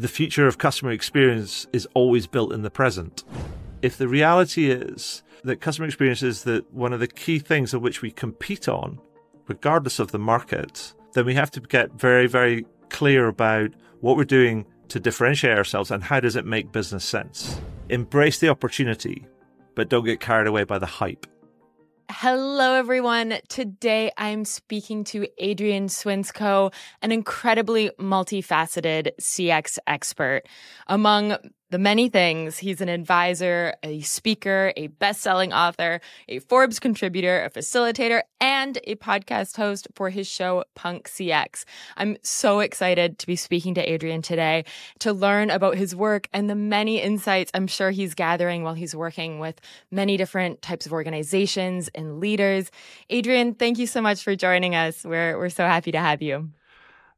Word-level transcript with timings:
the 0.00 0.08
future 0.08 0.46
of 0.46 0.56
customer 0.56 0.92
experience 0.92 1.66
is 1.74 1.86
always 1.92 2.26
built 2.26 2.54
in 2.54 2.62
the 2.62 2.70
present. 2.70 3.22
If 3.82 3.98
the 3.98 4.08
reality 4.08 4.70
is 4.70 5.22
that 5.44 5.60
customer 5.60 5.86
experience 5.86 6.22
is 6.22 6.44
that 6.44 6.72
one 6.72 6.94
of 6.94 7.00
the 7.00 7.06
key 7.06 7.38
things 7.38 7.74
of 7.74 7.82
which 7.82 8.00
we 8.00 8.10
compete 8.10 8.66
on, 8.66 8.98
regardless 9.46 9.98
of 9.98 10.10
the 10.10 10.18
market, 10.18 10.94
then 11.12 11.26
we 11.26 11.34
have 11.34 11.50
to 11.50 11.60
get 11.60 11.92
very, 11.92 12.26
very 12.26 12.64
clear 12.88 13.28
about 13.28 13.72
what 14.00 14.16
we're 14.16 14.24
doing 14.24 14.64
to 14.88 14.98
differentiate 14.98 15.58
ourselves 15.58 15.90
and 15.90 16.02
how 16.02 16.18
does 16.18 16.34
it 16.34 16.46
make 16.46 16.72
business 16.72 17.04
sense. 17.04 17.60
Embrace 17.90 18.38
the 18.38 18.48
opportunity, 18.48 19.26
but 19.74 19.90
don't 19.90 20.04
get 20.04 20.18
carried 20.18 20.46
away 20.46 20.64
by 20.64 20.78
the 20.78 20.86
hype. 20.86 21.26
Hello, 22.12 22.74
everyone. 22.74 23.38
Today 23.48 24.10
I'm 24.18 24.44
speaking 24.44 25.04
to 25.04 25.28
Adrian 25.38 25.86
Swinscoe, 25.86 26.74
an 27.02 27.12
incredibly 27.12 27.90
multifaceted 28.00 29.12
CX 29.20 29.78
expert. 29.86 30.42
Among 30.88 31.36
the 31.70 31.78
many 31.78 32.08
things. 32.08 32.58
He's 32.58 32.80
an 32.80 32.88
advisor, 32.88 33.74
a 33.82 34.00
speaker, 34.00 34.72
a 34.76 34.88
best-selling 34.88 35.52
author, 35.52 36.00
a 36.28 36.40
Forbes 36.40 36.80
contributor, 36.80 37.44
a 37.44 37.50
facilitator, 37.50 38.22
and 38.40 38.78
a 38.84 38.96
podcast 38.96 39.56
host 39.56 39.86
for 39.94 40.10
his 40.10 40.26
show 40.26 40.64
Punk 40.74 41.08
CX. 41.08 41.64
I'm 41.96 42.16
so 42.22 42.60
excited 42.60 43.18
to 43.20 43.26
be 43.26 43.36
speaking 43.36 43.74
to 43.74 43.80
Adrian 43.80 44.20
today 44.20 44.64
to 44.98 45.12
learn 45.12 45.50
about 45.50 45.76
his 45.76 45.94
work 45.94 46.28
and 46.32 46.50
the 46.50 46.56
many 46.56 47.00
insights 47.00 47.50
I'm 47.54 47.68
sure 47.68 47.90
he's 47.90 48.14
gathering 48.14 48.64
while 48.64 48.74
he's 48.74 48.94
working 48.94 49.38
with 49.38 49.60
many 49.90 50.16
different 50.16 50.62
types 50.62 50.86
of 50.86 50.92
organizations 50.92 51.88
and 51.94 52.18
leaders. 52.18 52.70
Adrian, 53.10 53.54
thank 53.54 53.78
you 53.78 53.86
so 53.86 54.00
much 54.00 54.22
for 54.24 54.34
joining 54.34 54.74
us. 54.74 55.04
We're 55.04 55.38
we're 55.38 55.48
so 55.50 55.64
happy 55.64 55.92
to 55.92 56.00
have 56.00 56.20
you. 56.20 56.50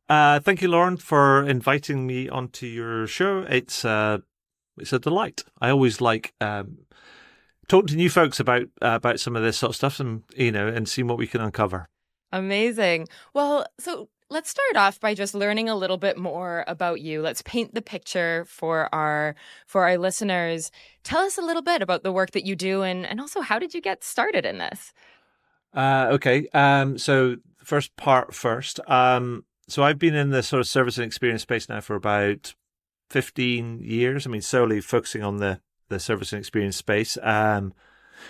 Uh, 0.09 0.41
thank 0.41 0.61
you, 0.61 0.69
Lauren, 0.69 0.99
for 0.99 1.43
inviting 1.49 2.07
me 2.07 2.29
onto 2.29 2.67
your 2.67 3.07
show. 3.07 3.47
It's 3.49 3.85
uh, 3.85 4.19
it's 4.79 4.93
a 4.93 4.99
delight. 4.99 5.45
I 5.61 5.71
always 5.71 6.01
like 6.01 6.35
um, 6.41 6.79
talking 7.69 7.89
to 7.89 7.97
new 7.97 8.11
folks 8.11 8.41
about 8.41 8.63
uh, 8.81 8.95
about 8.95 9.21
some 9.21 9.37
of 9.37 9.43
this 9.43 9.59
sort 9.59 9.71
of 9.71 9.77
stuff, 9.77 10.01
and 10.01 10.23
you 10.37 10.53
know, 10.53 10.67
and 10.69 10.89
seeing 10.89 11.07
what 11.07 11.19
we 11.19 11.27
can 11.27 11.41
uncover. 11.41 11.89
Amazing. 12.33 13.09
Well, 13.35 13.67
so 13.79 14.09
let's 14.31 14.51
start 14.51 14.77
off 14.77 14.99
by 14.99 15.15
just 15.15 15.35
learning 15.35 15.69
a 15.69 15.77
little 15.77 15.99
bit 15.99 16.17
more 16.17 16.65
about 16.67 17.01
you. 17.01 17.21
Let's 17.21 17.43
paint 17.43 17.75
the 17.75 17.83
picture 17.83 18.47
for 18.49 18.93
our 18.95 19.37
for 19.67 19.85
our 19.85 19.99
listeners. 19.99 20.71
Tell 21.05 21.23
us 21.23 21.37
a 21.39 21.43
little 21.43 21.63
bit 21.63 21.83
about 21.83 22.03
the 22.03 22.13
work 22.13 22.33
that 22.33 22.47
you 22.47 22.57
do, 22.57 22.83
and 22.83 23.07
and 23.07 23.21
also 23.21 23.43
how 23.43 23.59
did 23.59 23.75
you 23.75 23.81
get 23.81 24.03
started 24.03 24.47
in 24.47 24.59
this? 24.59 24.93
Uh, 25.75 26.09
okay. 26.13 26.49
Um, 26.53 26.99
so 26.99 27.37
first 27.63 27.95
part 27.97 28.35
first. 28.35 28.81
Um, 28.89 29.45
so 29.69 29.83
I've 29.83 29.99
been 29.99 30.15
in 30.15 30.31
the 30.31 30.43
sort 30.43 30.61
of 30.61 30.67
service 30.67 30.99
and 30.99 31.07
experience 31.07 31.43
space 31.43 31.69
now 31.69 31.81
for 31.81 31.95
about 31.95 32.55
15 33.13 33.81
years. 33.83 34.27
I 34.27 34.31
mean, 34.31 34.41
solely 34.41 34.81
focusing 34.81 35.23
on 35.23 35.37
the, 35.37 35.61
the 35.89 36.01
service 36.01 36.33
and 36.33 36.41
experience 36.41 36.77
space. 36.77 37.19
Um, 37.19 37.75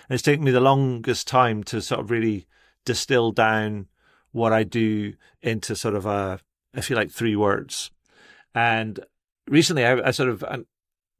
and 0.08 0.10
it's 0.10 0.22
taken 0.22 0.44
me 0.44 0.50
the 0.50 0.60
longest 0.60 1.28
time 1.28 1.62
to 1.64 1.80
sort 1.80 2.00
of 2.00 2.10
really 2.10 2.46
distill 2.84 3.30
down 3.30 3.86
what 4.32 4.52
I 4.52 4.64
do 4.64 5.14
into 5.40 5.76
sort 5.76 5.94
of 5.94 6.04
a, 6.04 6.40
if 6.74 6.90
you 6.90 6.96
like, 6.96 7.10
three 7.10 7.36
words. 7.36 7.90
And 8.54 8.98
recently 9.48 9.84
I, 9.84 10.08
I 10.08 10.10
sort 10.10 10.30
of 10.30 10.44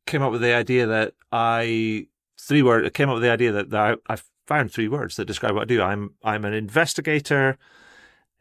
came 0.06 0.22
up 0.22 0.32
with 0.32 0.40
the 0.40 0.54
idea 0.54 0.86
that 0.86 1.14
I, 1.30 2.08
three 2.40 2.62
words, 2.62 2.86
I 2.86 2.90
came 2.90 3.08
up 3.08 3.14
with 3.14 3.22
the 3.22 3.30
idea 3.30 3.52
that, 3.52 3.70
that 3.70 4.00
I, 4.08 4.14
I 4.14 4.18
found 4.46 4.72
three 4.72 4.88
words 4.88 5.16
that 5.16 5.26
describe 5.26 5.54
what 5.54 5.62
I 5.62 5.66
do. 5.66 5.82
I'm, 5.82 6.14
I'm 6.24 6.44
an 6.44 6.54
investigator, 6.54 7.58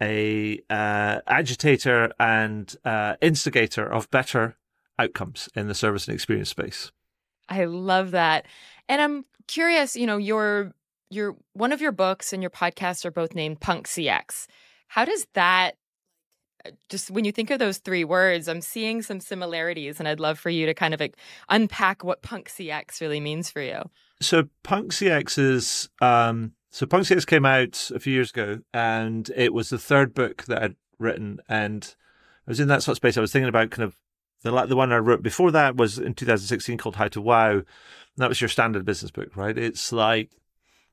a 0.02 0.60
uh, 0.70 1.20
agitator 1.28 2.12
and 2.20 2.76
uh, 2.84 3.16
instigator 3.22 3.86
of 3.86 4.10
better 4.10 4.58
outcomes 5.00 5.50
in 5.56 5.68
the 5.68 5.76
service 5.76 6.08
and 6.08 6.16
experience 6.16 6.50
space. 6.50 6.92
I 7.50 7.66
love 7.66 8.12
that. 8.12 8.46
And 8.88 9.02
I'm 9.02 9.26
curious, 9.48 9.96
you 9.96 10.08
know, 10.08 10.18
your 10.18 10.74
your 11.10 11.36
one 11.54 11.74
of 11.74 11.82
your 11.82 11.92
books 11.92 12.32
and 12.32 12.42
your 12.42 12.50
podcast 12.50 13.06
are 13.06 13.12
both 13.12 13.36
named 13.36 13.60
Punk 13.60 13.88
CX. 13.88 14.48
How 14.88 15.06
does 15.06 15.28
that 15.34 15.76
uh, 16.66 16.72
just 16.90 17.12
when 17.12 17.26
you 17.26 17.32
think 17.32 17.50
of 17.50 17.60
those 17.60 17.80
three 17.80 18.04
words, 18.04 18.48
I'm 18.48 18.62
seeing 18.62 19.02
some 19.02 19.20
similarities, 19.20 20.00
and 20.00 20.08
I'd 20.08 20.20
love 20.20 20.40
for 20.40 20.50
you 20.50 20.66
to 20.66 20.74
kind 20.74 20.94
of 20.94 21.00
like 21.00 21.18
unpack 21.50 22.04
what 22.04 22.22
Punk 22.22 22.50
CX 22.50 23.02
really 23.02 23.20
means 23.20 23.50
for 23.50 23.62
you. 23.62 23.82
So, 24.22 24.44
Punk 24.64 24.92
CX 24.92 25.38
is 25.40 25.90
um, 26.02 26.54
so 26.70 26.86
Punk 26.86 27.06
CX 27.06 27.26
came 27.26 27.46
out 27.46 27.92
a 27.94 28.00
few 28.00 28.14
years 28.14 28.32
ago, 28.32 28.60
and 28.74 29.30
it 29.36 29.54
was 29.54 29.70
the 29.70 29.78
third 29.78 30.14
book 30.14 30.44
that 30.46 30.62
I'd 30.62 30.76
written, 31.00 31.40
and 31.50 31.96
I 32.48 32.52
was 32.52 32.60
in 32.60 32.68
that 32.70 32.84
sort 32.84 32.94
of 32.94 32.98
space. 32.98 33.18
I 33.18 33.22
was 33.22 33.32
thinking 33.32 33.50
about 33.50 33.72
kind 33.72 33.84
of 33.84 33.98
the 34.44 34.52
like 34.52 34.70
the 34.70 34.76
one 34.76 34.92
I 34.92 34.98
wrote 34.98 35.22
before 35.22 35.52
that 35.52 35.76
was 35.76 36.00
in 36.00 36.14
2016 36.14 36.78
called 36.78 36.96
How 36.96 37.08
to 37.10 37.22
Wow. 37.22 37.62
That 38.18 38.30
was 38.30 38.42
your 38.42 38.50
standard 38.50 38.86
business 38.86 39.12
book, 39.12 39.36
right? 39.36 39.58
It's 39.58 39.92
like 39.92 40.32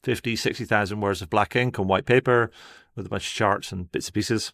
50, 0.03 0.37
60,000 0.37 1.01
words 1.01 1.23
of 1.23 1.31
black 1.31 1.57
ink 1.57 1.79
on 1.79 1.89
white 1.89 2.07
paper 2.07 2.51
with 2.95 3.07
a 3.07 3.09
bunch 3.09 3.27
of 3.27 3.33
charts 3.33 3.73
and 3.73 3.91
bits 3.91 4.07
and 4.07 4.15
pieces. 4.15 4.53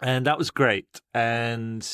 And 0.00 0.26
that 0.26 0.38
was 0.38 0.50
great. 0.50 1.00
And 1.12 1.86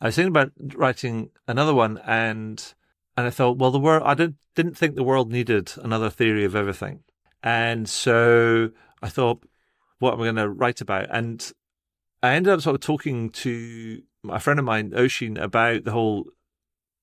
I 0.00 0.06
was 0.06 0.16
thinking 0.16 0.28
about 0.30 0.52
writing 0.74 1.30
another 1.46 1.74
one 1.74 1.98
and 2.06 2.74
and 3.16 3.26
I 3.26 3.30
thought, 3.30 3.58
well, 3.58 3.70
the 3.70 3.78
world 3.78 4.02
I 4.04 4.14
didn't 4.14 4.36
didn't 4.54 4.76
think 4.76 4.94
the 4.94 5.04
world 5.04 5.30
needed 5.30 5.72
another 5.82 6.10
theory 6.10 6.44
of 6.44 6.56
everything. 6.56 7.04
And 7.42 7.88
so 7.88 8.70
I 9.02 9.08
thought, 9.08 9.44
what 9.98 10.14
am 10.14 10.20
I 10.20 10.24
going 10.24 10.36
to 10.36 10.48
write 10.48 10.80
about? 10.80 11.06
And 11.10 11.52
I 12.22 12.34
ended 12.34 12.52
up 12.52 12.60
sort 12.60 12.74
of 12.74 12.80
talking 12.80 13.30
to 13.30 14.02
a 14.28 14.38
friend 14.38 14.58
of 14.58 14.64
mine, 14.64 14.90
Oshin, 14.90 15.40
about 15.42 15.84
the 15.84 15.90
whole 15.90 16.26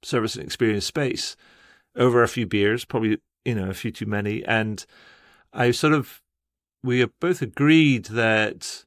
service 0.01 0.35
and 0.35 0.43
experience 0.45 0.85
space 0.85 1.35
over 1.95 2.23
a 2.23 2.27
few 2.27 2.47
beers, 2.47 2.85
probably, 2.85 3.17
you 3.43 3.55
know, 3.55 3.69
a 3.69 3.73
few 3.73 3.91
too 3.91 4.05
many. 4.05 4.45
And 4.45 4.85
I 5.51 5.71
sort 5.71 5.93
of, 5.93 6.21
we 6.83 7.03
both 7.19 7.41
agreed 7.41 8.05
that 8.05 8.85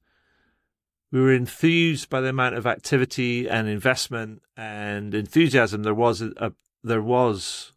we 1.11 1.21
were 1.21 1.35
enthused 1.35 2.09
by 2.09 2.23
the 2.23 2.31
amount 2.31 2.55
of 2.55 2.67
activity 2.67 3.47
and 3.47 3.69
investment 3.69 4.41
and 4.57 5.15
enthusiasm 5.15 5.83
there 5.83 5.95
was 5.95 6.23
a, 6.23 6.33
a 6.39 6.53
there 6.83 7.03
was 7.03 7.75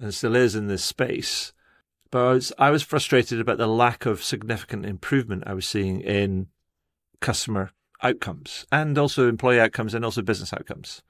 and 0.00 0.12
still 0.12 0.34
is 0.34 0.56
in 0.56 0.66
this 0.66 0.82
space. 0.82 1.52
But 2.10 2.26
I 2.26 2.32
was, 2.32 2.52
I 2.58 2.70
was 2.70 2.82
frustrated 2.82 3.40
about 3.40 3.58
the 3.58 3.68
lack 3.68 4.06
of 4.06 4.24
significant 4.24 4.84
improvement 4.84 5.44
I 5.46 5.54
was 5.54 5.66
seeing 5.66 6.00
in 6.00 6.48
customer 7.20 7.70
outcomes 8.04 8.66
and 8.70 8.96
also 8.96 9.28
employee 9.28 9.60
outcomes 9.60 9.94
and 9.94 10.04
also 10.04 10.22
business 10.22 10.52
outcomes. 10.52 11.02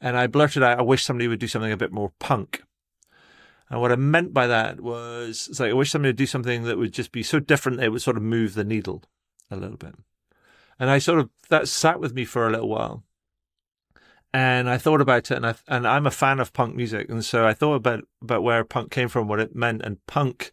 And 0.00 0.16
I 0.16 0.26
blurted 0.26 0.62
out, 0.62 0.80
I 0.80 0.82
wish 0.82 1.04
somebody 1.04 1.28
would 1.28 1.38
do 1.38 1.46
something 1.46 1.70
a 1.70 1.76
bit 1.76 1.92
more 1.92 2.12
punk. 2.18 2.62
And 3.70 3.80
what 3.80 3.92
I 3.92 3.96
meant 3.96 4.34
by 4.34 4.48
that 4.48 4.80
was, 4.80 5.46
it's 5.48 5.60
like, 5.60 5.70
I 5.70 5.74
wish 5.74 5.90
somebody 5.90 6.08
would 6.08 6.16
do 6.16 6.26
something 6.26 6.64
that 6.64 6.76
would 6.76 6.92
just 6.92 7.12
be 7.12 7.22
so 7.22 7.38
different 7.38 7.78
that 7.78 7.84
it 7.84 7.88
would 7.90 8.02
sort 8.02 8.16
of 8.16 8.22
move 8.22 8.54
the 8.54 8.64
needle 8.64 9.04
a 9.50 9.56
little 9.56 9.76
bit. 9.76 9.94
And 10.78 10.90
I 10.90 10.98
sort 10.98 11.20
of, 11.20 11.30
that 11.50 11.68
sat 11.68 12.00
with 12.00 12.14
me 12.14 12.24
for 12.24 12.48
a 12.48 12.50
little 12.50 12.68
while. 12.68 13.04
And 14.34 14.68
I 14.68 14.78
thought 14.78 15.00
about 15.00 15.30
it 15.30 15.36
and 15.36 15.46
I, 15.46 15.54
and 15.68 15.86
I'm 15.86 16.06
a 16.06 16.10
fan 16.10 16.40
of 16.40 16.52
punk 16.52 16.74
music. 16.74 17.08
And 17.08 17.24
so 17.24 17.46
I 17.46 17.54
thought 17.54 17.74
about, 17.74 18.04
about 18.20 18.42
where 18.42 18.64
punk 18.64 18.90
came 18.90 19.08
from, 19.08 19.28
what 19.28 19.40
it 19.40 19.54
meant. 19.54 19.82
And 19.82 20.04
punk 20.06 20.52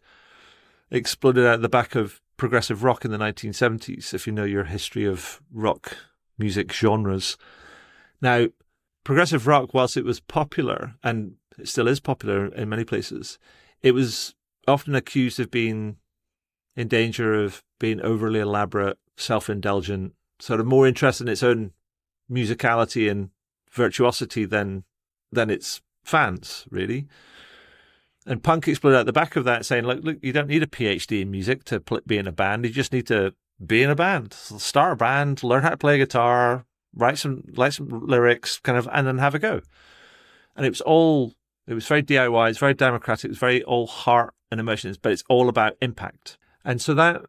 exploded 0.90 1.46
out 1.46 1.62
the 1.62 1.68
back 1.68 1.94
of 1.94 2.20
progressive 2.40 2.82
rock 2.82 3.04
in 3.04 3.10
the 3.10 3.18
1970s, 3.18 4.14
if 4.14 4.26
you 4.26 4.32
know 4.32 4.44
your 4.44 4.64
history 4.64 5.04
of 5.04 5.42
rock 5.52 5.98
music 6.38 6.72
genres. 6.72 7.36
Now, 8.22 8.46
progressive 9.04 9.46
rock, 9.46 9.74
whilst 9.74 9.98
it 9.98 10.06
was 10.06 10.20
popular, 10.20 10.94
and 11.02 11.34
it 11.58 11.68
still 11.68 11.86
is 11.86 12.00
popular 12.00 12.46
in 12.46 12.70
many 12.70 12.82
places, 12.82 13.38
it 13.82 13.92
was 13.92 14.34
often 14.66 14.94
accused 14.94 15.38
of 15.38 15.50
being 15.50 15.96
in 16.74 16.88
danger 16.88 17.34
of 17.34 17.62
being 17.78 18.00
overly 18.00 18.40
elaborate, 18.40 18.98
self 19.18 19.50
indulgent, 19.50 20.14
sort 20.38 20.60
of 20.60 20.66
more 20.66 20.86
interested 20.86 21.24
in 21.24 21.32
its 21.32 21.42
own 21.42 21.72
musicality 22.32 23.10
and 23.10 23.28
virtuosity 23.70 24.46
than 24.46 24.84
than 25.30 25.50
its 25.50 25.82
fans, 26.04 26.64
really. 26.70 27.06
And 28.26 28.42
punk 28.42 28.68
exploded 28.68 29.00
at 29.00 29.06
the 29.06 29.12
back 29.12 29.36
of 29.36 29.44
that, 29.44 29.64
saying, 29.64 29.84
"Look, 29.84 30.04
look, 30.04 30.18
you 30.22 30.32
don't 30.32 30.48
need 30.48 30.62
a 30.62 30.66
PhD 30.66 31.22
in 31.22 31.30
music 31.30 31.64
to 31.64 31.80
be 32.06 32.18
in 32.18 32.26
a 32.26 32.32
band. 32.32 32.64
You 32.64 32.70
just 32.70 32.92
need 32.92 33.06
to 33.06 33.34
be 33.64 33.82
in 33.82 33.90
a 33.90 33.94
band, 33.94 34.32
start 34.32 34.92
a 34.94 34.96
band, 34.96 35.42
learn 35.42 35.62
how 35.62 35.70
to 35.70 35.76
play 35.76 35.98
guitar, 35.98 36.66
write 36.94 37.18
some, 37.18 37.44
write 37.56 37.74
some 37.74 37.88
lyrics, 37.88 38.58
kind 38.58 38.76
of, 38.76 38.88
and 38.92 39.06
then 39.06 39.18
have 39.18 39.34
a 39.34 39.38
go." 39.38 39.62
And 40.54 40.66
it 40.66 40.70
was 40.70 40.80
all, 40.82 41.34
it 41.66 41.74
was 41.74 41.86
very 41.86 42.02
DIY. 42.02 42.50
It's 42.50 42.58
very 42.58 42.74
democratic. 42.74 43.26
It 43.26 43.30
was 43.30 43.38
very 43.38 43.62
all 43.64 43.86
heart 43.86 44.34
and 44.50 44.60
emotions, 44.60 44.98
but 44.98 45.12
it's 45.12 45.24
all 45.28 45.48
about 45.48 45.76
impact. 45.80 46.36
And 46.64 46.80
so 46.80 46.92
that 46.94 47.22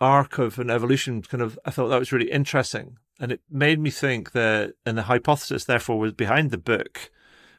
arc 0.00 0.38
of 0.38 0.58
an 0.58 0.70
evolution, 0.70 1.20
kind 1.22 1.42
of, 1.42 1.58
I 1.64 1.70
thought 1.70 1.88
that 1.88 1.98
was 1.98 2.12
really 2.12 2.30
interesting, 2.30 2.96
and 3.18 3.30
it 3.32 3.42
made 3.50 3.78
me 3.78 3.90
think 3.90 4.32
that, 4.32 4.74
and 4.86 4.96
the 4.96 5.02
hypothesis, 5.02 5.66
therefore, 5.66 5.98
was 5.98 6.12
behind 6.12 6.50
the 6.50 6.58
book 6.58 7.10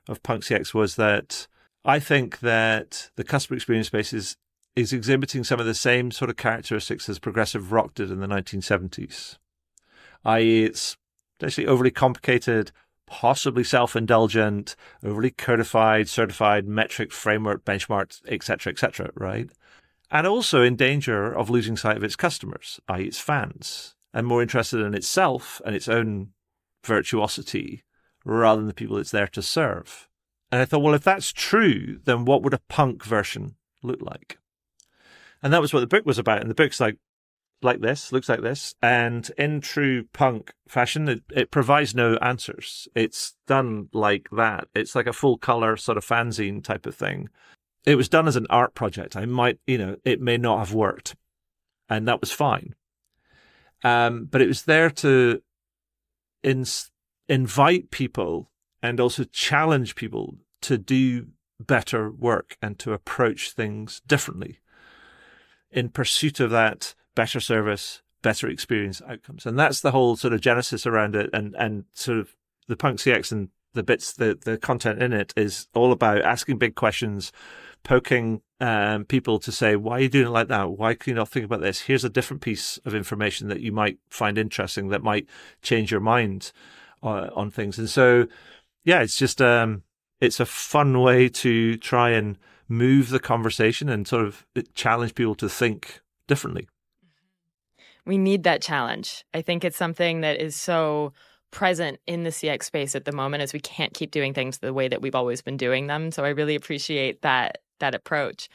of 0.10 0.24
Punk 0.24 0.44
CX 0.44 0.74
was 0.74 0.96
that 0.96 1.48
I 1.84 2.00
think 2.00 2.40
that 2.40 3.10
the 3.16 3.24
customer 3.24 3.56
experience 3.56 3.88
space 3.88 4.14
is, 4.14 4.38
is 4.76 4.94
exhibiting 4.94 5.44
some 5.44 5.60
of 5.60 5.66
the 5.66 5.74
same 5.74 6.12
sort 6.12 6.30
of 6.30 6.38
characteristics 6.38 7.10
as 7.10 7.20
progressive 7.20 7.72
rock 7.72 7.96
did 7.96 8.12
in 8.12 8.20
the 8.20 8.28
1970s. 8.28 9.38
I.e., 10.24 10.66
it's 10.66 10.98
actually 11.42 11.66
overly 11.66 11.90
complicated, 11.90 12.72
possibly 13.08 13.64
self-indulgent, 13.64 14.76
overly 15.04 15.32
codified, 15.32 16.08
certified, 16.08 16.68
metric 16.68 17.12
framework, 17.12 17.66
benchmarked, 17.66 18.22
etc., 18.28 18.72
etc., 18.72 19.10
right? 19.16 19.50
And 20.12 20.28
also 20.28 20.62
in 20.62 20.76
danger 20.76 21.34
of 21.34 21.50
losing 21.50 21.78
sight 21.78 21.98
of 21.98 22.04
its 22.04 22.16
customers, 22.16 22.80
i.e., 22.90 23.06
its 23.06 23.20
fans, 23.20 23.96
and 24.14 24.28
more 24.28 24.44
interested 24.44 24.82
in 24.82 24.94
itself 24.94 25.62
and 25.66 25.76
its 25.76 25.88
own 25.88 26.30
virtuosity 26.86 27.84
rather 28.24 28.62
than 28.62 28.68
the 28.68 28.74
people 28.74 28.98
it's 28.98 29.10
there 29.10 29.28
to 29.28 29.42
serve. 29.42 30.08
And 30.52 30.62
I 30.62 30.66
thought, 30.66 30.82
well, 30.82 30.94
if 30.94 31.04
that's 31.04 31.32
true, 31.32 32.00
then 32.04 32.26
what 32.26 32.44
would 32.44 32.54
a 32.54 32.62
punk 32.68 33.06
version 33.06 33.56
look 33.82 34.02
like? 34.02 34.38
And 35.42 35.54
that 35.54 35.62
was 35.62 35.74
what 35.74 35.80
the 35.80 35.88
book 35.88 36.06
was 36.06 36.20
about. 36.20 36.42
And 36.42 36.50
the 36.50 36.56
book's 36.56 36.80
like, 36.80 36.98
like 37.64 37.80
this, 37.80 38.12
looks 38.12 38.28
like 38.28 38.42
this. 38.42 38.76
And 38.82 39.30
in 39.38 39.62
true 39.62 40.06
punk 40.14 40.54
fashion, 40.68 41.08
it, 41.08 41.24
it 41.32 41.52
provides 41.52 41.96
no 41.96 42.16
answers. 42.18 42.88
It's 42.96 43.36
done 43.48 43.90
like 43.94 44.28
that. 44.32 44.68
It's 44.76 44.96
like 44.96 45.08
a 45.08 45.14
full 45.14 45.38
color 45.38 45.78
sort 45.78 45.98
of 45.98 46.06
fanzine 46.06 46.64
type 46.64 46.86
of 46.86 46.96
thing. 46.96 47.30
It 47.86 47.96
was 47.96 48.10
done 48.10 48.28
as 48.28 48.36
an 48.36 48.48
art 48.50 48.76
project. 48.76 49.16
I 49.16 49.26
might, 49.26 49.60
you 49.66 49.78
know, 49.78 49.96
it 50.04 50.20
may 50.20 50.38
not 50.38 50.60
have 50.60 50.74
worked. 50.74 51.16
And 51.90 52.08
that 52.08 52.22
was 52.22 52.32
fine. 52.32 52.76
Um, 53.84 54.26
but 54.30 54.42
it 54.42 54.48
was 54.48 54.64
there 54.64 54.90
to 54.90 55.42
in, 56.44 56.66
invite 57.28 57.90
people 57.90 58.51
and 58.82 59.00
also 59.00 59.24
challenge 59.24 59.96
people 59.96 60.38
to 60.62 60.78
do 60.78 61.28
better 61.60 62.10
work 62.12 62.58
and 62.62 62.80
to 62.80 62.94
approach 62.94 63.52
things 63.52 64.02
differently 64.08 64.60
in 65.72 65.90
pursuit 65.90 66.40
of 66.40 66.50
that 66.50 66.94
better 67.16 67.40
service, 67.40 68.02
better 68.22 68.48
experience 68.48 69.02
outcomes. 69.08 69.46
And 69.46 69.58
that's 69.58 69.82
the 69.82 69.92
whole 69.92 70.16
sort 70.16 70.34
of 70.34 70.42
genesis 70.42 70.86
around 70.86 71.16
it. 71.16 71.30
And, 71.34 71.56
and 71.58 71.86
sort 71.94 72.20
of 72.20 72.36
the 72.68 72.76
Punk 72.76 73.00
CX 73.00 73.32
and 73.32 73.50
the 73.74 73.84
bits, 73.84 74.14
the, 74.14 74.38
the 74.44 74.58
content 74.58 75.02
in 75.02 75.14
it 75.14 75.34
is 75.38 75.68
all 75.74 75.92
about 75.92 76.22
asking 76.22 76.58
big 76.58 76.76
questions, 76.76 77.32
poking 77.84 78.42
um, 78.60 79.06
people 79.06 79.40
to 79.40 79.52
say, 79.52 79.76
why 79.76 79.98
are 79.98 80.02
you 80.02 80.10
doing 80.10 80.28
it 80.28 80.32
like 80.32 80.50
that? 80.50 80.72
Why 80.72 80.94
can 80.94 81.12
you 81.12 81.16
not 81.16 81.30
think 81.30 81.46
about 81.46 81.62
this? 81.62 81.82
Here's 81.82 82.04
a 82.04 82.10
different 82.10 82.42
piece 82.42 82.78
of 82.86 82.94
information 82.94 83.48
that 83.48 83.62
you 83.62 83.72
might 83.72 83.98
find 84.10 84.38
interesting 84.38 84.90
that 84.90 85.04
might 85.04 85.28
change 85.62 85.92
your 85.92 86.02
mind 86.02 86.52
uh, 87.02 87.30
on 87.34 87.50
things. 87.50 87.80
And 87.80 87.90
so, 87.90 88.28
yeah, 88.84 89.02
it's 89.02 89.18
just, 89.18 89.42
um, 89.42 89.84
it's 90.20 90.40
a 90.40 90.46
fun 90.46 91.02
way 91.02 91.30
to 91.30 91.78
try 91.78 92.12
and 92.12 92.38
move 92.68 93.10
the 93.10 93.20
conversation 93.20 93.90
and 93.90 94.08
sort 94.08 94.26
of 94.26 94.46
challenge 94.76 95.16
people 95.16 95.36
to 95.36 95.50
think 95.50 96.00
differently. 96.28 96.68
We 98.06 98.18
need 98.18 98.44
that 98.44 98.62
challenge. 98.62 99.26
I 99.34 99.42
think 99.42 99.64
it's 99.64 99.78
something 99.78 100.22
that 100.22 100.42
is 100.42 100.56
so 100.56 101.14
present 101.52 102.00
in 102.08 102.24
the 102.24 102.30
CX 102.30 102.64
space 102.64 102.96
at 102.96 103.06
the 103.06 103.12
moment 103.12 103.44
as 103.44 103.54
we 103.54 103.60
can't 103.60 103.94
keep 103.94 104.12
doing 104.12 104.34
things 104.34 104.60
the 104.60 104.74
way 104.74 104.88
that 104.88 105.02
we've 105.02 105.16
always 105.16 105.42
been 105.42 105.58
doing 105.58 105.88
them. 105.88 106.12
So 106.12 106.24
I 106.24 106.30
really 106.30 106.56
appreciate 106.56 107.22
that 107.22 107.60
that 107.80 107.94
approach. 107.94 108.50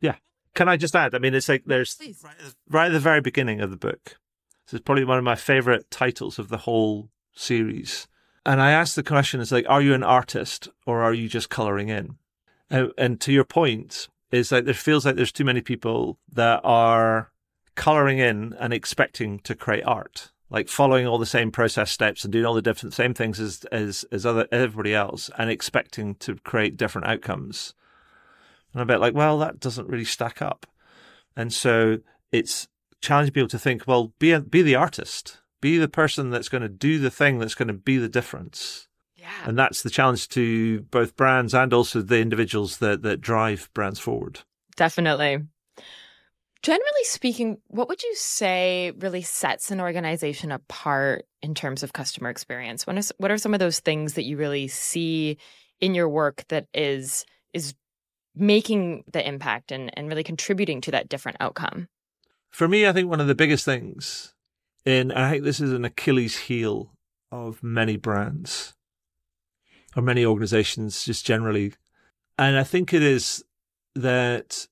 Yeah. 0.00 0.16
Can 0.54 0.68
I 0.68 0.76
just 0.76 0.94
add? 0.94 1.14
I 1.14 1.18
mean, 1.18 1.34
it's 1.34 1.48
like 1.48 1.64
there's 1.64 1.96
right, 2.22 2.34
right 2.68 2.86
at 2.86 2.92
the 2.92 3.00
very 3.00 3.20
beginning 3.20 3.60
of 3.60 3.70
the 3.70 3.76
book. 3.76 4.18
This 4.66 4.74
is 4.74 4.80
probably 4.80 5.04
one 5.04 5.18
of 5.18 5.24
my 5.24 5.34
favorite 5.34 5.90
titles 5.90 6.38
of 6.38 6.48
the 6.48 6.58
whole 6.58 7.10
series. 7.34 8.06
And 8.46 8.60
I 8.60 8.72
asked 8.72 8.96
the 8.96 9.02
question, 9.02 9.40
it's 9.40 9.52
like, 9.52 9.66
are 9.68 9.80
you 9.80 9.94
an 9.94 10.02
artist 10.02 10.68
or 10.86 11.02
are 11.02 11.14
you 11.14 11.28
just 11.28 11.48
coloring 11.48 11.88
in? 11.88 12.16
And, 12.70 12.92
and 12.98 13.20
to 13.22 13.32
your 13.32 13.44
point, 13.44 14.08
is 14.34 14.52
like 14.52 14.64
there 14.64 14.74
feels 14.74 15.06
like 15.06 15.16
there's 15.16 15.32
too 15.32 15.44
many 15.44 15.60
people 15.60 16.18
that 16.32 16.60
are 16.64 17.30
coloring 17.74 18.18
in 18.18 18.54
and 18.58 18.72
expecting 18.72 19.38
to 19.40 19.54
create 19.54 19.84
art, 19.84 20.32
like 20.50 20.68
following 20.68 21.06
all 21.06 21.18
the 21.18 21.26
same 21.26 21.50
process 21.50 21.90
steps 21.90 22.24
and 22.24 22.32
doing 22.32 22.44
all 22.44 22.54
the 22.54 22.62
different 22.62 22.94
same 22.94 23.14
things 23.14 23.40
as 23.40 23.64
as 23.70 24.04
as 24.10 24.26
other 24.26 24.46
everybody 24.50 24.94
else, 24.94 25.30
and 25.38 25.50
expecting 25.50 26.14
to 26.16 26.36
create 26.36 26.76
different 26.76 27.06
outcomes. 27.06 27.74
And 28.72 28.80
I'm 28.80 28.88
a 28.88 28.92
bit 28.92 29.00
like, 29.00 29.14
well, 29.14 29.38
that 29.38 29.60
doesn't 29.60 29.88
really 29.88 30.04
stack 30.04 30.42
up. 30.42 30.66
And 31.36 31.52
so 31.52 31.98
it's 32.32 32.68
challenging 33.00 33.34
people 33.34 33.48
to 33.48 33.58
think, 33.58 33.86
well, 33.86 34.12
be 34.18 34.32
a, 34.32 34.40
be 34.40 34.62
the 34.62 34.74
artist, 34.74 35.40
be 35.64 35.78
the 35.78 35.88
person 35.88 36.28
that's 36.28 36.50
going 36.50 36.60
to 36.60 36.68
do 36.68 36.98
the 36.98 37.10
thing 37.10 37.38
that's 37.38 37.54
going 37.54 37.68
to 37.68 37.72
be 37.74 37.96
the 37.96 38.06
difference. 38.06 38.86
Yeah. 39.16 39.30
And 39.46 39.58
that's 39.58 39.82
the 39.82 39.88
challenge 39.88 40.28
to 40.28 40.82
both 40.90 41.16
brands 41.16 41.54
and 41.54 41.72
also 41.72 42.02
the 42.02 42.20
individuals 42.20 42.76
that 42.78 43.00
that 43.00 43.22
drive 43.22 43.70
brands 43.72 43.98
forward. 43.98 44.40
Definitely. 44.76 45.38
Generally 46.62 47.04
speaking, 47.04 47.62
what 47.68 47.88
would 47.88 48.02
you 48.02 48.14
say 48.14 48.92
really 48.98 49.22
sets 49.22 49.70
an 49.70 49.80
organization 49.80 50.52
apart 50.52 51.24
in 51.40 51.54
terms 51.54 51.82
of 51.82 51.94
customer 51.94 52.28
experience? 52.28 52.86
What, 52.86 52.98
is, 52.98 53.10
what 53.16 53.30
are 53.30 53.38
some 53.38 53.54
of 53.54 53.60
those 53.60 53.80
things 53.80 54.14
that 54.14 54.24
you 54.24 54.36
really 54.36 54.68
see 54.68 55.38
in 55.80 55.94
your 55.94 56.10
work 56.10 56.44
that 56.48 56.66
is 56.74 57.24
is 57.54 57.74
making 58.34 59.04
the 59.10 59.26
impact 59.26 59.72
and, 59.72 59.90
and 59.96 60.08
really 60.08 60.24
contributing 60.24 60.82
to 60.82 60.90
that 60.90 61.08
different 61.08 61.38
outcome? 61.40 61.88
For 62.50 62.68
me, 62.68 62.86
I 62.86 62.92
think 62.92 63.08
one 63.08 63.22
of 63.22 63.28
the 63.28 63.34
biggest 63.34 63.64
things 63.64 64.33
in 64.84 65.12
I 65.12 65.30
think 65.30 65.44
this 65.44 65.60
is 65.60 65.72
an 65.72 65.84
Achilles 65.84 66.36
heel 66.36 66.92
of 67.30 67.62
many 67.62 67.96
brands 67.96 68.74
or 69.96 70.02
many 70.02 70.24
organizations 70.24 71.04
just 71.04 71.24
generally. 71.24 71.74
And 72.38 72.56
I 72.56 72.64
think 72.64 72.92
it 72.92 73.02
is 73.02 73.44
that 73.94 74.66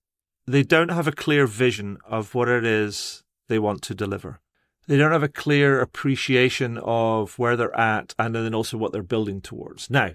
they 0.46 0.62
don't 0.62 0.90
have 0.90 1.06
a 1.06 1.12
clear 1.12 1.46
vision 1.46 1.98
of 2.06 2.34
what 2.34 2.48
it 2.48 2.64
is 2.64 3.22
they 3.48 3.58
want 3.58 3.82
to 3.82 3.94
deliver. 3.94 4.40
They 4.88 4.96
don't 4.96 5.12
have 5.12 5.22
a 5.22 5.28
clear 5.28 5.80
appreciation 5.80 6.78
of 6.78 7.38
where 7.38 7.56
they're 7.56 7.78
at 7.78 8.14
and 8.18 8.34
then 8.34 8.54
also 8.54 8.76
what 8.76 8.92
they're 8.92 9.02
building 9.02 9.40
towards. 9.40 9.88
Now, 9.88 10.10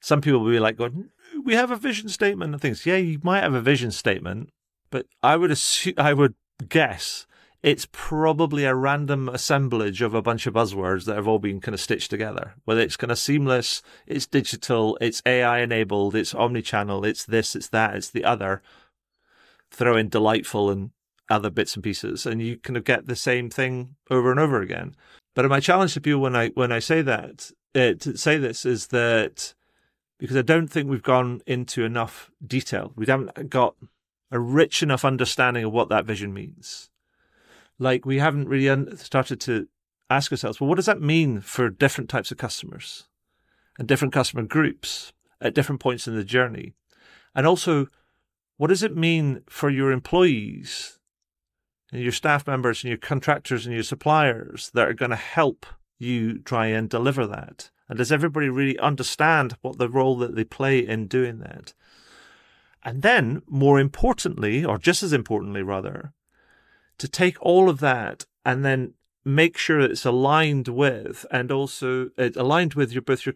some 0.00 0.20
people 0.20 0.40
will 0.40 0.50
be 0.50 0.60
like, 0.60 0.76
going, 0.76 1.08
we 1.44 1.54
have 1.54 1.70
a 1.70 1.76
vision 1.76 2.08
statement 2.10 2.52
and 2.52 2.60
things. 2.60 2.84
Yeah, 2.84 2.96
you 2.96 3.18
might 3.22 3.42
have 3.42 3.54
a 3.54 3.60
vision 3.60 3.90
statement, 3.90 4.50
but 4.90 5.06
I 5.22 5.36
would 5.36 5.50
assume, 5.50 5.94
I 5.96 6.12
would 6.12 6.34
guess 6.68 7.26
it's 7.62 7.86
probably 7.90 8.64
a 8.64 8.74
random 8.74 9.28
assemblage 9.28 10.02
of 10.02 10.14
a 10.14 10.22
bunch 10.22 10.46
of 10.46 10.54
buzzwords 10.54 11.04
that 11.04 11.16
have 11.16 11.26
all 11.26 11.38
been 11.38 11.60
kind 11.60 11.74
of 11.74 11.80
stitched 11.80 12.10
together. 12.10 12.54
Whether 12.64 12.80
it's 12.80 12.96
kind 12.96 13.10
of 13.10 13.18
seamless, 13.18 13.82
it's 14.06 14.26
digital, 14.26 14.96
it's 15.00 15.22
AI 15.26 15.60
enabled, 15.60 16.14
it's 16.14 16.34
omni-channel, 16.34 17.04
it's 17.04 17.24
this, 17.24 17.56
it's 17.56 17.68
that, 17.68 17.96
it's 17.96 18.10
the 18.10 18.24
other 18.24 18.62
throw 19.70 19.96
in 19.96 20.08
delightful 20.08 20.70
and 20.70 20.90
other 21.28 21.50
bits 21.50 21.74
and 21.74 21.82
pieces, 21.82 22.24
and 22.24 22.40
you 22.40 22.56
kind 22.58 22.76
of 22.76 22.84
get 22.84 23.06
the 23.06 23.16
same 23.16 23.50
thing 23.50 23.96
over 24.10 24.30
and 24.30 24.38
over 24.38 24.60
again. 24.60 24.94
But 25.34 25.48
my 25.48 25.60
challenge 25.60 25.94
to 25.94 26.00
people 26.00 26.20
when 26.20 26.36
I 26.36 26.48
when 26.50 26.72
I 26.72 26.78
say 26.78 27.02
that 27.02 27.50
uh, 27.74 27.92
to 28.00 28.16
say 28.16 28.38
this 28.38 28.64
is 28.64 28.88
that 28.88 29.54
because 30.18 30.36
I 30.36 30.42
don't 30.42 30.68
think 30.68 30.88
we've 30.88 31.02
gone 31.02 31.42
into 31.46 31.84
enough 31.84 32.30
detail. 32.44 32.92
We 32.96 33.06
haven't 33.06 33.50
got 33.50 33.76
a 34.30 34.38
rich 34.38 34.82
enough 34.82 35.04
understanding 35.04 35.64
of 35.64 35.72
what 35.72 35.88
that 35.90 36.06
vision 36.06 36.32
means. 36.32 36.90
Like 37.78 38.06
we 38.06 38.18
haven't 38.18 38.48
really 38.48 38.96
started 38.96 39.40
to 39.42 39.68
ask 40.08 40.30
ourselves, 40.30 40.60
well, 40.60 40.68
what 40.68 40.76
does 40.76 40.86
that 40.86 41.00
mean 41.00 41.40
for 41.40 41.68
different 41.68 42.08
types 42.08 42.30
of 42.30 42.38
customers 42.38 43.08
and 43.78 43.86
different 43.86 44.14
customer 44.14 44.42
groups 44.42 45.12
at 45.40 45.54
different 45.54 45.80
points 45.80 46.06
in 46.06 46.14
the 46.14 46.24
journey? 46.24 46.72
And 47.34 47.46
also, 47.46 47.88
what 48.56 48.68
does 48.68 48.82
it 48.82 48.96
mean 48.96 49.42
for 49.48 49.68
your 49.68 49.92
employees 49.92 50.98
and 51.92 52.02
your 52.02 52.12
staff 52.12 52.46
members 52.46 52.82
and 52.82 52.88
your 52.88 52.98
contractors 52.98 53.66
and 53.66 53.74
your 53.74 53.84
suppliers 53.84 54.70
that 54.72 54.88
are 54.88 54.94
going 54.94 55.10
to 55.10 55.16
help 55.16 55.66
you 55.98 56.38
try 56.38 56.66
and 56.66 56.88
deliver 56.88 57.26
that? 57.26 57.70
And 57.88 57.98
does 57.98 58.10
everybody 58.10 58.48
really 58.48 58.78
understand 58.78 59.56
what 59.60 59.78
the 59.78 59.88
role 59.88 60.16
that 60.16 60.34
they 60.34 60.44
play 60.44 60.78
in 60.78 61.06
doing 61.06 61.38
that? 61.40 61.74
And 62.82 63.02
then, 63.02 63.42
more 63.46 63.78
importantly, 63.78 64.64
or 64.64 64.78
just 64.78 65.02
as 65.02 65.12
importantly, 65.12 65.62
rather, 65.62 66.12
to 66.98 67.08
take 67.08 67.36
all 67.40 67.68
of 67.68 67.80
that 67.80 68.26
and 68.44 68.64
then 68.64 68.94
make 69.24 69.58
sure 69.58 69.80
it's 69.80 70.04
aligned 70.04 70.68
with 70.68 71.26
and 71.30 71.50
also 71.50 72.10
it 72.16 72.36
aligned 72.36 72.74
with 72.74 72.92
your 72.92 73.02
both 73.02 73.26
your 73.26 73.34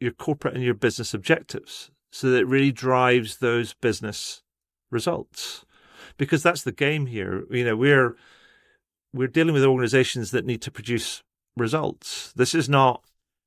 your 0.00 0.12
corporate 0.12 0.54
and 0.54 0.64
your 0.64 0.74
business 0.74 1.14
objectives 1.14 1.90
so 2.10 2.30
that 2.30 2.40
it 2.40 2.46
really 2.46 2.72
drives 2.72 3.36
those 3.36 3.74
business 3.74 4.42
results 4.90 5.64
because 6.16 6.42
that's 6.42 6.62
the 6.62 6.72
game 6.72 7.06
here. 7.06 7.44
You 7.50 7.64
know, 7.64 7.76
we're 7.76 8.16
we're 9.12 9.28
dealing 9.28 9.54
with 9.54 9.64
organizations 9.64 10.30
that 10.32 10.44
need 10.44 10.62
to 10.62 10.70
produce 10.70 11.22
results. 11.56 12.32
This 12.34 12.54
is 12.54 12.68
not 12.68 13.02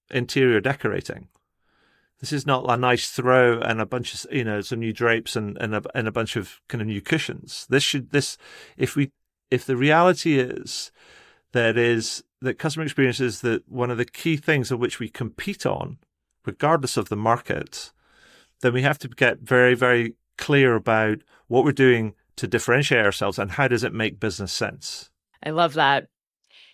interior 0.10 0.60
decorating. 0.60 1.28
This 2.20 2.34
is 2.34 2.46
not 2.46 2.70
a 2.70 2.78
nice 2.78 3.10
throw 3.10 3.60
and 3.60 3.82
a 3.82 3.86
bunch 3.86 4.14
of 4.14 4.32
you 4.32 4.44
know 4.44 4.62
some 4.62 4.80
new 4.80 4.94
drapes 4.94 5.36
and 5.36 5.58
and 5.60 5.76
a, 5.76 5.84
and 5.94 6.08
a 6.08 6.12
bunch 6.12 6.36
of 6.36 6.62
kind 6.68 6.82
of 6.82 6.88
new 6.88 7.02
cushions. 7.02 7.68
This 7.70 7.84
should 7.84 8.12
this 8.12 8.38
if 8.78 8.96
we 8.96 9.12
if 9.52 9.66
the 9.66 9.78
reality 9.78 10.40
is 10.40 10.92
that 11.52 11.78
is 11.78 12.24
that 12.42 12.58
customer 12.58 12.84
experience 12.84 13.20
is 13.20 13.42
that 13.42 13.70
one 13.70 13.92
of 13.92 13.98
the 13.98 14.06
key 14.06 14.38
things 14.38 14.72
of 14.72 14.80
which 14.80 15.00
we 15.00 15.10
compete 15.10 15.66
on, 15.66 16.00
regardless 16.46 16.98
of 16.98 17.10
the 17.10 17.18
market, 17.18 17.92
then 18.62 18.74
we 18.74 18.82
have 18.82 18.98
to 19.00 19.08
get 19.08 19.40
very 19.40 19.76
very 19.76 20.16
clear 20.38 20.76
about 20.76 21.20
what 21.48 21.64
we're 21.64 21.72
doing 21.72 22.16
to 22.38 22.48
differentiate 22.48 23.06
ourselves 23.06 23.38
and 23.38 23.52
how 23.52 23.68
does 23.68 23.84
it 23.84 23.94
make 23.94 24.20
business 24.20 24.52
sense. 24.52 25.12
I 25.44 25.52
love 25.52 25.74
that. 25.74 26.08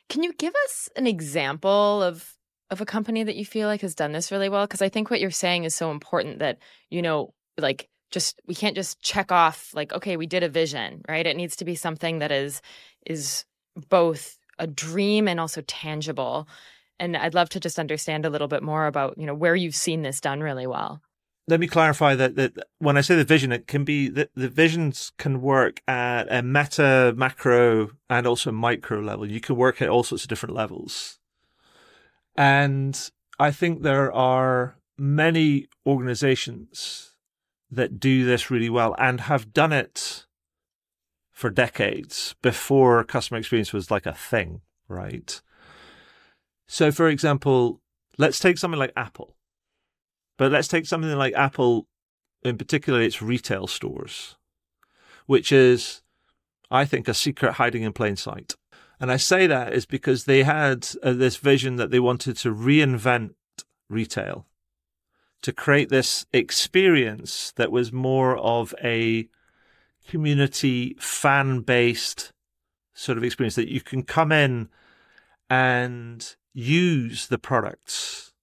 Can 0.07 0.23
you 0.23 0.31
give 0.33 0.53
us 0.65 0.87
an 0.95 1.07
example 1.07 2.01
of 2.01 2.33
of 2.69 2.81
a 2.81 2.85
company 2.85 3.23
that 3.23 3.35
you 3.35 3.45
feel 3.45 3.67
like 3.67 3.81
has 3.81 3.95
done 3.95 4.11
this 4.11 4.31
really 4.31 4.49
well? 4.49 4.65
Because 4.65 4.81
I 4.81 4.89
think 4.89 5.09
what 5.09 5.19
you're 5.19 5.31
saying 5.31 5.63
is 5.63 5.73
so 5.73 5.89
important 5.91 6.39
that, 6.39 6.59
you 6.89 7.01
know, 7.01 7.33
like 7.57 7.89
just 8.11 8.41
we 8.45 8.55
can't 8.55 8.75
just 8.75 9.01
check 9.01 9.31
off 9.31 9.71
like, 9.73 9.93
okay, 9.93 10.17
we 10.17 10.27
did 10.27 10.43
a 10.43 10.49
vision, 10.49 11.03
right? 11.07 11.25
It 11.25 11.37
needs 11.37 11.55
to 11.57 11.65
be 11.65 11.75
something 11.75 12.19
that 12.19 12.31
is 12.31 12.61
is 13.05 13.45
both 13.89 14.37
a 14.59 14.67
dream 14.67 15.27
and 15.27 15.39
also 15.39 15.61
tangible. 15.61 16.47
And 16.99 17.15
I'd 17.15 17.35
love 17.35 17.49
to 17.49 17.59
just 17.59 17.77
understand 17.77 18.25
a 18.25 18.29
little 18.29 18.47
bit 18.47 18.63
more 18.63 18.87
about, 18.87 19.17
you 19.17 19.25
know, 19.25 19.35
where 19.35 19.55
you've 19.55 19.75
seen 19.75 20.01
this 20.01 20.19
done 20.19 20.41
really 20.41 20.65
well. 20.65 21.01
Let 21.49 21.59
me 21.59 21.67
clarify 21.67 22.15
that, 22.15 22.35
that 22.35 22.53
when 22.79 22.97
I 22.97 23.01
say 23.01 23.15
the 23.15 23.23
vision, 23.23 23.51
it 23.53 23.67
can 23.67 23.85
be 23.85 24.09
that 24.09 24.31
the 24.35 24.49
visions 24.49 25.13
can 25.17 25.41
work 25.41 25.81
at 25.87 26.23
a 26.29 26.41
meta, 26.41 27.13
macro, 27.15 27.91
and 28.09 28.27
also 28.27 28.51
micro 28.51 28.99
level. 28.99 29.29
You 29.29 29.39
can 29.39 29.55
work 29.55 29.81
at 29.81 29.87
all 29.87 30.03
sorts 30.03 30.23
of 30.23 30.29
different 30.29 30.55
levels. 30.55 31.19
And 32.35 33.09
I 33.39 33.51
think 33.51 33.81
there 33.81 34.11
are 34.11 34.75
many 34.97 35.67
organizations 35.85 37.16
that 37.69 37.99
do 37.99 38.25
this 38.25 38.49
really 38.49 38.69
well 38.69 38.95
and 38.97 39.21
have 39.21 39.53
done 39.53 39.73
it 39.73 40.25
for 41.31 41.49
decades 41.49 42.35
before 42.41 43.03
customer 43.03 43.37
experience 43.37 43.71
was 43.71 43.91
like 43.91 44.05
a 44.05 44.13
thing, 44.13 44.61
right? 44.87 45.39
So, 46.67 46.91
for 46.91 47.07
example, 47.07 47.79
let's 48.17 48.39
take 48.39 48.57
something 48.57 48.79
like 48.79 48.93
Apple, 48.95 49.35
but 50.37 50.51
let's 50.51 50.67
take 50.67 50.85
something 50.85 51.15
like 51.15 51.33
Apple, 51.35 51.87
in 52.43 52.57
particular, 52.57 53.01
its 53.01 53.21
retail 53.21 53.67
stores, 53.67 54.35
which 55.27 55.51
is, 55.51 56.01
I 56.71 56.85
think, 56.85 57.07
a 57.07 57.13
secret 57.13 57.53
hiding 57.53 57.83
in 57.83 57.93
plain 57.93 58.15
sight. 58.15 58.55
And 58.99 59.11
I 59.11 59.17
say 59.17 59.45
that 59.45 59.73
is 59.73 59.85
because 59.85 60.25
they 60.25 60.41
had 60.41 60.87
uh, 61.03 61.13
this 61.13 61.37
vision 61.37 61.75
that 61.75 61.91
they 61.91 61.99
wanted 61.99 62.37
to 62.37 62.53
reinvent 62.53 63.35
retail, 63.89 64.46
to 65.41 65.53
create 65.53 65.89
this 65.89 66.25
experience 66.33 67.53
that 67.55 67.71
was 67.71 67.91
more 67.93 68.37
of 68.37 68.73
a 68.83 69.27
community 70.07 70.95
fan 70.99 71.61
based 71.61 72.31
sort 72.93 73.17
of 73.17 73.23
experience 73.23 73.55
that 73.55 73.71
you 73.71 73.81
can 73.81 74.01
come 74.03 74.31
in 74.31 74.69
and 75.49 76.35
use 76.53 77.27
the 77.27 77.37
products 77.37 78.33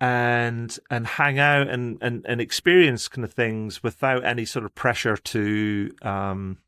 and 0.00 0.78
and 0.90 1.06
hang 1.06 1.38
out 1.38 1.68
and, 1.68 1.98
and, 2.00 2.24
and 2.28 2.40
experience 2.40 3.06
kind 3.06 3.24
of 3.24 3.32
things 3.32 3.82
without 3.82 4.24
any 4.24 4.44
sort 4.44 4.64
of 4.64 4.74
pressure 4.74 5.16
to 5.16 5.90
um, 6.02 6.58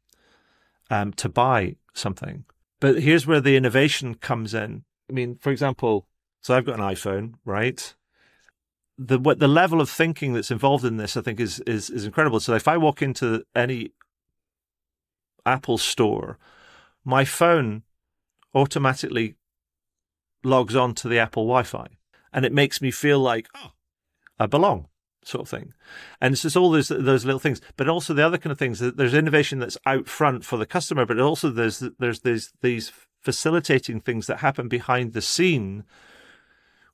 um, 0.90 1.12
to 1.14 1.28
buy 1.28 1.76
something. 1.94 2.44
But 2.80 3.02
here's 3.02 3.26
where 3.26 3.40
the 3.40 3.56
innovation 3.56 4.14
comes 4.14 4.54
in. 4.54 4.84
I 5.10 5.12
mean, 5.12 5.36
for 5.36 5.50
example, 5.50 6.06
so 6.42 6.54
I've 6.54 6.66
got 6.66 6.78
an 6.78 6.84
iPhone, 6.84 7.34
right? 7.44 7.94
The 8.98 9.18
what 9.18 9.38
the 9.38 9.48
level 9.48 9.80
of 9.80 9.90
thinking 9.90 10.34
that's 10.34 10.50
involved 10.50 10.84
in 10.84 10.96
this, 10.96 11.16
I 11.16 11.20
think, 11.20 11.40
is 11.40 11.60
is 11.60 11.90
is 11.90 12.04
incredible. 12.04 12.40
So 12.40 12.54
if 12.54 12.68
I 12.68 12.76
walk 12.76 13.02
into 13.02 13.44
any 13.54 13.92
Apple 15.44 15.78
store, 15.78 16.38
my 17.04 17.24
phone 17.24 17.82
automatically 18.54 19.34
logs 20.44 20.76
on 20.76 20.94
to 20.94 21.08
the 21.08 21.18
Apple 21.18 21.44
Wi-Fi, 21.44 21.88
and 22.32 22.44
it 22.44 22.52
makes 22.52 22.80
me 22.80 22.90
feel 22.90 23.18
like 23.18 23.48
oh, 23.54 23.72
I 24.38 24.46
belong, 24.46 24.88
sort 25.24 25.42
of 25.42 25.48
thing. 25.48 25.72
And 26.20 26.32
it's 26.32 26.42
just 26.42 26.56
all 26.56 26.70
those 26.70 26.88
those 26.88 27.24
little 27.24 27.40
things, 27.40 27.60
but 27.76 27.88
also 27.88 28.14
the 28.14 28.26
other 28.26 28.38
kind 28.38 28.52
of 28.52 28.58
things. 28.58 28.78
There's 28.78 29.14
innovation 29.14 29.58
that's 29.58 29.78
out 29.86 30.08
front 30.08 30.44
for 30.44 30.56
the 30.56 30.66
customer, 30.66 31.04
but 31.04 31.18
also 31.18 31.50
there's 31.50 31.82
there's 31.98 32.20
these 32.20 32.52
these 32.62 32.92
facilitating 33.20 34.00
things 34.00 34.26
that 34.26 34.40
happen 34.40 34.68
behind 34.68 35.14
the 35.14 35.22
scene, 35.22 35.84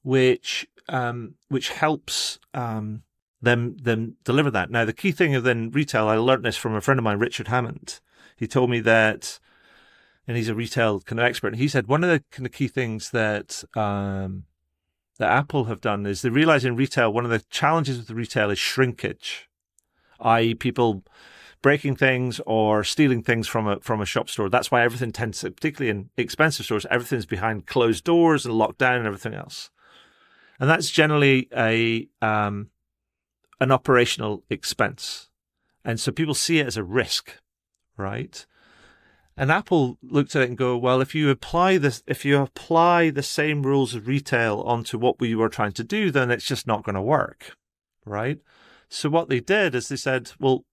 which 0.02 0.66
um, 0.88 1.34
which 1.48 1.70
helps 1.70 2.38
um, 2.54 3.02
them 3.40 3.76
them 3.78 4.16
deliver 4.24 4.50
that. 4.50 4.70
Now, 4.70 4.84
the 4.84 4.92
key 4.92 5.12
thing 5.12 5.34
of 5.34 5.44
then 5.44 5.70
retail, 5.70 6.08
I 6.08 6.16
learned 6.16 6.44
this 6.44 6.56
from 6.56 6.74
a 6.74 6.80
friend 6.80 6.98
of 6.98 7.04
mine, 7.04 7.18
Richard 7.18 7.48
Hammond. 7.48 8.00
He 8.36 8.46
told 8.46 8.70
me 8.70 8.80
that, 8.80 9.38
and 10.26 10.36
he's 10.36 10.48
a 10.48 10.54
retail 10.54 11.00
kind 11.00 11.20
of 11.20 11.26
expert. 11.26 11.48
And 11.48 11.56
he 11.56 11.68
said 11.68 11.86
one 11.86 12.04
of 12.04 12.10
the 12.10 12.22
kind 12.30 12.46
of 12.46 12.52
key 12.52 12.68
things 12.68 13.10
that 13.10 13.64
um, 13.76 14.44
that 15.18 15.30
Apple 15.30 15.64
have 15.64 15.80
done 15.80 16.06
is 16.06 16.22
they 16.22 16.30
realize 16.30 16.64
in 16.64 16.76
retail 16.76 17.12
one 17.12 17.24
of 17.24 17.30
the 17.30 17.44
challenges 17.50 17.98
with 17.98 18.10
retail 18.10 18.50
is 18.50 18.58
shrinkage, 18.58 19.48
i.e., 20.20 20.54
people 20.54 21.04
breaking 21.62 21.94
things 21.94 22.40
or 22.46 22.82
stealing 22.82 23.22
things 23.22 23.46
from 23.46 23.68
a 23.68 23.80
from 23.80 24.00
a 24.00 24.06
shop 24.06 24.28
store. 24.28 24.48
That's 24.48 24.70
why 24.70 24.82
everything 24.82 25.12
tends 25.12 25.40
to, 25.40 25.50
particularly 25.50 25.90
in 25.90 26.10
expensive 26.16 26.64
stores, 26.64 26.86
everything's 26.90 27.26
behind 27.26 27.66
closed 27.66 28.04
doors 28.04 28.44
and 28.44 28.54
locked 28.54 28.78
down 28.78 28.96
and 28.96 29.06
everything 29.06 29.34
else 29.34 29.70
and 30.60 30.68
that's 30.68 30.90
generally 30.90 31.48
a 31.56 32.06
um, 32.22 32.68
an 33.60 33.72
operational 33.72 34.44
expense, 34.50 35.30
and 35.84 35.98
so 35.98 36.12
people 36.12 36.34
see 36.34 36.60
it 36.60 36.66
as 36.66 36.76
a 36.76 36.84
risk, 36.84 37.34
right? 37.96 38.46
And 39.36 39.50
Apple 39.50 39.96
looked 40.02 40.36
at 40.36 40.42
it 40.42 40.50
and 40.50 40.58
go, 40.58 40.76
well, 40.76 41.00
if 41.00 41.14
you 41.14 41.30
apply 41.30 41.78
this, 41.78 42.02
if 42.06 42.26
you 42.26 42.36
apply 42.38 43.08
the 43.08 43.22
same 43.22 43.62
rules 43.62 43.94
of 43.94 44.06
retail 44.06 44.60
onto 44.60 44.98
what 44.98 45.18
we 45.18 45.34
were 45.34 45.48
trying 45.48 45.72
to 45.72 45.84
do, 45.84 46.10
then 46.10 46.30
it's 46.30 46.44
just 46.44 46.66
not 46.66 46.84
going 46.84 46.94
to 46.94 47.00
work, 47.00 47.56
right? 48.04 48.38
So 48.90 49.08
what 49.08 49.30
they 49.30 49.40
did 49.40 49.74
is 49.74 49.88
they 49.88 49.96
said, 49.96 50.32
well, 50.38 50.66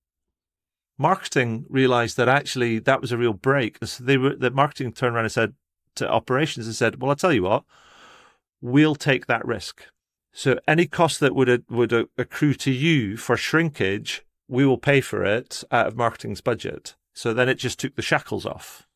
marketing 0.98 1.66
realized 1.70 2.18
that 2.18 2.28
actually 2.28 2.80
that 2.80 3.00
was 3.00 3.14
a 3.14 3.18
real 3.18 3.32
break. 3.32 3.78
So 3.86 4.04
they 4.04 4.18
were 4.18 4.36
the 4.36 4.52
marketing 4.52 4.92
turned 4.92 5.16
around 5.16 5.26
and 5.26 5.32
said 5.32 5.54
to 5.96 6.10
operations 6.10 6.66
and 6.66 6.76
said, 6.76 7.02
well, 7.02 7.12
I'll 7.12 7.16
tell 7.16 7.32
you 7.32 7.44
what, 7.44 7.64
we'll 8.62 8.96
take 8.96 9.28
that 9.28 9.46
risk. 9.46 9.84
So 10.32 10.60
any 10.68 10.86
cost 10.86 11.20
that 11.20 11.36
would 11.36 11.64
would 11.70 11.94
accrue 12.18 12.54
to 12.56 12.72
you 12.72 13.18
for 13.18 13.38
shrinkage, 13.38 14.24
we 14.48 14.66
will 14.66 14.78
pay 14.78 15.02
for 15.02 15.24
it 15.24 15.64
out 15.72 15.88
of 15.88 15.98
marketing's 15.98 16.42
budget. 16.42 16.96
So 17.14 17.34
then 17.34 17.50
it 17.50 17.56
just 17.56 17.80
took 17.80 17.96
the 17.96 18.02
shackles 18.02 18.46
off. 18.46 18.88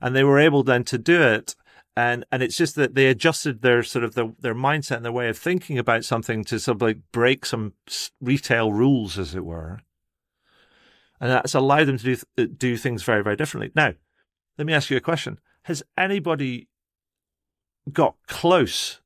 And 0.00 0.14
they 0.14 0.24
were 0.24 0.38
able 0.38 0.62
then 0.62 0.84
to 0.84 0.98
do 0.98 1.22
it 1.22 1.56
and 1.96 2.24
and 2.32 2.42
it's 2.42 2.56
just 2.56 2.74
that 2.74 2.94
they 2.94 3.06
adjusted 3.06 3.62
their 3.62 3.82
sort 3.82 4.04
of 4.04 4.14
the, 4.14 4.34
their 4.40 4.54
mindset 4.54 4.96
and 4.96 5.04
their 5.04 5.12
way 5.12 5.28
of 5.28 5.38
thinking 5.38 5.78
about 5.78 6.04
something 6.04 6.44
to 6.44 6.58
sort 6.58 6.76
of 6.76 6.82
like 6.82 6.98
break 7.12 7.46
some 7.46 7.74
retail 8.20 8.72
rules, 8.72 9.18
as 9.18 9.34
it 9.34 9.44
were, 9.44 9.80
and 11.20 11.30
that's 11.30 11.54
allowed 11.54 11.86
them 11.86 11.98
to 11.98 12.16
do 12.36 12.46
do 12.46 12.76
things 12.76 13.02
very 13.02 13.22
very 13.22 13.36
differently. 13.36 13.70
Now, 13.74 13.94
let 14.58 14.66
me 14.66 14.72
ask 14.72 14.90
you 14.90 14.96
a 14.96 15.00
question: 15.00 15.38
Has 15.62 15.82
anybody 15.96 16.68
got 17.92 18.16
close 18.26 19.00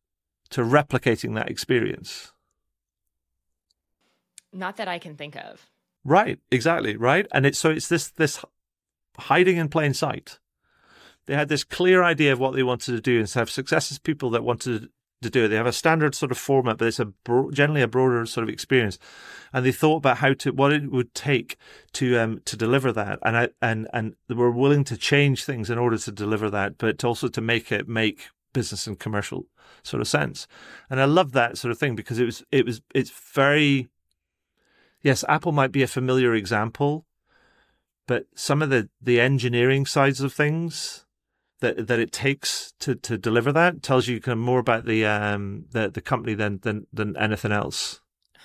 to 0.50 0.62
replicating 0.62 1.35
that 1.35 1.50
experience? 1.50 2.32
Not 4.52 4.76
that 4.76 4.88
I 4.88 4.99
can 4.99 5.16
think 5.16 5.37
of. 5.37 5.66
Right, 6.04 6.38
exactly, 6.50 6.97
right? 6.97 7.26
And 7.32 7.44
it's 7.44 7.58
so 7.58 7.70
it's 7.70 7.88
this 7.88 8.11
this 8.11 8.44
hiding 9.18 9.56
in 9.56 9.68
plain 9.68 9.94
sight. 9.94 10.38
They 11.26 11.35
had 11.35 11.49
this 11.49 11.64
clear 11.64 12.02
idea 12.02 12.32
of 12.32 12.40
what 12.40 12.54
they 12.54 12.62
wanted 12.62 12.92
to 12.92 13.00
do 13.00 13.18
and 13.18 13.30
have 13.30 13.50
success 13.50 13.92
as 13.92 13.99
people 13.99 14.30
that 14.30 14.44
wanted 14.44 14.88
to 15.20 15.30
do 15.30 15.44
it. 15.44 15.49
They 15.49 15.56
have 15.56 15.66
a 15.66 15.73
standard 15.73 16.14
sort 16.14 16.32
of 16.32 16.38
format, 16.38 16.78
but 16.78 16.88
it's 16.88 17.00
a 17.00 17.06
bro- 17.06 17.50
generally 17.50 17.82
a 17.82 17.88
broader 17.88 18.25
sort 18.25 18.44
of 18.44 18.49
experience. 18.49 18.99
And 19.52 19.66
they 19.66 19.73
thought 19.73 19.97
about 19.97 20.18
how 20.18 20.32
to 20.35 20.52
what 20.52 20.73
it 20.73 20.90
would 20.90 21.14
take 21.14 21.56
to 21.94 22.18
um 22.18 22.40
to 22.47 22.56
deliver 22.56 22.92
that, 22.92 23.18
and 23.23 23.37
I, 23.37 23.49
and 23.61 23.88
and 23.92 24.14
they 24.28 24.35
were 24.35 24.50
willing 24.50 24.85
to 24.85 24.97
change 24.97 25.44
things 25.44 25.68
in 25.68 25.78
order 25.78 25.99
to 25.99 26.12
deliver 26.12 26.49
that, 26.50 26.78
but 26.78 27.04
also 27.04 27.28
to 27.28 27.40
make 27.40 27.70
it 27.73 27.88
make 27.88 28.28
business 28.52 28.87
and 28.87 28.99
commercial 28.99 29.47
sort 29.83 30.00
of 30.00 30.09
sense. 30.09 30.47
And 30.90 31.00
I 31.00 31.05
love 31.05 31.33
that 31.33 31.59
sort 31.59 31.73
of 31.73 31.78
thing 31.78 31.95
because 31.95 32.19
it 32.19 32.25
was 32.25 32.45
it 32.50 32.64
was 32.64 32.81
it's 32.95 33.11
very 33.11 33.88
yes, 35.02 35.25
Apple 35.28 35.52
might 35.52 35.73
be 35.73 35.83
a 35.83 35.87
familiar 35.87 36.35
example, 36.35 37.07
but 38.07 38.26
some 38.35 38.62
of 38.62 38.71
the 38.71 38.88
the 39.00 39.21
engineering 39.21 39.87
sides 39.87 40.21
of 40.21 40.33
things 40.33 41.05
that 41.61 41.87
that 41.88 41.99
it 41.99 42.12
takes 42.12 42.73
to 42.81 42.95
to 42.95 43.19
deliver 43.19 43.52
that 43.52 43.83
tells 43.83 44.09
you 44.09 44.21
kind 44.21 44.38
of 44.38 44.45
more 44.45 44.61
about 44.61 44.85
the 44.85 45.05
um 45.05 45.67
the 45.71 45.90
the 45.90 46.00
company 46.00 46.35
than 46.35 46.61
than 46.62 46.87
than 46.93 47.17
anything 47.17 47.52
else. 47.52 48.00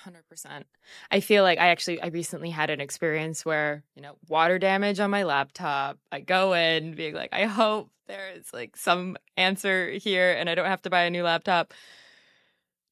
100%. 0.06 0.64
I 1.10 1.20
feel 1.20 1.42
like 1.42 1.58
I 1.58 1.68
actually 1.68 2.00
I 2.00 2.08
recently 2.08 2.50
had 2.50 2.70
an 2.70 2.80
experience 2.80 3.44
where, 3.44 3.82
you 3.94 4.02
know, 4.02 4.16
water 4.28 4.58
damage 4.58 5.00
on 5.00 5.10
my 5.10 5.22
laptop. 5.24 5.98
I 6.12 6.20
go 6.20 6.52
in 6.54 6.94
being 6.94 7.14
like, 7.14 7.30
I 7.32 7.44
hope 7.44 7.90
there 8.06 8.30
is 8.36 8.52
like 8.52 8.76
some 8.76 9.16
answer 9.36 9.90
here 9.92 10.32
and 10.32 10.48
I 10.48 10.54
don't 10.54 10.66
have 10.66 10.82
to 10.82 10.90
buy 10.90 11.02
a 11.02 11.10
new 11.10 11.22
laptop. 11.22 11.72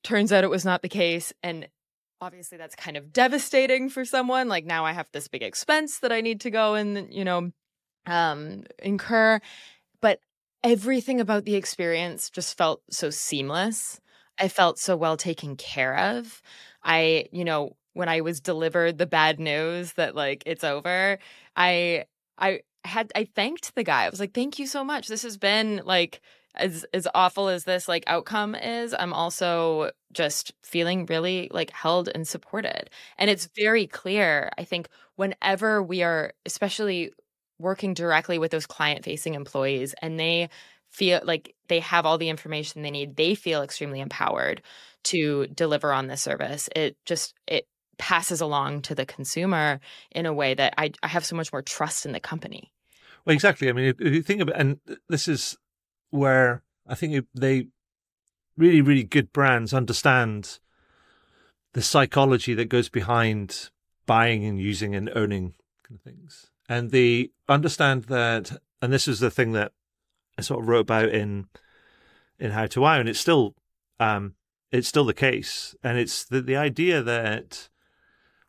Turns 0.02 0.32
out 0.32 0.44
it 0.44 0.50
was 0.50 0.64
not 0.64 0.82
the 0.82 0.88
case 0.88 1.32
and 1.42 1.68
obviously 2.20 2.56
that's 2.58 2.76
kind 2.76 2.96
of 2.96 3.12
devastating 3.12 3.88
for 3.88 4.04
someone. 4.04 4.48
Like 4.48 4.64
now 4.64 4.84
I 4.84 4.92
have 4.92 5.08
this 5.12 5.28
big 5.28 5.42
expense 5.42 5.98
that 6.00 6.12
I 6.12 6.20
need 6.20 6.40
to 6.42 6.50
go 6.50 6.74
and, 6.74 7.12
you 7.12 7.24
know, 7.24 7.50
um 8.06 8.64
incur, 8.80 9.40
but 10.00 10.20
everything 10.64 11.20
about 11.20 11.44
the 11.44 11.56
experience 11.56 12.30
just 12.30 12.56
felt 12.56 12.82
so 12.90 13.10
seamless. 13.10 14.00
I 14.38 14.48
felt 14.48 14.78
so 14.78 14.96
well 14.96 15.16
taken 15.16 15.56
care 15.56 15.96
of. 15.96 16.42
I, 16.84 17.26
you 17.32 17.44
know, 17.44 17.76
when 17.94 18.08
I 18.08 18.20
was 18.22 18.40
delivered 18.40 18.98
the 18.98 19.06
bad 19.06 19.38
news 19.40 19.92
that 19.94 20.14
like 20.14 20.42
it's 20.46 20.64
over, 20.64 21.18
I 21.56 22.04
I 22.38 22.60
had 22.84 23.12
I 23.14 23.24
thanked 23.24 23.74
the 23.74 23.84
guy. 23.84 24.04
I 24.04 24.08
was 24.10 24.20
like, 24.20 24.32
"Thank 24.34 24.58
you 24.58 24.66
so 24.66 24.82
much. 24.84 25.08
This 25.08 25.22
has 25.22 25.36
been 25.36 25.82
like 25.84 26.20
as 26.56 26.84
as 26.94 27.08
awful 27.14 27.48
as 27.48 27.64
this 27.64 27.88
like 27.88 28.04
outcome 28.06 28.54
is, 28.54 28.94
I'm 28.98 29.12
also 29.12 29.90
just 30.12 30.52
feeling 30.64 31.06
really 31.06 31.48
like 31.52 31.70
held 31.70 32.08
and 32.14 32.26
supported. 32.28 32.90
And 33.18 33.30
it's 33.30 33.48
very 33.56 33.86
clear, 33.86 34.50
I 34.58 34.64
think, 34.64 34.88
whenever 35.16 35.82
we 35.82 36.02
are 36.02 36.32
especially 36.46 37.12
working 37.58 37.94
directly 37.94 38.38
with 38.38 38.50
those 38.50 38.66
client 38.66 39.04
facing 39.04 39.34
employees 39.34 39.94
and 40.02 40.18
they 40.18 40.48
feel 40.92 41.20
like 41.24 41.54
they 41.68 41.80
have 41.80 42.06
all 42.06 42.18
the 42.18 42.28
information 42.28 42.82
they 42.82 42.90
need, 42.90 43.16
they 43.16 43.34
feel 43.34 43.62
extremely 43.62 44.00
empowered 44.00 44.62
to 45.04 45.46
deliver 45.48 45.92
on 45.92 46.06
this 46.06 46.22
service. 46.22 46.68
It 46.76 46.96
just 47.04 47.34
it 47.46 47.66
passes 47.98 48.40
along 48.40 48.82
to 48.82 48.94
the 48.94 49.06
consumer 49.06 49.80
in 50.10 50.26
a 50.26 50.32
way 50.32 50.54
that 50.54 50.74
I, 50.78 50.92
I 51.02 51.08
have 51.08 51.24
so 51.24 51.36
much 51.36 51.52
more 51.52 51.62
trust 51.62 52.06
in 52.06 52.12
the 52.12 52.20
company. 52.20 52.72
Well, 53.24 53.34
exactly. 53.34 53.68
I 53.68 53.72
mean, 53.72 53.86
if, 53.86 54.00
you 54.00 54.22
think 54.22 54.40
about, 54.40 54.58
and 54.58 54.78
this 55.08 55.28
is 55.28 55.56
where 56.10 56.62
I 56.86 56.94
think 56.94 57.26
they 57.34 57.68
really, 58.56 58.80
really 58.80 59.04
good 59.04 59.32
brands 59.32 59.72
understand 59.72 60.58
the 61.72 61.82
psychology 61.82 62.54
that 62.54 62.68
goes 62.68 62.88
behind 62.88 63.70
buying 64.06 64.44
and 64.44 64.60
using 64.60 64.94
and 64.94 65.10
owning 65.14 65.54
things. 66.04 66.50
And 66.68 66.90
they 66.90 67.30
understand 67.48 68.04
that, 68.04 68.58
and 68.80 68.92
this 68.92 69.06
is 69.06 69.20
the 69.20 69.30
thing 69.30 69.52
that 69.52 69.72
I 70.38 70.42
sort 70.42 70.60
of 70.60 70.68
wrote 70.68 70.80
about 70.80 71.10
in 71.10 71.46
in 72.38 72.52
How 72.52 72.66
to 72.66 72.80
Wow, 72.80 72.98
and 72.98 73.08
it's 73.08 73.20
still 73.20 73.54
um, 74.00 74.34
it's 74.72 74.88
still 74.88 75.04
the 75.04 75.14
case. 75.14 75.76
And 75.82 75.98
it's 75.98 76.24
the, 76.24 76.40
the 76.40 76.56
idea 76.56 77.02
that 77.02 77.68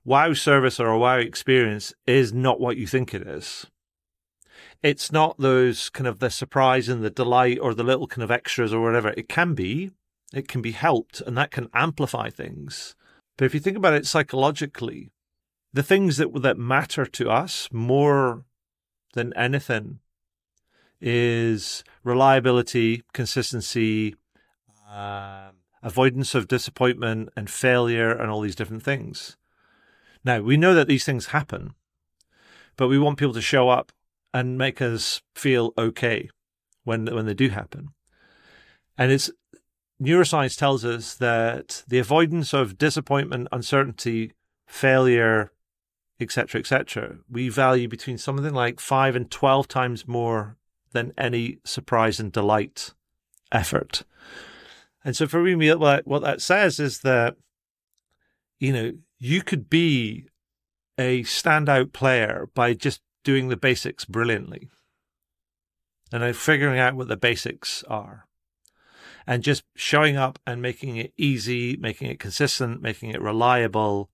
wow 0.06 0.34
service 0.34 0.80
or 0.80 0.88
a 0.88 0.98
wow 0.98 1.18
experience 1.18 1.94
is 2.08 2.34
not 2.34 2.60
what 2.60 2.78
you 2.78 2.88
think 2.88 3.13
it 3.13 3.28
is. 3.28 3.68
It's 4.82 5.12
not 5.12 5.38
those 5.38 5.90
kind 5.90 6.08
of 6.08 6.20
the 6.20 6.30
surprise 6.30 6.90
and 6.90 7.04
the 7.04 7.10
delight 7.10 7.60
or 7.62 7.74
the 7.74 7.84
little 7.84 8.08
kind 8.08 8.24
of 8.24 8.32
extras 8.32 8.74
or 8.74 8.82
whatever. 8.82 9.13
It 9.16 9.30
can 9.30 9.54
be, 9.54 9.92
it 10.34 10.48
can 10.48 10.62
be 10.62 10.72
helped 10.72 11.22
and 11.22 11.38
that 11.38 11.52
can 11.52 11.70
amplify 11.74 12.30
things. 12.30 12.96
But 13.38 13.46
if 13.46 13.54
you 13.54 13.60
think 13.60 13.78
about 13.78 13.94
it 13.94 14.06
psychologically, 14.06 15.12
the 15.72 15.84
things 15.84 16.18
that 16.18 16.42
that 16.42 16.58
matter 16.58 17.06
to 17.06 17.30
us 17.30 17.70
more 17.72 18.46
than 19.13 19.34
anything 19.34 20.00
is 21.03 21.83
reliability, 22.03 23.03
consistency, 23.12 24.15
um, 24.89 25.51
avoidance 25.83 26.33
of 26.33 26.48
disappointment 26.48 27.29
and 27.36 27.50
failure, 27.50 28.12
and 28.12 28.31
all 28.31 28.39
these 28.39 28.55
different 28.55 28.83
things. 28.83 29.36
Now, 30.24 30.39
we 30.39 30.55
know 30.55 30.74
that 30.74 30.88
these 30.88 31.03
things 31.03 31.27
happen, 31.27 31.74
but 32.77 32.88
we 32.88 32.98
want 32.98 33.19
people 33.19 33.33
to 33.33 33.41
show 33.41 33.67
up 33.69 33.91
and 34.33 34.57
make 34.57 34.81
us 34.81 35.22
feel 35.36 35.74
okay 35.77 36.29
when 36.86 37.05
when 37.05 37.25
they 37.25 37.33
do 37.33 37.50
happen. 37.50 37.89
And 38.98 39.12
it's 39.12 39.29
neuroscience 40.01 40.57
tells 40.57 40.86
us 40.86 41.15
that 41.15 41.83
the 41.88 42.00
avoidance 42.00 42.53
of 42.53 42.77
disappointment, 42.77 43.50
uncertainty, 43.51 44.31
failure, 44.65 45.51
etc., 46.19 46.60
etc., 46.60 47.17
we 47.29 47.50
value 47.50 47.89
between 47.89 48.17
something 48.17 48.53
like 48.53 48.79
five 48.79 49.17
and 49.17 49.29
twelve 49.29 49.67
times 49.67 50.07
more 50.07 50.55
than 50.93 51.13
any 51.17 51.57
surprise 51.63 52.19
and 52.19 52.31
delight 52.31 52.93
effort. 53.51 54.03
And 55.03 55.15
so 55.15 55.27
for 55.27 55.41
me, 55.43 55.69
what 55.73 56.21
that 56.23 56.41
says 56.41 56.79
is 56.79 57.00
that, 57.00 57.35
you 58.59 58.71
know, 58.71 58.93
you 59.19 59.41
could 59.41 59.69
be 59.69 60.27
a 60.97 61.23
standout 61.23 61.91
player 61.91 62.50
by 62.53 62.73
just 62.73 63.01
doing 63.23 63.50
the 63.50 63.57
basics 63.57 64.05
brilliantly 64.05 64.69
and 66.12 66.35
figuring 66.35 66.79
out 66.79 66.95
what 66.95 67.07
the 67.07 67.17
basics 67.17 67.83
are 67.89 68.27
and 69.25 69.43
just 69.43 69.63
showing 69.75 70.17
up 70.17 70.38
and 70.45 70.62
making 70.62 70.97
it 70.97 71.13
easy, 71.17 71.77
making 71.77 72.09
it 72.09 72.19
consistent, 72.19 72.81
making 72.81 73.09
it 73.09 73.21
reliable, 73.21 74.09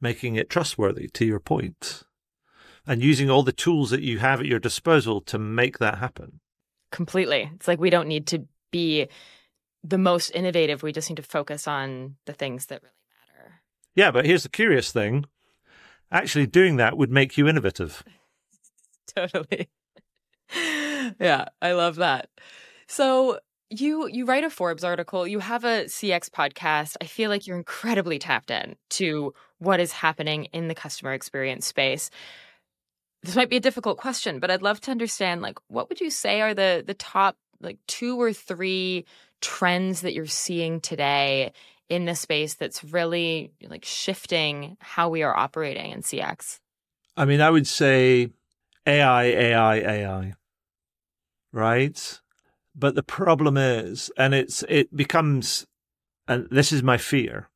making 0.00 0.34
it 0.36 0.50
trustworthy 0.50 1.08
to 1.08 1.24
your 1.24 1.40
point, 1.40 2.02
and 2.86 3.02
using 3.02 3.30
all 3.30 3.42
the 3.42 3.52
tools 3.52 3.90
that 3.90 4.02
you 4.02 4.18
have 4.18 4.40
at 4.40 4.46
your 4.46 4.58
disposal 4.58 5.20
to 5.22 5.38
make 5.38 5.78
that 5.78 5.98
happen. 5.98 6.40
Completely. 6.92 7.50
It's 7.54 7.68
like 7.68 7.80
we 7.80 7.90
don't 7.90 8.08
need 8.08 8.26
to 8.28 8.46
be 8.70 9.08
the 9.82 9.98
most 9.98 10.30
innovative. 10.30 10.82
We 10.82 10.92
just 10.92 11.10
need 11.10 11.16
to 11.16 11.22
focus 11.22 11.66
on 11.66 12.16
the 12.26 12.32
things 12.32 12.66
that 12.66 12.82
really 12.82 12.94
matter. 13.34 13.60
Yeah, 13.94 14.10
but 14.10 14.26
here's 14.26 14.42
the 14.44 14.48
curious 14.48 14.92
thing 14.92 15.24
actually 16.10 16.46
doing 16.46 16.76
that 16.76 16.96
would 16.96 17.10
make 17.10 17.36
you 17.36 17.48
innovative. 17.48 18.04
totally. 19.16 19.68
yeah, 21.20 21.46
I 21.60 21.72
love 21.72 21.96
that. 21.96 22.28
So, 22.86 23.40
you 23.68 24.06
you 24.06 24.24
write 24.24 24.44
a 24.44 24.50
Forbes 24.50 24.84
article, 24.84 25.26
you 25.26 25.40
have 25.40 25.64
a 25.64 25.86
CX 25.86 26.30
podcast. 26.30 26.96
I 27.00 27.06
feel 27.06 27.30
like 27.30 27.46
you're 27.46 27.56
incredibly 27.56 28.18
tapped 28.18 28.52
in 28.52 28.76
to 28.90 29.34
what 29.58 29.80
is 29.80 29.90
happening 29.90 30.44
in 30.52 30.68
the 30.68 30.74
customer 30.74 31.12
experience 31.12 31.66
space. 31.66 32.10
This 33.26 33.34
might 33.34 33.50
be 33.50 33.56
a 33.56 33.60
difficult 33.60 33.98
question, 33.98 34.38
but 34.38 34.52
I'd 34.52 34.62
love 34.62 34.80
to 34.82 34.92
understand 34.92 35.42
like 35.42 35.58
what 35.66 35.88
would 35.88 36.00
you 36.00 36.10
say 36.10 36.40
are 36.40 36.54
the 36.54 36.84
the 36.86 36.94
top 36.94 37.36
like 37.60 37.78
two 37.88 38.20
or 38.20 38.32
three 38.32 39.04
trends 39.40 40.02
that 40.02 40.14
you're 40.14 40.26
seeing 40.26 40.80
today 40.80 41.52
in 41.88 42.04
the 42.04 42.14
space 42.14 42.54
that's 42.54 42.84
really 42.84 43.50
like 43.68 43.84
shifting 43.84 44.76
how 44.78 45.08
we 45.08 45.24
are 45.24 45.36
operating 45.36 45.90
in 45.90 46.02
CX? 46.02 46.60
I 47.16 47.24
mean, 47.24 47.40
I 47.40 47.50
would 47.50 47.66
say 47.66 48.30
AI, 48.86 49.24
AI, 49.24 49.74
AI. 49.76 50.34
Right? 51.52 52.20
But 52.76 52.94
the 52.94 53.02
problem 53.02 53.56
is, 53.56 54.08
and 54.16 54.34
it's 54.34 54.62
it 54.68 54.94
becomes 54.94 55.66
and 56.28 56.46
this 56.52 56.70
is 56.70 56.80
my 56.80 56.96
fear, 56.96 57.48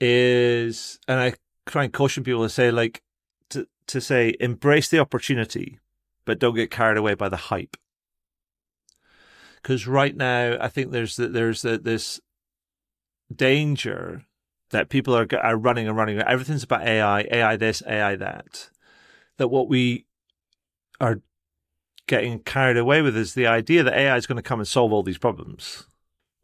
is 0.00 0.98
and 1.06 1.20
I 1.20 1.34
try 1.66 1.84
and 1.84 1.92
caution 1.92 2.24
people 2.24 2.42
to 2.42 2.48
say 2.48 2.72
like 2.72 3.00
to 3.86 4.00
say 4.00 4.34
embrace 4.40 4.88
the 4.88 4.98
opportunity, 4.98 5.78
but 6.24 6.38
don't 6.38 6.54
get 6.54 6.70
carried 6.70 6.96
away 6.96 7.14
by 7.14 7.28
the 7.28 7.36
hype 7.36 7.76
because 9.62 9.86
right 9.86 10.16
now 10.16 10.56
I 10.60 10.68
think 10.68 10.90
there's 10.90 11.16
there's 11.16 11.62
this 11.62 12.20
danger 13.34 14.24
that 14.70 14.88
people 14.88 15.16
are 15.16 15.26
are 15.40 15.56
running 15.56 15.86
and 15.86 15.96
running. 15.96 16.18
Everything's 16.18 16.64
about 16.64 16.82
AI, 16.82 17.26
AI 17.30 17.56
this, 17.56 17.82
AI 17.86 18.16
that. 18.16 18.70
That 19.38 19.48
what 19.48 19.68
we 19.68 20.06
are 21.00 21.20
getting 22.06 22.40
carried 22.40 22.76
away 22.76 23.00
with 23.02 23.16
is 23.16 23.34
the 23.34 23.46
idea 23.46 23.82
that 23.82 23.94
AI 23.94 24.16
is 24.16 24.26
going 24.26 24.36
to 24.36 24.42
come 24.42 24.58
and 24.58 24.68
solve 24.68 24.92
all 24.92 25.02
these 25.02 25.18
problems. 25.18 25.86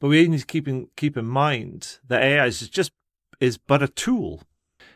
But 0.01 0.09
we 0.09 0.27
need 0.29 0.41
to 0.41 0.47
keep 0.47 0.69
in 0.69 0.89
keep 0.97 1.17
in 1.17 1.27
mind 1.27 1.99
that 2.07 2.23
AI 2.23 2.47
is 2.47 2.69
just 2.69 2.93
is 3.41 3.59
but 3.59 3.83
a 3.83 3.89
tool, 3.89 4.43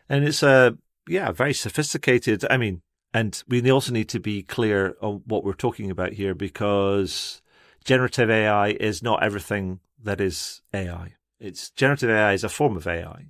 and 0.09 0.25
it's 0.25 0.43
a 0.43 0.79
yeah 1.09 1.33
very 1.33 1.55
sophisticated. 1.55 2.45
I 2.51 2.57
mean, 2.57 2.83
and 3.15 3.43
we 3.49 3.71
also 3.71 3.93
need 3.93 4.09
to 4.11 4.21
be 4.21 4.43
clear 4.43 4.97
on 5.01 5.23
what 5.27 5.45
we're 5.45 5.53
talking 5.53 5.91
about 5.91 6.15
here 6.15 6.35
because 6.35 7.43
generative 7.85 8.31
AI 8.31 8.69
is 8.69 9.03
not 9.03 9.23
everything 9.23 9.81
that 10.03 10.21
is 10.21 10.63
AI. 10.73 11.15
It's 11.39 11.71
generative 11.71 12.11
AI 12.11 12.33
is 12.33 12.45
a 12.45 12.49
form 12.49 12.77
of 12.77 12.87
AI. 12.87 13.27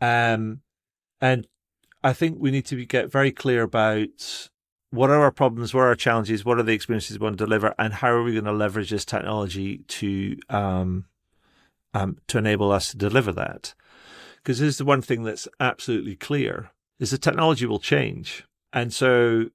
Um, 0.00 0.60
and 1.20 1.46
I 2.02 2.12
think 2.12 2.38
we 2.38 2.50
need 2.50 2.66
to 2.66 2.84
get 2.84 3.10
very 3.10 3.30
clear 3.32 3.62
about 3.62 4.48
what 4.90 5.10
are 5.10 5.20
our 5.20 5.30
problems, 5.30 5.72
what 5.72 5.82
are 5.82 5.88
our 5.88 5.94
challenges, 5.94 6.44
what 6.44 6.58
are 6.58 6.62
the 6.62 6.72
experiences 6.72 7.18
we 7.18 7.24
want 7.24 7.38
to 7.38 7.44
deliver, 7.44 7.74
and 7.78 7.94
how 7.94 8.10
are 8.10 8.22
we 8.22 8.32
going 8.32 8.44
to 8.44 8.52
leverage 8.52 8.90
this 8.90 9.04
technology 9.04 9.78
to 9.78 10.36
um, 10.48 11.06
um, 11.94 12.18
to 12.28 12.38
enable 12.38 12.72
us 12.72 12.90
to 12.90 12.96
deliver 12.96 13.32
that. 13.32 13.74
Because 14.44 14.60
this 14.60 14.68
is 14.68 14.78
the 14.78 14.84
one 14.84 15.02
thing 15.02 15.24
that's 15.24 15.48
absolutely 15.58 16.14
clear: 16.14 16.70
is 17.00 17.10
the 17.10 17.18
technology 17.18 17.66
will 17.66 17.80
change, 17.80 18.44
and 18.72 18.92
so 18.92 19.46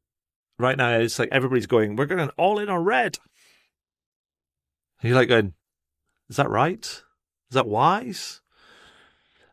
right 0.60 0.78
now 0.78 0.99
it's 0.99 1.17
like 1.17 1.30
everybody's 1.32 1.65
going, 1.65 1.95
we're 1.95 2.06
going 2.06 2.30
all 2.38 2.60
in 2.60 2.69
on 2.69 2.84
red. 2.84 3.17
And 5.02 5.10
you're 5.10 5.17
like 5.17 5.30
going, 5.30 5.54
is 6.30 6.36
that 6.36 6.49
right? 6.49 6.84
Is 6.84 7.56
that 7.56 7.67
wise? 7.67 8.41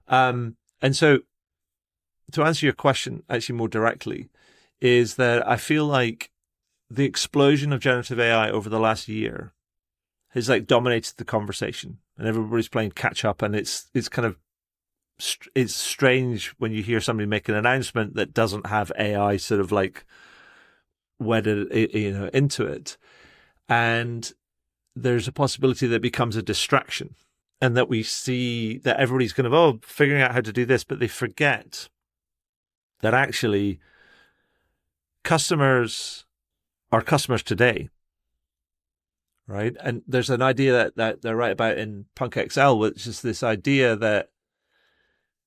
Um, 0.08 0.56
and 0.82 0.94
so 0.94 1.20
to 2.32 2.42
answer 2.42 2.66
your 2.66 2.74
question 2.74 3.22
actually 3.30 3.54
more 3.54 3.68
directly 3.68 4.28
is 4.80 5.14
that 5.14 5.48
I 5.48 5.56
feel 5.56 5.86
like 5.86 6.30
the 6.90 7.04
explosion 7.04 7.72
of 7.72 7.80
generative 7.80 8.20
AI 8.20 8.50
over 8.50 8.68
the 8.68 8.80
last 8.80 9.08
year 9.08 9.52
has 10.30 10.48
like 10.48 10.66
dominated 10.66 11.14
the 11.16 11.24
conversation 11.24 11.98
and 12.18 12.26
everybody's 12.26 12.68
playing 12.68 12.90
catch 12.90 13.24
up 13.24 13.42
and 13.42 13.54
it's, 13.56 13.88
it's 13.94 14.08
kind 14.08 14.26
of, 14.26 14.36
it's 15.54 15.74
strange 15.74 16.48
when 16.58 16.72
you 16.72 16.82
hear 16.82 17.00
somebody 17.00 17.26
make 17.26 17.48
an 17.48 17.54
announcement 17.54 18.14
that 18.14 18.34
doesn't 18.34 18.66
have 18.66 18.92
AI 18.98 19.36
sort 19.38 19.60
of 19.60 19.72
like 19.72 20.04
wedded, 21.18 21.68
you 21.94 22.12
know, 22.12 22.28
into 22.34 22.66
it. 22.66 22.96
And 23.68 24.32
there's 24.94 25.26
a 25.28 25.32
possibility 25.32 25.86
that 25.86 25.96
it 25.96 26.02
becomes 26.02 26.36
a 26.36 26.42
distraction 26.42 27.14
and 27.60 27.76
that 27.76 27.88
we 27.88 28.02
see 28.02 28.78
that 28.78 28.98
everybody's 28.98 29.32
kind 29.32 29.46
of, 29.46 29.54
oh, 29.54 29.80
figuring 29.82 30.22
out 30.22 30.32
how 30.32 30.42
to 30.42 30.52
do 30.52 30.66
this, 30.66 30.84
but 30.84 30.98
they 30.98 31.08
forget 31.08 31.88
that 33.00 33.14
actually 33.14 33.80
customers 35.22 36.26
are 36.92 37.02
customers 37.02 37.42
today. 37.42 37.88
right? 39.46 39.76
And 39.80 40.02
there's 40.06 40.30
an 40.30 40.42
idea 40.42 40.72
that, 40.72 40.96
that 40.96 41.22
they're 41.22 41.36
right 41.36 41.52
about 41.52 41.78
in 41.78 42.06
Punk 42.14 42.34
CX, 42.34 42.78
which 42.78 43.06
is 43.06 43.22
this 43.22 43.42
idea 43.42 43.96
that 43.96 44.30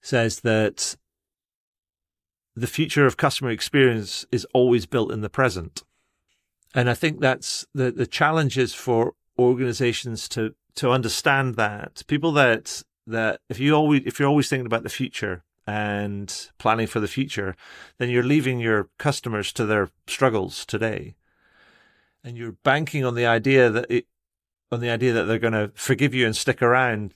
says 0.01 0.41
that 0.41 0.95
the 2.55 2.67
future 2.67 3.05
of 3.05 3.17
customer 3.17 3.49
experience 3.49 4.25
is 4.31 4.45
always 4.53 4.85
built 4.85 5.11
in 5.11 5.21
the 5.21 5.29
present. 5.29 5.83
And 6.75 6.89
I 6.89 6.93
think 6.93 7.19
that's 7.19 7.65
the, 7.73 7.91
the 7.91 8.07
challenges 8.07 8.73
for 8.73 9.13
organizations 9.37 10.27
to, 10.29 10.53
to 10.75 10.91
understand 10.91 11.55
that 11.55 12.03
people 12.07 12.31
that, 12.33 12.83
that 13.07 13.41
if 13.49 13.59
you 13.59 13.73
always, 13.73 14.03
if 14.05 14.19
you're 14.19 14.29
always 14.29 14.49
thinking 14.49 14.65
about 14.65 14.83
the 14.83 14.89
future 14.89 15.43
and 15.65 16.49
planning 16.57 16.87
for 16.87 16.99
the 16.99 17.07
future, 17.07 17.55
then 17.97 18.09
you're 18.09 18.23
leaving 18.23 18.59
your 18.59 18.89
customers 18.97 19.53
to 19.53 19.65
their 19.65 19.89
struggles 20.07 20.65
today. 20.65 21.15
And 22.23 22.37
you're 22.37 22.57
banking 22.63 23.05
on 23.05 23.15
the 23.15 23.25
idea 23.25 23.69
that 23.69 23.85
it, 23.89 24.05
on 24.71 24.81
the 24.81 24.89
idea 24.89 25.13
that 25.13 25.23
they're 25.23 25.39
going 25.39 25.53
to 25.53 25.71
forgive 25.73 26.13
you 26.13 26.25
and 26.25 26.35
stick 26.35 26.61
around 26.61 27.13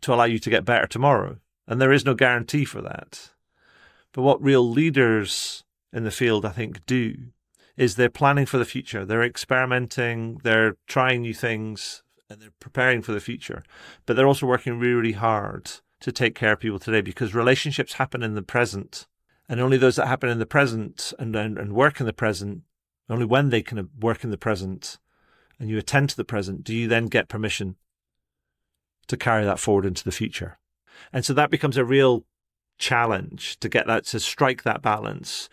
to 0.00 0.12
allow 0.12 0.24
you 0.24 0.38
to 0.38 0.50
get 0.50 0.64
better 0.64 0.86
tomorrow. 0.86 1.36
And 1.66 1.80
there 1.80 1.92
is 1.92 2.04
no 2.04 2.14
guarantee 2.14 2.64
for 2.64 2.80
that. 2.82 3.30
But 4.12 4.22
what 4.22 4.42
real 4.42 4.68
leaders 4.68 5.64
in 5.92 6.04
the 6.04 6.10
field, 6.10 6.44
I 6.44 6.50
think, 6.50 6.84
do 6.86 7.16
is 7.76 7.96
they're 7.96 8.10
planning 8.10 8.46
for 8.46 8.58
the 8.58 8.64
future. 8.64 9.04
They're 9.04 9.22
experimenting, 9.22 10.38
they're 10.42 10.76
trying 10.86 11.22
new 11.22 11.34
things, 11.34 12.02
and 12.28 12.40
they're 12.40 12.52
preparing 12.60 13.02
for 13.02 13.12
the 13.12 13.20
future. 13.20 13.62
But 14.04 14.16
they're 14.16 14.26
also 14.26 14.46
working 14.46 14.78
really, 14.78 14.94
really 14.94 15.12
hard 15.12 15.70
to 16.00 16.12
take 16.12 16.34
care 16.34 16.52
of 16.52 16.60
people 16.60 16.78
today 16.78 17.00
because 17.00 17.34
relationships 17.34 17.94
happen 17.94 18.22
in 18.22 18.34
the 18.34 18.42
present. 18.42 19.06
And 19.48 19.60
only 19.60 19.76
those 19.76 19.96
that 19.96 20.08
happen 20.08 20.28
in 20.28 20.38
the 20.38 20.46
present 20.46 21.12
and, 21.18 21.34
and, 21.36 21.58
and 21.58 21.72
work 21.72 22.00
in 22.00 22.06
the 22.06 22.12
present, 22.12 22.62
only 23.08 23.24
when 23.24 23.50
they 23.50 23.62
can 23.62 23.88
work 24.00 24.24
in 24.24 24.30
the 24.30 24.38
present 24.38 24.98
and 25.58 25.70
you 25.70 25.78
attend 25.78 26.10
to 26.10 26.16
the 26.16 26.24
present, 26.24 26.64
do 26.64 26.74
you 26.74 26.88
then 26.88 27.06
get 27.06 27.28
permission 27.28 27.76
to 29.06 29.16
carry 29.16 29.44
that 29.44 29.58
forward 29.58 29.86
into 29.86 30.04
the 30.04 30.12
future. 30.12 30.58
And 31.12 31.24
so 31.24 31.32
that 31.34 31.50
becomes 31.50 31.76
a 31.76 31.84
real 31.84 32.24
challenge 32.78 33.58
to 33.60 33.68
get 33.68 33.86
that, 33.86 34.04
to 34.06 34.20
strike 34.20 34.62
that 34.62 34.82
balance. 34.82 35.48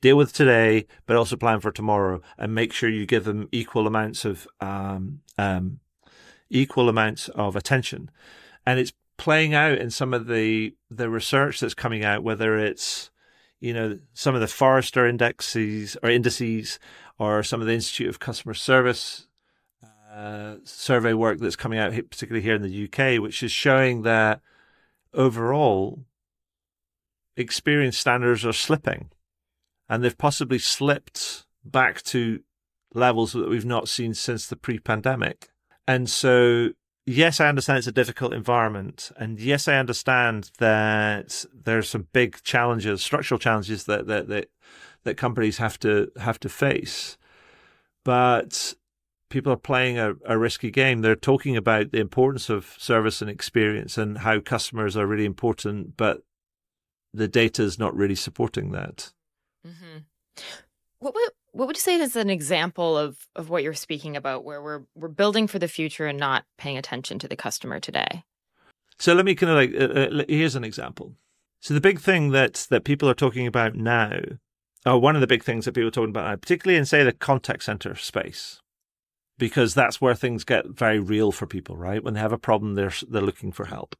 Deal 0.00 0.16
with 0.16 0.32
today, 0.32 0.86
but 1.06 1.16
also 1.16 1.36
plan 1.36 1.60
for 1.60 1.72
tomorrow 1.72 2.20
and 2.36 2.54
make 2.54 2.72
sure 2.72 2.90
you 2.90 3.06
give 3.06 3.24
them 3.24 3.48
equal 3.52 3.86
amounts 3.86 4.24
of, 4.24 4.46
um, 4.60 5.20
um, 5.38 5.80
equal 6.50 6.88
amounts 6.88 7.28
of 7.30 7.56
attention. 7.56 8.10
And 8.66 8.78
it's 8.78 8.92
playing 9.16 9.54
out 9.54 9.78
in 9.78 9.90
some 9.90 10.12
of 10.12 10.26
the, 10.26 10.74
the 10.90 11.08
research 11.08 11.60
that's 11.60 11.74
coming 11.74 12.04
out, 12.04 12.22
whether 12.22 12.58
it's, 12.58 13.10
you 13.60 13.72
know, 13.72 13.98
some 14.12 14.34
of 14.34 14.40
the 14.40 14.46
Forrester 14.46 15.06
indexes 15.06 15.96
or 16.02 16.10
indices 16.10 16.78
or 17.18 17.42
some 17.42 17.60
of 17.60 17.66
the 17.66 17.74
Institute 17.74 18.08
of 18.08 18.18
Customer 18.18 18.54
Service 18.54 19.28
uh, 20.14 20.56
survey 20.62 21.12
work 21.12 21.38
that's 21.38 21.56
coming 21.56 21.78
out, 21.78 21.92
particularly 21.92 22.42
here 22.42 22.54
in 22.54 22.62
the 22.62 22.84
UK, 22.84 23.20
which 23.20 23.42
is 23.42 23.50
showing 23.50 24.02
that 24.02 24.40
overall 25.14 26.04
experience 27.36 27.98
standards 27.98 28.44
are 28.44 28.52
slipping 28.52 29.10
and 29.88 30.02
they've 30.02 30.16
possibly 30.16 30.58
slipped 30.58 31.46
back 31.64 32.02
to 32.02 32.40
levels 32.94 33.32
that 33.32 33.48
we've 33.48 33.64
not 33.64 33.88
seen 33.88 34.14
since 34.14 34.46
the 34.46 34.56
pre 34.56 34.78
pandemic. 34.78 35.50
And 35.86 36.08
so, 36.08 36.70
yes, 37.06 37.40
I 37.40 37.48
understand 37.48 37.78
it's 37.78 37.86
a 37.86 37.92
difficult 37.92 38.32
environment. 38.32 39.10
And 39.16 39.38
yes, 39.38 39.68
I 39.68 39.76
understand 39.76 40.50
that 40.58 41.44
there 41.52 41.78
are 41.78 41.82
some 41.82 42.08
big 42.12 42.42
challenges, 42.42 43.02
structural 43.02 43.38
challenges 43.38 43.84
that, 43.84 44.06
that, 44.06 44.28
that, 44.28 44.48
that 45.04 45.16
companies 45.16 45.58
have 45.58 45.78
to, 45.80 46.10
have 46.18 46.40
to 46.40 46.48
face. 46.48 47.18
But 48.04 48.74
people 49.30 49.52
are 49.52 49.56
playing 49.56 49.98
a, 49.98 50.14
a, 50.26 50.38
risky 50.38 50.70
game. 50.70 51.00
They're 51.00 51.16
talking 51.16 51.56
about 51.56 51.92
the 51.92 52.00
importance 52.00 52.50
of 52.50 52.74
service 52.78 53.20
and 53.20 53.30
experience 53.30 53.98
and 53.98 54.18
how 54.18 54.40
customers 54.40 54.96
are 54.96 55.06
really 55.06 55.24
important, 55.24 55.96
but 55.96 56.22
the 57.12 57.28
data 57.28 57.62
is 57.62 57.78
not 57.78 57.94
really 57.94 58.14
supporting 58.14 58.72
that. 58.72 59.12
Mm-hmm. 59.66 59.98
What 60.98 61.14
would 61.14 61.30
what 61.52 61.68
would 61.68 61.76
you 61.76 61.80
say 61.80 61.94
is 61.94 62.16
an 62.16 62.30
example 62.30 62.98
of 62.98 63.28
of 63.36 63.48
what 63.48 63.62
you're 63.62 63.74
speaking 63.74 64.16
about, 64.16 64.44
where 64.44 64.60
we're 64.62 64.82
we're 64.94 65.08
building 65.08 65.46
for 65.46 65.58
the 65.58 65.68
future 65.68 66.06
and 66.06 66.18
not 66.18 66.44
paying 66.58 66.76
attention 66.76 67.18
to 67.20 67.28
the 67.28 67.36
customer 67.36 67.78
today? 67.78 68.24
So 68.98 69.14
let 69.14 69.24
me 69.24 69.34
kind 69.34 69.50
of 69.50 69.56
like 69.56 69.74
uh, 69.74 70.20
uh, 70.20 70.24
here's 70.28 70.56
an 70.56 70.64
example. 70.64 71.14
So 71.60 71.72
the 71.74 71.80
big 71.80 72.00
thing 72.00 72.30
that 72.30 72.66
that 72.70 72.84
people 72.84 73.08
are 73.08 73.14
talking 73.14 73.46
about 73.46 73.74
now, 73.74 74.18
or 74.84 74.98
one 74.98 75.14
of 75.14 75.20
the 75.20 75.26
big 75.26 75.44
things 75.44 75.64
that 75.64 75.72
people 75.72 75.88
are 75.88 75.92
talking 75.92 76.10
about 76.10 76.28
now, 76.28 76.36
particularly 76.36 76.78
in 76.78 76.84
say 76.84 77.04
the 77.04 77.12
contact 77.12 77.62
center 77.62 77.94
space, 77.94 78.60
because 79.38 79.74
that's 79.74 80.00
where 80.00 80.14
things 80.14 80.44
get 80.44 80.66
very 80.66 80.98
real 80.98 81.32
for 81.32 81.46
people, 81.46 81.76
right? 81.76 82.02
When 82.02 82.14
they 82.14 82.20
have 82.20 82.32
a 82.32 82.38
problem, 82.38 82.74
they're 82.74 82.92
they're 83.08 83.22
looking 83.22 83.52
for 83.52 83.66
help. 83.66 83.96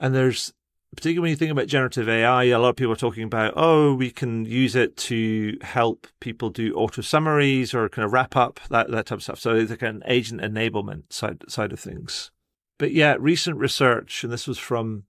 And 0.00 0.14
there's 0.14 0.52
particularly 0.94 1.20
when 1.20 1.30
you 1.30 1.36
think 1.36 1.50
about 1.50 1.66
generative 1.66 2.08
AI, 2.08 2.44
a 2.44 2.58
lot 2.58 2.70
of 2.70 2.76
people 2.76 2.92
are 2.92 2.96
talking 2.96 3.24
about, 3.24 3.54
oh, 3.56 3.94
we 3.94 4.10
can 4.10 4.44
use 4.44 4.74
it 4.74 4.96
to 4.96 5.58
help 5.62 6.06
people 6.20 6.50
do 6.50 6.74
auto 6.74 7.02
summaries 7.02 7.74
or 7.74 7.88
kind 7.88 8.04
of 8.04 8.12
wrap 8.12 8.36
up 8.36 8.60
that, 8.70 8.90
that 8.90 9.06
type 9.06 9.18
of 9.18 9.22
stuff. 9.22 9.38
So 9.38 9.54
it's 9.54 9.70
like 9.70 9.82
an 9.82 10.02
agent 10.06 10.40
enablement 10.40 11.12
side 11.12 11.42
side 11.48 11.72
of 11.72 11.80
things. 11.80 12.30
But 12.78 12.92
yeah, 12.92 13.16
recent 13.18 13.58
research, 13.58 14.22
and 14.24 14.32
this 14.32 14.46
was 14.46 14.58
from 14.58 15.04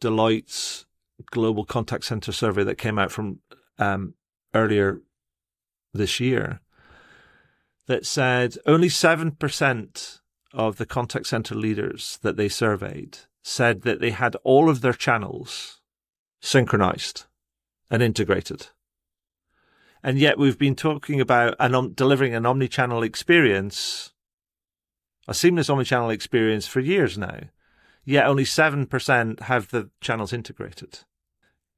Deloitte's 0.00 0.86
global 1.30 1.64
contact 1.64 2.04
center 2.04 2.32
survey 2.32 2.64
that 2.64 2.76
came 2.76 2.98
out 2.98 3.10
from 3.10 3.40
um, 3.78 4.14
earlier 4.54 5.00
this 5.92 6.20
year, 6.20 6.60
that 7.86 8.06
said 8.06 8.56
only 8.66 8.88
7% 8.88 10.20
of 10.52 10.76
the 10.76 10.86
contact 10.86 11.26
center 11.26 11.54
leaders 11.54 12.18
that 12.22 12.36
they 12.36 12.48
surveyed 12.48 13.18
said 13.42 13.82
that 13.82 14.00
they 14.00 14.10
had 14.10 14.36
all 14.44 14.70
of 14.70 14.80
their 14.80 14.92
channels 14.92 15.80
synchronized 16.40 17.24
and 17.90 18.02
integrated. 18.02 18.68
And 20.02 20.18
yet 20.18 20.38
we've 20.38 20.58
been 20.58 20.76
talking 20.76 21.20
about 21.20 21.56
an, 21.58 21.74
um, 21.74 21.92
delivering 21.92 22.34
an 22.34 22.46
omni-channel 22.46 23.02
experience, 23.02 24.12
a 25.26 25.34
seamless 25.34 25.70
omni-channel 25.70 26.10
experience 26.10 26.66
for 26.66 26.80
years 26.80 27.18
now. 27.18 27.40
Yet 28.04 28.26
only 28.26 28.44
7% 28.44 29.40
have 29.40 29.70
the 29.70 29.90
channels 30.02 30.34
integrated. 30.34 31.00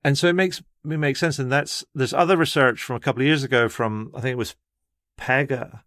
And 0.02 0.18
so 0.18 0.26
it 0.26 0.34
makes 0.34 0.60
it 0.84 0.98
makes 0.98 1.20
sense. 1.20 1.38
And 1.38 1.50
that's, 1.50 1.84
there's 1.94 2.12
other 2.12 2.36
research 2.36 2.82
from 2.82 2.96
a 2.96 3.00
couple 3.00 3.22
of 3.22 3.26
years 3.26 3.44
ago 3.44 3.68
from, 3.68 4.12
I 4.14 4.20
think 4.20 4.32
it 4.32 4.38
was 4.38 4.56
Pega 5.18 5.82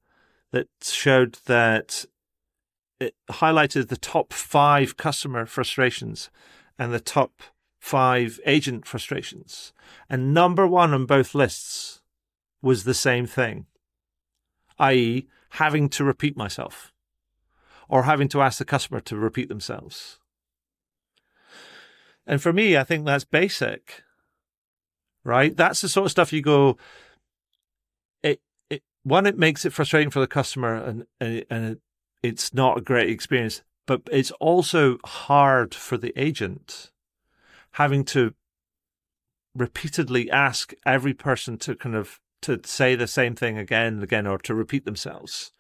that 0.52 0.68
showed 0.82 1.38
that 1.46 2.06
it 3.00 3.16
highlighted 3.32 3.88
the 3.88 3.98
top 3.98 4.34
five 4.34 4.98
customer 4.98 5.46
frustrations 5.46 6.30
and 6.78 6.94
the 6.94 7.00
top 7.00 7.42
five 7.80 8.40
agent 8.46 8.86
frustrations. 8.86 9.74
And 10.10 10.34
number 10.34 10.68
one 10.68 10.94
on 10.94 11.06
both 11.06 11.34
lists 11.34 12.02
was 12.62 12.84
the 12.84 12.94
same 12.94 13.26
thing, 13.26 13.68
i.e., 14.78 15.28
having 15.52 15.90
to 15.90 16.04
repeat 16.04 16.36
myself 16.36 16.94
or 17.88 18.04
having 18.04 18.28
to 18.30 18.42
ask 18.42 18.60
the 18.60 18.66
customer 18.66 19.00
to 19.00 19.18
repeat 19.18 19.50
themselves. 19.50 20.20
And 22.28 22.42
for 22.42 22.54
me, 22.54 22.78
I 22.78 22.84
think 22.84 23.06
that's 23.06 23.24
basic, 23.24 24.04
right? 25.24 25.56
That's 25.56 25.82
the 25.82 25.90
sort 25.90 26.06
of 26.06 26.12
stuff 26.12 26.32
you 26.32 26.44
go, 26.44 26.78
one, 29.04 29.26
it 29.26 29.38
makes 29.38 29.66
it 29.66 29.74
frustrating 29.74 30.10
for 30.10 30.20
the 30.20 30.28
customer 30.28 30.76
and, 30.76 31.06
and, 31.20 31.46
and 31.50 31.78
it's 32.22 32.54
not 32.54 32.78
a 32.78 32.82
great 32.82 33.10
experience, 33.10 33.62
but 33.86 34.02
it's 34.12 34.32
also 34.32 34.98
hard 35.06 35.74
for 35.74 35.98
the 35.98 36.14
agent 36.16 36.92
having 37.74 38.04
to 38.04 38.34
repeatedly 39.56 40.30
ask 40.32 40.74
every 40.86 41.14
person 41.14 41.58
to 41.58 41.76
kind 41.76 41.96
of 41.96 42.20
to 42.42 42.60
say 42.64 42.96
the 42.96 43.08
same 43.08 43.36
thing 43.36 43.58
again 43.58 43.96
and 43.96 44.04
again 44.04 44.26
or 44.26 44.38
to 44.38 44.56
repeat 44.56 44.86
themselves. 44.86 45.52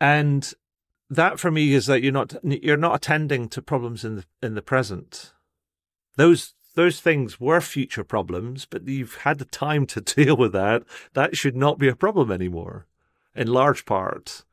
And 0.00 0.52
that 1.10 1.40
for 1.40 1.50
me 1.50 1.72
is 1.72 1.86
that 1.86 2.02
you're 2.02 2.12
not 2.12 2.34
you're 2.42 2.76
not 2.76 2.96
attending 2.96 3.48
to 3.48 3.62
problems 3.62 4.04
in 4.04 4.16
the 4.16 4.24
in 4.42 4.54
the 4.54 4.62
present. 4.62 5.32
Those 6.16 6.54
those 6.74 7.00
things 7.00 7.40
were 7.40 7.60
future 7.60 8.04
problems, 8.04 8.66
but 8.66 8.86
you've 8.86 9.16
had 9.16 9.38
the 9.38 9.44
time 9.44 9.86
to 9.86 10.00
deal 10.16 10.36
with 10.36 10.52
that. 10.52 10.84
That 11.14 11.36
should 11.36 11.56
not 11.56 11.78
be 11.78 11.88
a 11.88 11.96
problem 11.96 12.30
anymore, 12.30 12.86
in 13.34 13.48
large 13.48 13.84
part. 13.84 14.44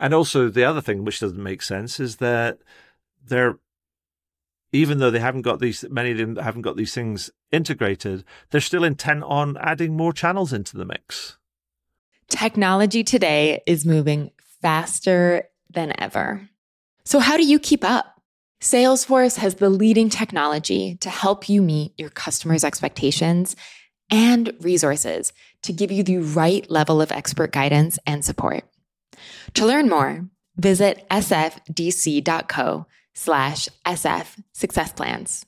And 0.00 0.14
also, 0.14 0.48
the 0.48 0.64
other 0.64 0.80
thing 0.80 1.04
which 1.04 1.20
doesn't 1.20 1.42
make 1.42 1.62
sense 1.62 1.98
is 1.98 2.16
that 2.16 2.58
they're, 3.26 3.58
even 4.72 4.98
though 4.98 5.10
they 5.10 5.18
haven't 5.18 5.42
got 5.42 5.58
these, 5.58 5.84
many 5.90 6.12
of 6.12 6.18
them 6.18 6.36
haven't 6.36 6.62
got 6.62 6.76
these 6.76 6.94
things 6.94 7.30
integrated, 7.50 8.24
they're 8.50 8.60
still 8.60 8.84
intent 8.84 9.24
on 9.24 9.56
adding 9.56 9.96
more 9.96 10.12
channels 10.12 10.52
into 10.52 10.76
the 10.76 10.84
mix. 10.84 11.38
Technology 12.28 13.02
today 13.02 13.62
is 13.66 13.84
moving 13.84 14.30
faster 14.60 15.44
than 15.70 15.92
ever. 15.98 16.48
So, 17.04 17.18
how 17.18 17.36
do 17.36 17.44
you 17.44 17.58
keep 17.58 17.84
up? 17.84 18.17
Salesforce 18.60 19.36
has 19.36 19.54
the 19.56 19.70
leading 19.70 20.08
technology 20.08 20.96
to 20.96 21.10
help 21.10 21.48
you 21.48 21.62
meet 21.62 21.92
your 21.96 22.10
customers' 22.10 22.64
expectations 22.64 23.54
and 24.10 24.52
resources 24.60 25.32
to 25.62 25.72
give 25.72 25.92
you 25.92 26.02
the 26.02 26.18
right 26.18 26.68
level 26.68 27.00
of 27.00 27.12
expert 27.12 27.52
guidance 27.52 28.00
and 28.04 28.24
support. 28.24 28.64
To 29.54 29.66
learn 29.66 29.88
more, 29.88 30.26
visit 30.56 31.06
sfdc.co 31.08 32.86
slash 33.14 33.68
sf 33.86 34.42
success 34.52 34.92
plans. 34.92 35.46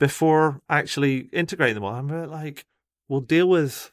Before 0.00 0.60
actually 0.68 1.28
integrating 1.32 1.74
them 1.74 1.84
all, 1.84 1.94
I'm 1.94 2.30
like, 2.30 2.64
we'll 3.08 3.20
deal 3.20 3.48
with 3.48 3.92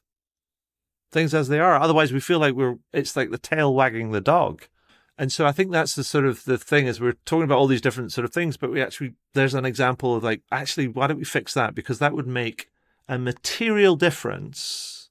things 1.12 1.34
as 1.34 1.48
they 1.48 1.60
are. 1.60 1.80
Otherwise, 1.80 2.12
we 2.12 2.20
feel 2.20 2.40
like 2.40 2.56
we're, 2.56 2.78
it's 2.92 3.16
like 3.16 3.30
the 3.30 3.38
tail 3.38 3.74
wagging 3.74 4.12
the 4.12 4.22
dog. 4.22 4.68
And 5.18 5.32
so 5.32 5.46
I 5.46 5.54
think 5.54 5.72
that's 5.72 5.96
the 5.96 6.04
sort 6.04 6.26
of 6.26 6.44
the 6.44 6.58
thing 6.58 6.88
is 6.88 7.00
we're 7.00 7.14
talking 7.26 7.44
about 7.44 7.58
all 7.58 7.68
these 7.68 7.82
different 7.82 8.12
sort 8.12 8.26
of 8.26 8.34
things, 8.34 8.58
but 8.58 8.72
we 8.72 8.82
actually, 8.82 9.14
there's 9.34 9.54
an 9.54 9.66
example 9.66 10.16
of 10.16 10.24
like, 10.24 10.42
actually, 10.52 10.88
why 10.88 11.08
don't 11.08 11.18
we 11.18 11.24
fix 11.24 11.54
that? 11.54 11.74
Because 11.74 12.00
that 12.00 12.14
would 12.14 12.28
make 12.28 12.70
a 13.08 13.18
material 13.18 13.96
difference 13.96 15.10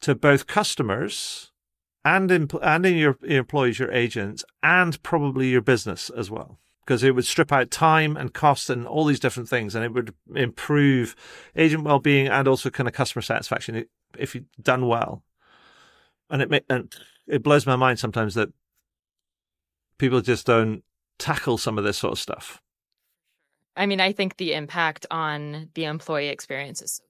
to 0.00 0.14
both 0.14 0.46
customers 0.46 1.52
and 2.04 2.30
in, 2.30 2.50
and 2.60 2.84
in 2.84 2.96
your, 2.96 3.16
your 3.22 3.38
employees, 3.38 3.78
your 3.78 3.92
agents, 3.92 4.44
and 4.62 5.02
probably 5.02 5.48
your 5.48 5.62
business 5.62 6.10
as 6.10 6.30
well. 6.30 6.58
Because 6.84 7.04
it 7.04 7.14
would 7.14 7.24
strip 7.24 7.52
out 7.52 7.70
time 7.70 8.16
and 8.16 8.34
cost 8.34 8.68
and 8.68 8.86
all 8.86 9.04
these 9.04 9.20
different 9.20 9.48
things, 9.48 9.74
and 9.74 9.84
it 9.84 9.92
would 9.92 10.12
improve 10.34 11.14
agent 11.54 11.84
well-being 11.84 12.26
and 12.26 12.48
also 12.48 12.70
kind 12.70 12.88
of 12.88 12.94
customer 12.94 13.22
satisfaction 13.22 13.86
if 14.18 14.36
done 14.60 14.88
well. 14.88 15.22
And 16.28 16.42
it 16.42 16.64
and 16.68 16.92
it 17.28 17.44
blows 17.44 17.66
my 17.66 17.76
mind 17.76 18.00
sometimes 18.00 18.34
that 18.34 18.48
people 20.02 20.20
just 20.20 20.46
don't 20.46 20.82
tackle 21.20 21.56
some 21.56 21.78
of 21.78 21.84
this 21.84 21.96
sort 21.96 22.12
of 22.12 22.18
stuff. 22.18 22.60
I 23.76 23.86
mean, 23.86 24.00
I 24.00 24.10
think 24.10 24.36
the 24.36 24.52
impact 24.52 25.06
on 25.12 25.68
the 25.74 25.84
employee 25.84 26.26
experience 26.26 26.82
is 26.82 27.00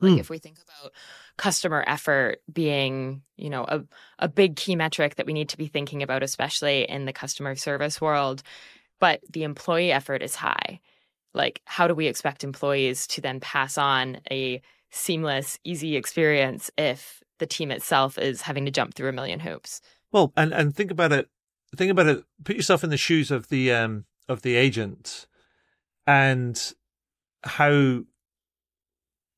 like 0.00 0.12
mm. 0.12 0.20
if 0.20 0.30
we 0.30 0.38
think 0.38 0.58
about 0.58 0.92
customer 1.36 1.82
effort 1.84 2.42
being, 2.52 3.22
you 3.36 3.50
know, 3.50 3.64
a, 3.64 3.82
a 4.20 4.28
big 4.28 4.54
key 4.54 4.76
metric 4.76 5.16
that 5.16 5.26
we 5.26 5.32
need 5.32 5.48
to 5.48 5.58
be 5.58 5.66
thinking 5.66 6.00
about, 6.04 6.22
especially 6.22 6.88
in 6.88 7.06
the 7.06 7.12
customer 7.12 7.56
service 7.56 8.00
world, 8.00 8.44
but 9.00 9.20
the 9.32 9.42
employee 9.42 9.90
effort 9.90 10.22
is 10.22 10.36
high. 10.36 10.80
Like, 11.34 11.60
how 11.64 11.88
do 11.88 11.94
we 11.94 12.06
expect 12.06 12.44
employees 12.44 13.08
to 13.08 13.20
then 13.20 13.40
pass 13.40 13.76
on 13.76 14.20
a 14.30 14.62
seamless, 14.90 15.58
easy 15.64 15.96
experience 15.96 16.70
if 16.78 17.20
the 17.40 17.46
team 17.46 17.72
itself 17.72 18.16
is 18.16 18.42
having 18.42 18.64
to 18.66 18.70
jump 18.70 18.94
through 18.94 19.08
a 19.08 19.12
million 19.12 19.40
hoops? 19.40 19.80
Well, 20.12 20.32
and, 20.36 20.52
and 20.52 20.74
think 20.74 20.92
about 20.92 21.10
it. 21.10 21.28
Think 21.74 21.90
about 21.90 22.06
it. 22.06 22.24
Put 22.44 22.56
yourself 22.56 22.84
in 22.84 22.90
the 22.90 22.96
shoes 22.96 23.30
of 23.30 23.48
the 23.48 23.72
um, 23.72 24.04
of 24.28 24.42
the 24.42 24.54
agent, 24.54 25.26
and 26.06 26.74
how 27.44 28.02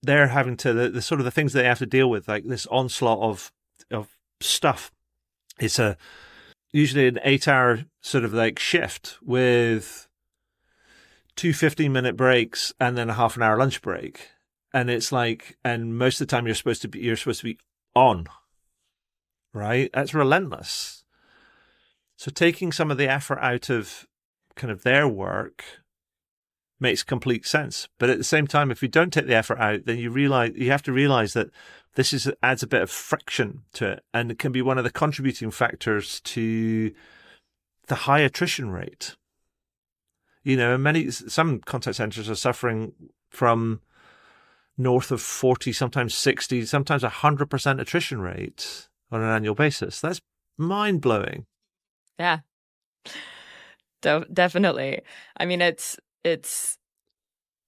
they're 0.02 0.28
having 0.28 0.56
to 0.58 0.72
the, 0.72 0.90
the 0.90 1.02
sort 1.02 1.20
of 1.20 1.24
the 1.24 1.30
things 1.30 1.52
they 1.52 1.64
have 1.64 1.78
to 1.78 1.86
deal 1.86 2.08
with, 2.08 2.28
like 2.28 2.44
this 2.44 2.66
onslaught 2.66 3.20
of 3.20 3.52
of 3.90 4.08
stuff. 4.40 4.92
It's 5.58 5.78
a 5.78 5.96
usually 6.72 7.08
an 7.08 7.18
eight 7.22 7.48
hour 7.48 7.84
sort 8.00 8.24
of 8.24 8.34
like 8.34 8.58
shift 8.58 9.18
with 9.22 10.08
two 11.36 11.52
15 11.52 11.92
minute 11.92 12.16
breaks 12.16 12.72
and 12.80 12.98
then 12.98 13.08
a 13.08 13.14
half 13.14 13.36
an 13.36 13.42
hour 13.42 13.56
lunch 13.56 13.80
break. 13.80 14.28
And 14.74 14.90
it's 14.90 15.12
like, 15.12 15.56
and 15.64 15.96
most 15.96 16.20
of 16.20 16.26
the 16.26 16.30
time 16.30 16.46
you're 16.46 16.54
supposed 16.54 16.82
to 16.82 16.88
be, 16.88 16.98
you're 16.98 17.16
supposed 17.16 17.40
to 17.40 17.44
be 17.44 17.58
on, 17.94 18.26
right? 19.54 19.88
That's 19.94 20.12
relentless. 20.12 21.04
So 22.18 22.32
taking 22.32 22.72
some 22.72 22.90
of 22.90 22.98
the 22.98 23.08
effort 23.08 23.38
out 23.38 23.70
of 23.70 24.04
kind 24.56 24.72
of 24.72 24.82
their 24.82 25.06
work 25.06 25.64
makes 26.80 27.04
complete 27.04 27.46
sense. 27.46 27.88
But 27.96 28.10
at 28.10 28.18
the 28.18 28.24
same 28.24 28.48
time, 28.48 28.72
if 28.72 28.82
you 28.82 28.88
don't 28.88 29.12
take 29.12 29.28
the 29.28 29.36
effort 29.36 29.60
out, 29.60 29.84
then 29.84 29.98
you 29.98 30.10
realize 30.10 30.52
you 30.56 30.72
have 30.72 30.82
to 30.82 30.92
realize 30.92 31.32
that 31.34 31.50
this 31.94 32.12
is 32.12 32.28
adds 32.42 32.64
a 32.64 32.66
bit 32.66 32.82
of 32.82 32.90
friction 32.90 33.62
to 33.74 33.92
it, 33.92 34.04
and 34.12 34.32
it 34.32 34.38
can 34.40 34.50
be 34.50 34.60
one 34.60 34.78
of 34.78 34.84
the 34.84 34.90
contributing 34.90 35.52
factors 35.52 36.20
to 36.22 36.92
the 37.86 37.94
high 37.94 38.20
attrition 38.20 38.70
rate. 38.70 39.14
You 40.42 40.56
know, 40.56 40.76
many 40.76 41.12
some 41.12 41.60
contact 41.60 41.96
centers 41.96 42.28
are 42.28 42.34
suffering 42.34 42.94
from 43.30 43.80
north 44.76 45.12
of 45.12 45.22
forty, 45.22 45.72
sometimes 45.72 46.16
sixty, 46.16 46.66
sometimes 46.66 47.04
hundred 47.04 47.48
percent 47.48 47.80
attrition 47.80 48.20
rate 48.20 48.88
on 49.12 49.22
an 49.22 49.30
annual 49.30 49.54
basis. 49.54 50.00
That's 50.00 50.20
mind 50.56 51.00
blowing. 51.00 51.46
Yeah. 52.18 52.40
De- 54.02 54.26
definitely. 54.32 55.02
I 55.36 55.44
mean, 55.44 55.60
it's 55.60 55.98
it's 56.24 56.78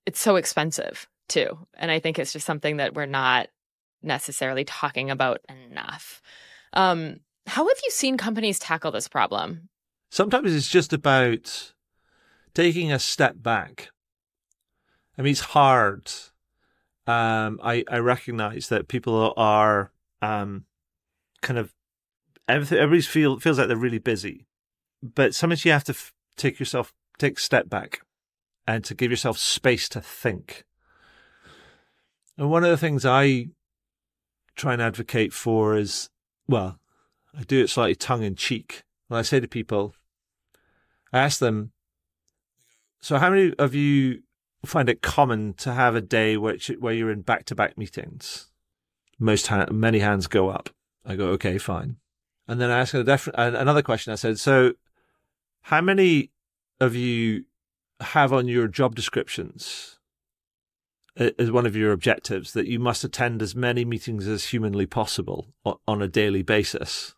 it's 0.06 0.20
so 0.20 0.36
expensive 0.36 1.08
too. 1.28 1.66
And 1.74 1.90
I 1.90 2.00
think 2.00 2.18
it's 2.18 2.32
just 2.32 2.46
something 2.46 2.78
that 2.78 2.94
we're 2.94 3.06
not 3.06 3.48
necessarily 4.02 4.64
talking 4.64 5.10
about 5.10 5.40
enough. 5.48 6.20
Um, 6.72 7.20
how 7.46 7.66
have 7.66 7.78
you 7.84 7.90
seen 7.90 8.16
companies 8.16 8.58
tackle 8.58 8.90
this 8.90 9.08
problem? 9.08 9.68
Sometimes 10.10 10.54
it's 10.54 10.68
just 10.68 10.92
about 10.92 11.72
taking 12.54 12.92
a 12.92 12.98
step 12.98 13.36
back. 13.38 13.90
I 15.16 15.22
mean, 15.22 15.32
it's 15.32 15.40
hard. 15.40 16.10
Um, 17.06 17.60
I, 17.62 17.84
I 17.88 17.98
recognize 17.98 18.68
that 18.68 18.88
people 18.88 19.34
are 19.36 19.92
um, 20.22 20.64
kind 21.42 21.58
of 21.58 21.72
everybody 22.56 23.00
feel, 23.02 23.38
feels 23.38 23.58
like 23.58 23.68
they're 23.68 23.76
really 23.76 23.98
busy, 23.98 24.46
but 25.02 25.34
sometimes 25.34 25.64
you 25.64 25.72
have 25.72 25.84
to 25.84 25.92
f- 25.92 26.12
take 26.36 26.58
yourself 26.58 26.92
take 27.20 27.38
a 27.38 27.42
step 27.42 27.68
back 27.68 28.00
and 28.66 28.84
to 28.84 28.94
give 28.94 29.10
yourself 29.10 29.38
space 29.38 29.88
to 29.90 30.00
think. 30.00 30.64
And 32.36 32.50
one 32.50 32.64
of 32.64 32.70
the 32.70 32.76
things 32.76 33.04
I 33.04 33.48
try 34.56 34.72
and 34.72 34.82
advocate 34.82 35.32
for 35.32 35.76
is, 35.76 36.08
well, 36.48 36.78
I 37.38 37.42
do 37.42 37.62
it 37.62 37.68
slightly 37.68 37.94
tongue 37.94 38.22
in 38.22 38.34
cheek. 38.34 38.82
When 39.08 39.18
I 39.18 39.22
say 39.22 39.40
to 39.40 39.48
people, 39.48 39.94
I 41.12 41.18
ask 41.18 41.38
them, 41.38 41.72
so 43.00 43.18
how 43.18 43.30
many 43.30 43.54
of 43.58 43.74
you 43.74 44.22
find 44.64 44.88
it 44.88 45.02
common 45.02 45.54
to 45.54 45.72
have 45.72 45.94
a 45.94 46.00
day 46.00 46.36
which 46.36 46.68
where 46.78 46.94
you're 46.94 47.10
in 47.10 47.22
back 47.22 47.44
to 47.46 47.54
back 47.54 47.76
meetings? 47.76 48.50
Most 49.18 49.48
ha- 49.48 49.66
many 49.70 49.98
hands 49.98 50.26
go 50.26 50.48
up. 50.48 50.70
I 51.04 51.16
go, 51.16 51.28
okay, 51.28 51.58
fine. 51.58 51.96
And 52.50 52.60
then 52.60 52.68
I 52.68 52.80
ask 52.80 52.94
a 52.94 53.04
different, 53.04 53.38
another 53.38 53.80
question. 53.80 54.12
I 54.12 54.16
said, 54.16 54.40
so 54.40 54.72
how 55.62 55.80
many 55.80 56.32
of 56.80 56.96
you 56.96 57.44
have 58.00 58.32
on 58.32 58.48
your 58.48 58.66
job 58.66 58.96
descriptions 58.96 60.00
uh, 61.16 61.30
as 61.38 61.52
one 61.52 61.64
of 61.64 61.76
your 61.76 61.92
objectives 61.92 62.52
that 62.54 62.66
you 62.66 62.80
must 62.80 63.04
attend 63.04 63.40
as 63.40 63.54
many 63.54 63.84
meetings 63.84 64.26
as 64.26 64.46
humanly 64.46 64.84
possible 64.84 65.46
on 65.86 66.02
a 66.02 66.08
daily 66.08 66.42
basis. 66.42 67.14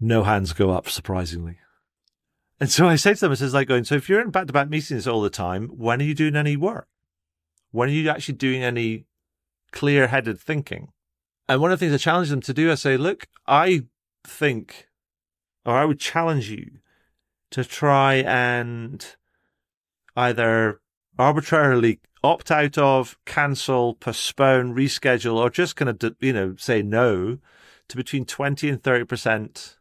No 0.00 0.24
hands 0.24 0.52
go 0.52 0.70
up, 0.70 0.88
surprisingly. 0.88 1.58
And 2.58 2.68
so 2.68 2.88
I 2.88 2.96
say 2.96 3.14
to 3.14 3.20
them, 3.20 3.30
it's 3.30 3.42
like 3.42 3.68
going, 3.68 3.84
so 3.84 3.94
if 3.94 4.08
you're 4.08 4.20
in 4.20 4.30
back 4.30 4.48
to 4.48 4.52
back 4.52 4.68
meetings 4.68 5.06
all 5.06 5.20
the 5.20 5.30
time, 5.30 5.68
when 5.68 6.00
are 6.00 6.04
you 6.04 6.14
doing 6.14 6.34
any 6.34 6.56
work? 6.56 6.88
When 7.70 7.88
are 7.88 7.92
you 7.92 8.10
actually 8.10 8.34
doing 8.34 8.64
any 8.64 9.04
clear 9.70 10.08
headed 10.08 10.40
thinking? 10.40 10.88
And 11.48 11.60
one 11.60 11.70
of 11.70 11.78
the 11.78 11.86
things 11.86 11.94
I 11.94 12.02
challenge 12.02 12.30
them 12.30 12.40
to 12.40 12.52
do, 12.52 12.72
I 12.72 12.74
say, 12.74 12.96
look, 12.96 13.28
I 13.46 13.84
think, 14.26 14.88
or 15.64 15.74
I 15.74 15.84
would 15.84 16.00
challenge 16.00 16.50
you 16.50 16.78
to 17.50 17.64
try 17.64 18.16
and 18.16 19.04
either 20.16 20.80
arbitrarily 21.18 22.00
opt 22.22 22.50
out 22.50 22.76
of, 22.76 23.16
cancel, 23.24 23.94
postpone, 23.94 24.74
reschedule, 24.74 25.36
or 25.36 25.50
just 25.50 25.76
kind 25.76 25.88
of, 25.88 26.16
you 26.20 26.32
know, 26.32 26.54
say 26.56 26.82
no 26.82 27.38
to 27.88 27.96
between 27.96 28.24
20 28.24 28.68
and 28.68 28.82
30% 28.82 29.76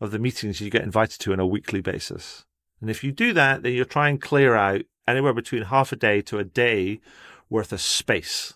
of 0.00 0.10
the 0.10 0.18
meetings 0.18 0.60
you 0.60 0.70
get 0.70 0.82
invited 0.82 1.20
to 1.20 1.32
on 1.32 1.40
a 1.40 1.46
weekly 1.46 1.80
basis. 1.80 2.44
And 2.80 2.90
if 2.90 3.02
you 3.02 3.12
do 3.12 3.32
that, 3.32 3.62
then 3.62 3.72
you'll 3.72 3.84
try 3.84 4.08
and 4.08 4.20
clear 4.20 4.54
out 4.54 4.82
anywhere 5.06 5.32
between 5.32 5.62
half 5.62 5.92
a 5.92 5.96
day 5.96 6.20
to 6.22 6.38
a 6.38 6.44
day 6.44 7.00
worth 7.50 7.72
of 7.72 7.80
space. 7.80 8.54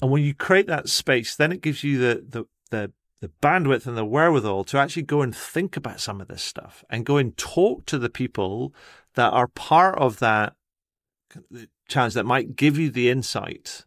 And 0.00 0.10
when 0.10 0.22
you 0.22 0.34
create 0.34 0.66
that 0.66 0.88
space, 0.88 1.36
then 1.36 1.52
it 1.52 1.62
gives 1.62 1.84
you 1.84 1.98
the, 1.98 2.24
the, 2.28 2.44
the, 2.70 2.92
the 3.22 3.30
bandwidth 3.40 3.86
and 3.86 3.96
the 3.96 4.04
wherewithal 4.04 4.64
to 4.64 4.76
actually 4.76 5.04
go 5.04 5.22
and 5.22 5.34
think 5.34 5.76
about 5.76 6.00
some 6.00 6.20
of 6.20 6.26
this 6.26 6.42
stuff 6.42 6.84
and 6.90 7.06
go 7.06 7.18
and 7.18 7.36
talk 7.36 7.86
to 7.86 7.96
the 7.96 8.10
people 8.10 8.74
that 9.14 9.32
are 9.32 9.46
part 9.46 9.96
of 9.96 10.18
that 10.18 10.54
challenge 11.88 12.14
that 12.14 12.26
might 12.26 12.56
give 12.56 12.76
you 12.76 12.90
the 12.90 13.08
insight 13.08 13.86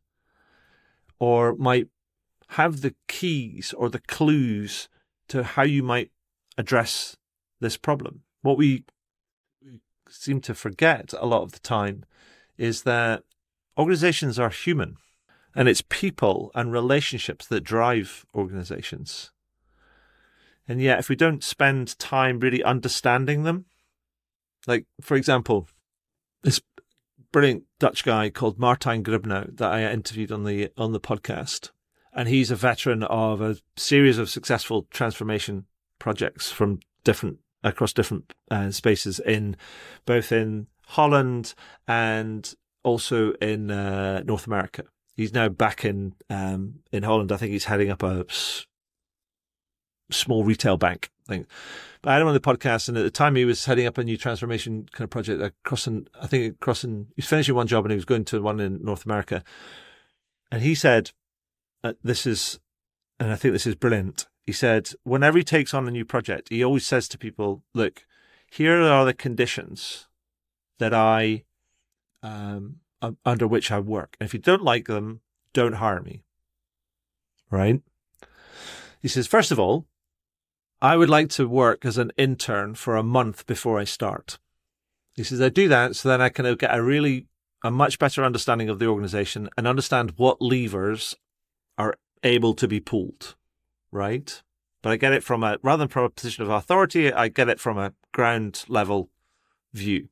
or 1.19 1.53
might 1.57 1.89
have 2.51 2.79
the 2.79 2.95
keys 3.09 3.73
or 3.77 3.89
the 3.89 3.99
clues 3.99 4.87
to 5.27 5.43
how 5.43 5.63
you 5.63 5.83
might 5.83 6.11
address 6.57 7.17
this 7.59 7.75
problem. 7.75 8.21
What 8.41 8.57
we 8.57 8.85
seem 10.07 10.39
to 10.41 10.55
forget 10.55 11.13
a 11.19 11.25
lot 11.25 11.41
of 11.41 11.51
the 11.51 11.59
time 11.59 12.05
is 12.57 12.83
that 12.83 13.23
organizations 13.77 14.39
are 14.39 14.49
human 14.49 14.95
and 15.55 15.69
it's 15.69 15.83
people 15.87 16.51
and 16.53 16.71
relationships 16.71 17.47
that 17.47 17.63
drive 17.63 18.25
organizations. 18.35 19.31
And 20.67 20.81
yet, 20.81 20.99
if 20.99 21.09
we 21.09 21.15
don't 21.15 21.43
spend 21.43 21.97
time 21.99 22.39
really 22.39 22.63
understanding 22.63 23.43
them, 23.43 23.65
like, 24.67 24.85
for 24.99 25.15
example, 25.15 25.67
this 26.41 26.59
brilliant 27.31 27.63
Dutch 27.79 28.03
guy 28.03 28.29
called 28.29 28.57
Martijn 28.57 29.03
Gribnau 29.03 29.55
that 29.57 29.71
I 29.71 29.91
interviewed 29.91 30.31
on 30.31 30.43
the 30.43 30.71
on 30.77 30.91
the 30.91 30.99
podcast, 30.99 31.69
and 32.13 32.27
he's 32.27 32.51
a 32.51 32.55
veteran 32.55 33.03
of 33.03 33.41
a 33.41 33.57
series 33.77 34.17
of 34.17 34.29
successful 34.29 34.87
transformation 34.89 35.65
projects 35.99 36.51
from 36.51 36.79
different 37.03 37.39
across 37.63 37.93
different 37.93 38.33
uh, 38.51 38.71
spaces 38.71 39.19
in 39.19 39.55
both 40.05 40.31
in 40.31 40.67
Holland 40.87 41.53
and 41.87 42.53
also 42.83 43.33
in 43.33 43.71
uh, 43.71 44.21
North 44.25 44.47
America. 44.47 44.83
He's 45.15 45.34
now 45.34 45.49
back 45.49 45.86
in 45.86 46.13
um, 46.30 46.80
in 46.91 47.04
Holland. 47.04 47.32
I 47.32 47.38
think 47.38 47.51
he's 47.51 47.65
heading 47.65 47.89
up 47.89 48.04
a 48.04 48.25
s- 48.30 48.65
small 50.12 50.43
retail 50.43 50.78
bank 50.78 51.10
thing. 51.28 51.47
But 52.01 52.12
I 52.12 52.13
had 52.13 52.21
him 52.21 52.28
on 52.28 52.34
the 52.34 52.39
podcast, 52.39 52.88
and 52.88 52.97
at 52.97 53.04
the 53.04 53.10
time 53.10 53.36
he 53.36 53.45
was 53.45 53.65
heading 53.65 53.88
up 53.88 53.97
a 53.97 54.04
new 54.04 54.17
transformation 54.17 54.88
kind 54.91 55.06
of 55.06 55.10
project 55.10 55.41
across 55.41 55.88
in, 55.88 56.08
I 56.21 56.28
think 56.28 56.60
crossing, 56.60 57.08
he 57.15 57.21
was 57.21 57.28
finishing 57.28 57.56
one 57.56 57.67
job 57.67 57.86
and 57.86 57.91
he 57.91 57.95
was 57.95 58.06
going 58.06 58.25
to 58.25 58.41
one 58.41 58.60
in 58.60 58.84
North 58.84 59.06
America. 59.06 59.43
And 60.51 60.62
he 60.62 60.75
said, 60.75 61.12
uh, 61.84 61.93
this 62.04 62.28
is, 62.28 62.60
and 63.19 63.32
I 63.32 63.36
think 63.36 63.54
this 63.54 63.65
is 63.65 63.75
brilliant. 63.75 64.28
He 64.45 64.51
said, 64.51 64.89
whenever 65.04 65.39
he 65.39 65.43
takes 65.43 65.73
on 65.73 65.88
a 65.88 65.91
new 65.91 66.06
project, 66.06 66.49
he 66.49 66.63
always 66.63 66.86
says 66.86 67.08
to 67.08 67.17
people, 67.17 67.63
look, 67.73 68.06
here 68.51 68.80
are 68.82 69.06
the 69.06 69.13
conditions 69.13 70.08
that 70.78 70.93
I, 70.93 71.45
um, 72.21 72.78
under 73.01 73.47
which 73.47 73.71
I 73.71 73.79
work. 73.79 74.15
And 74.19 74.27
if 74.27 74.34
you 74.34 74.39
don't 74.39 74.63
like 74.63 74.88
them, 74.88 75.21
don't 75.53 75.73
hire 75.73 76.01
me. 76.01 76.23
Right? 77.49 77.81
He 79.01 79.08
says, 79.08 79.27
first 79.27 79.51
of 79.51 79.60
all, 79.60 79.86
I 80.81 80.97
would 80.97 81.10
like 81.10 81.29
to 81.29 81.47
work 81.47 81.86
as 81.86 81.97
an 81.97 82.12
intern 82.17 82.75
for 82.75 82.95
a 82.95 83.03
month 83.03 83.45
before 83.45 83.79
I 83.79 83.84
start. 83.84 84.39
He 85.13 85.23
says, 85.23 85.41
I 85.41 85.49
do 85.49 85.67
that 85.67 85.95
so 85.95 86.10
then 86.10 86.21
I 86.21 86.29
can 86.29 86.53
get 86.55 86.75
a 86.75 86.81
really, 86.81 87.27
a 87.63 87.71
much 87.71 87.99
better 87.99 88.23
understanding 88.23 88.69
of 88.69 88.79
the 88.79 88.88
organization 88.88 89.49
and 89.58 89.67
understand 89.67 90.13
what 90.17 90.41
levers 90.41 91.15
are 91.77 91.95
able 92.23 92.53
to 92.55 92.67
be 92.67 92.79
pulled. 92.79 93.36
Right? 93.91 94.41
But 94.81 94.91
I 94.91 94.97
get 94.97 95.13
it 95.13 95.23
from 95.23 95.43
a, 95.43 95.58
rather 95.63 95.81
than 95.81 95.88
from 95.88 96.03
a 96.03 96.10
position 96.10 96.43
of 96.43 96.49
authority, 96.49 97.12
I 97.12 97.29
get 97.29 97.49
it 97.49 97.60
from 97.60 97.77
a 97.77 97.93
ground 98.12 98.65
level 98.67 99.10
view. 99.73 100.10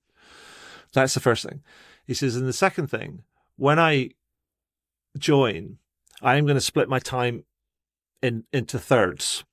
That's 0.93 1.13
the 1.13 1.19
first 1.19 1.45
thing. 1.45 1.61
He 2.05 2.13
says, 2.13 2.35
and 2.35 2.47
the 2.47 2.53
second 2.53 2.87
thing, 2.87 3.23
when 3.55 3.79
I 3.79 4.11
join, 5.17 5.77
I 6.21 6.35
am 6.35 6.45
going 6.45 6.55
to 6.55 6.61
split 6.61 6.89
my 6.89 6.99
time 6.99 7.45
in 8.21 8.45
into 8.51 8.79
thirds. 8.79 9.43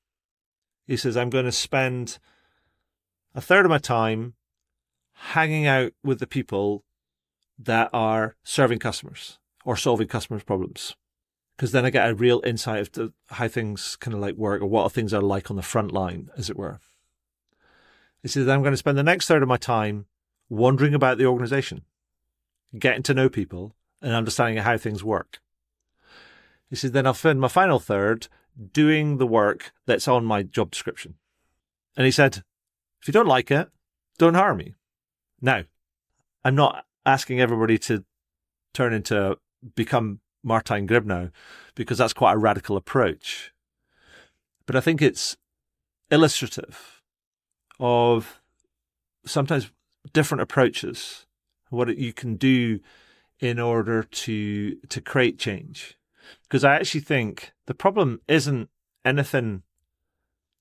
He 0.86 0.96
says, 0.96 1.16
I'm 1.16 1.30
going 1.30 1.44
to 1.44 1.52
spend 1.52 2.18
a 3.34 3.40
third 3.40 3.64
of 3.64 3.70
my 3.70 3.78
time 3.78 4.34
hanging 5.12 5.66
out 5.66 5.92
with 6.02 6.18
the 6.18 6.26
people 6.26 6.84
that 7.58 7.90
are 7.92 8.36
serving 8.42 8.78
customers 8.78 9.38
or 9.64 9.76
solving 9.76 10.08
customers' 10.08 10.42
problems. 10.42 10.96
Because 11.56 11.72
then 11.72 11.84
I 11.84 11.90
get 11.90 12.08
a 12.08 12.14
real 12.14 12.40
insight 12.44 12.96
of 12.96 13.12
how 13.28 13.46
things 13.46 13.96
kind 13.96 14.14
of 14.14 14.20
like 14.20 14.34
work 14.36 14.62
or 14.62 14.66
what 14.66 14.90
things 14.92 15.12
are 15.12 15.20
like 15.20 15.50
on 15.50 15.56
the 15.56 15.62
front 15.62 15.92
line, 15.92 16.30
as 16.36 16.48
it 16.48 16.56
were. 16.56 16.80
He 18.22 18.28
says, 18.28 18.48
I'm 18.48 18.62
going 18.62 18.72
to 18.72 18.78
spend 18.78 18.96
the 18.96 19.02
next 19.02 19.26
third 19.26 19.42
of 19.42 19.48
my 19.48 19.58
time 19.58 20.06
wandering 20.48 20.94
about 20.94 21.18
the 21.18 21.26
organization, 21.26 21.82
getting 22.78 23.02
to 23.04 23.14
know 23.14 23.28
people 23.28 23.74
and 24.00 24.14
understanding 24.14 24.62
how 24.62 24.76
things 24.76 25.04
work. 25.04 25.40
He 26.68 26.76
says, 26.76 26.92
then 26.92 27.06
I'll 27.06 27.14
spend 27.14 27.40
my 27.40 27.48
final 27.48 27.78
third 27.78 28.28
doing 28.72 29.18
the 29.18 29.26
work 29.26 29.72
that's 29.86 30.06
on 30.06 30.24
my 30.24 30.42
job 30.42 30.70
description. 30.70 31.14
And 31.96 32.04
he 32.04 32.12
said, 32.12 32.44
if 33.00 33.08
you 33.08 33.12
don't 33.12 33.26
like 33.26 33.50
it, 33.50 33.70
don't 34.18 34.34
hire 34.34 34.54
me. 34.54 34.74
Now, 35.40 35.64
I'm 36.44 36.54
not 36.54 36.84
asking 37.04 37.40
everybody 37.40 37.78
to 37.78 38.04
turn 38.72 38.92
into 38.92 39.38
become 39.74 40.20
Martijn 40.46 40.88
Gribnau 40.88 41.30
because 41.74 41.98
that's 41.98 42.12
quite 42.12 42.34
a 42.34 42.38
radical 42.38 42.76
approach. 42.76 43.52
But 44.66 44.76
I 44.76 44.80
think 44.80 45.02
it's 45.02 45.36
illustrative 46.10 47.02
of 47.78 48.40
sometimes 49.26 49.70
different 50.12 50.42
approaches, 50.42 51.26
what 51.70 51.96
you 51.96 52.12
can 52.12 52.36
do 52.36 52.80
in 53.40 53.58
order 53.58 54.02
to 54.02 54.76
to 54.88 55.00
create 55.00 55.38
change. 55.38 55.96
Because 56.42 56.64
I 56.64 56.76
actually 56.76 57.00
think 57.00 57.52
the 57.66 57.74
problem 57.74 58.20
isn't 58.28 58.68
anything 59.04 59.62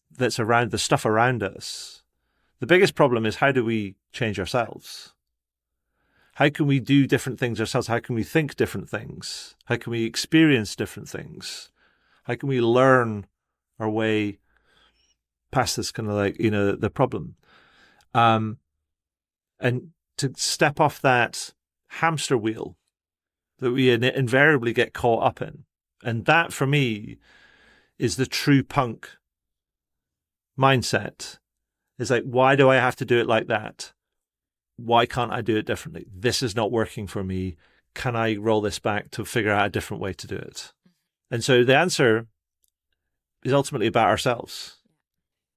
that's 0.09 0.39
around 0.39 0.71
the 0.71 0.77
stuff 0.77 1.05
around 1.05 1.43
us. 1.43 2.03
The 2.59 2.67
biggest 2.67 2.95
problem 2.95 3.25
is 3.25 3.37
how 3.37 3.51
do 3.51 3.63
we 3.63 3.95
change 4.11 4.39
ourselves? 4.39 5.13
How 6.35 6.49
can 6.49 6.67
we 6.67 6.79
do 6.79 7.05
different 7.05 7.39
things 7.39 7.59
ourselves? 7.59 7.87
How 7.87 7.99
can 7.99 8.15
we 8.15 8.23
think 8.23 8.55
different 8.55 8.89
things? 8.89 9.55
How 9.65 9.75
can 9.75 9.91
we 9.91 10.05
experience 10.05 10.75
different 10.75 11.09
things? 11.09 11.69
How 12.23 12.35
can 12.35 12.47
we 12.47 12.61
learn 12.61 13.27
our 13.77 13.89
way 13.89 14.39
past 15.51 15.75
this 15.75 15.91
kind 15.91 16.07
of 16.07 16.15
like, 16.15 16.39
you 16.39 16.49
know, 16.49 16.75
the 16.75 16.89
problem? 16.89 17.35
Um, 18.13 18.57
and 19.59 19.91
to 20.19 20.33
step 20.35 20.79
off 20.79 21.01
that 21.01 21.53
hamster 21.87 22.37
wheel 22.37 22.77
that 23.59 23.71
we 23.71 23.91
invariably 23.91 24.73
get 24.73 24.93
caught 24.93 25.23
up 25.23 25.41
in. 25.41 25.63
And 26.03 26.25
that 26.25 26.53
for 26.53 26.65
me 26.65 27.17
is 27.97 28.15
the 28.15 28.25
true 28.25 28.63
punk 28.63 29.09
mindset. 30.57 31.39
Is 31.97 32.11
like, 32.11 32.23
why 32.23 32.55
do 32.55 32.69
I 32.69 32.75
have 32.75 32.95
to 32.97 33.05
do 33.05 33.19
it 33.19 33.27
like 33.27 33.47
that? 33.47 33.91
Why 34.77 35.05
can't 35.05 35.33
I 35.33 35.41
do 35.41 35.57
it 35.57 35.65
differently? 35.65 36.05
This 36.13 36.41
is 36.41 36.55
not 36.55 36.71
working 36.71 37.07
for 37.07 37.23
me. 37.23 37.57
Can 37.93 38.15
I 38.15 38.37
roll 38.37 38.61
this 38.61 38.79
back 38.79 39.11
to 39.11 39.25
figure 39.25 39.51
out 39.51 39.67
a 39.67 39.69
different 39.69 40.01
way 40.01 40.13
to 40.13 40.27
do 40.27 40.35
it? 40.35 40.53
Mm-hmm. 40.53 41.35
And 41.35 41.43
so 41.43 41.65
the 41.65 41.75
answer 41.75 42.27
is 43.43 43.51
ultimately 43.51 43.87
about 43.87 44.07
ourselves. 44.07 44.77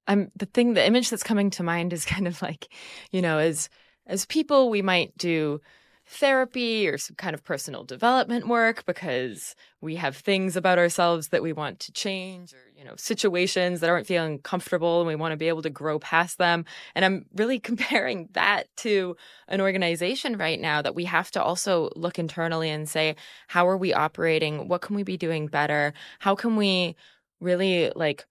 I'm 0.08 0.32
the 0.34 0.46
thing, 0.46 0.74
the 0.74 0.84
image 0.84 1.10
that's 1.10 1.22
coming 1.22 1.50
to 1.50 1.62
mind 1.62 1.92
is 1.92 2.04
kind 2.04 2.26
of 2.26 2.42
like, 2.42 2.68
you 3.12 3.22
know, 3.22 3.38
as 3.38 3.68
as 4.06 4.26
people, 4.26 4.70
we 4.70 4.82
might 4.82 5.16
do 5.16 5.60
therapy 6.06 6.88
or 6.88 6.98
some 6.98 7.16
kind 7.16 7.32
of 7.32 7.44
personal 7.44 7.84
development 7.84 8.48
work 8.48 8.84
because 8.84 9.54
we 9.80 9.96
have 9.96 10.16
things 10.16 10.56
about 10.56 10.78
ourselves 10.78 11.28
that 11.28 11.42
we 11.42 11.52
want 11.52 11.78
to 11.78 11.92
change 11.92 12.52
or 12.52 12.58
you 12.76 12.84
know 12.84 12.94
situations 12.96 13.80
that 13.80 13.88
aren't 13.88 14.06
feeling 14.06 14.38
comfortable 14.40 15.00
and 15.00 15.06
we 15.06 15.14
want 15.14 15.32
to 15.32 15.36
be 15.36 15.48
able 15.48 15.62
to 15.62 15.70
grow 15.70 15.98
past 15.98 16.38
them. 16.38 16.64
And 16.94 17.04
i'm 17.04 17.26
really 17.34 17.58
comparing 17.70 18.28
that 18.32 18.66
to 18.78 19.16
an 19.48 19.60
organization 19.60 20.36
right 20.36 20.60
now 20.60 20.82
that 20.82 20.94
we 20.94 21.04
have 21.04 21.30
to 21.30 21.42
also 21.42 21.90
look 21.94 22.18
internally 22.18 22.68
and 22.68 22.88
say 22.88 23.16
how 23.46 23.66
are 23.68 23.76
we 23.76 23.94
operating? 23.94 24.68
What 24.68 24.82
can 24.82 24.96
we 24.96 25.04
be 25.04 25.16
doing 25.16 25.46
better? 25.46 25.94
How 26.18 26.34
can 26.34 26.56
we 26.56 26.96
really 27.40 27.92
like 27.94 28.26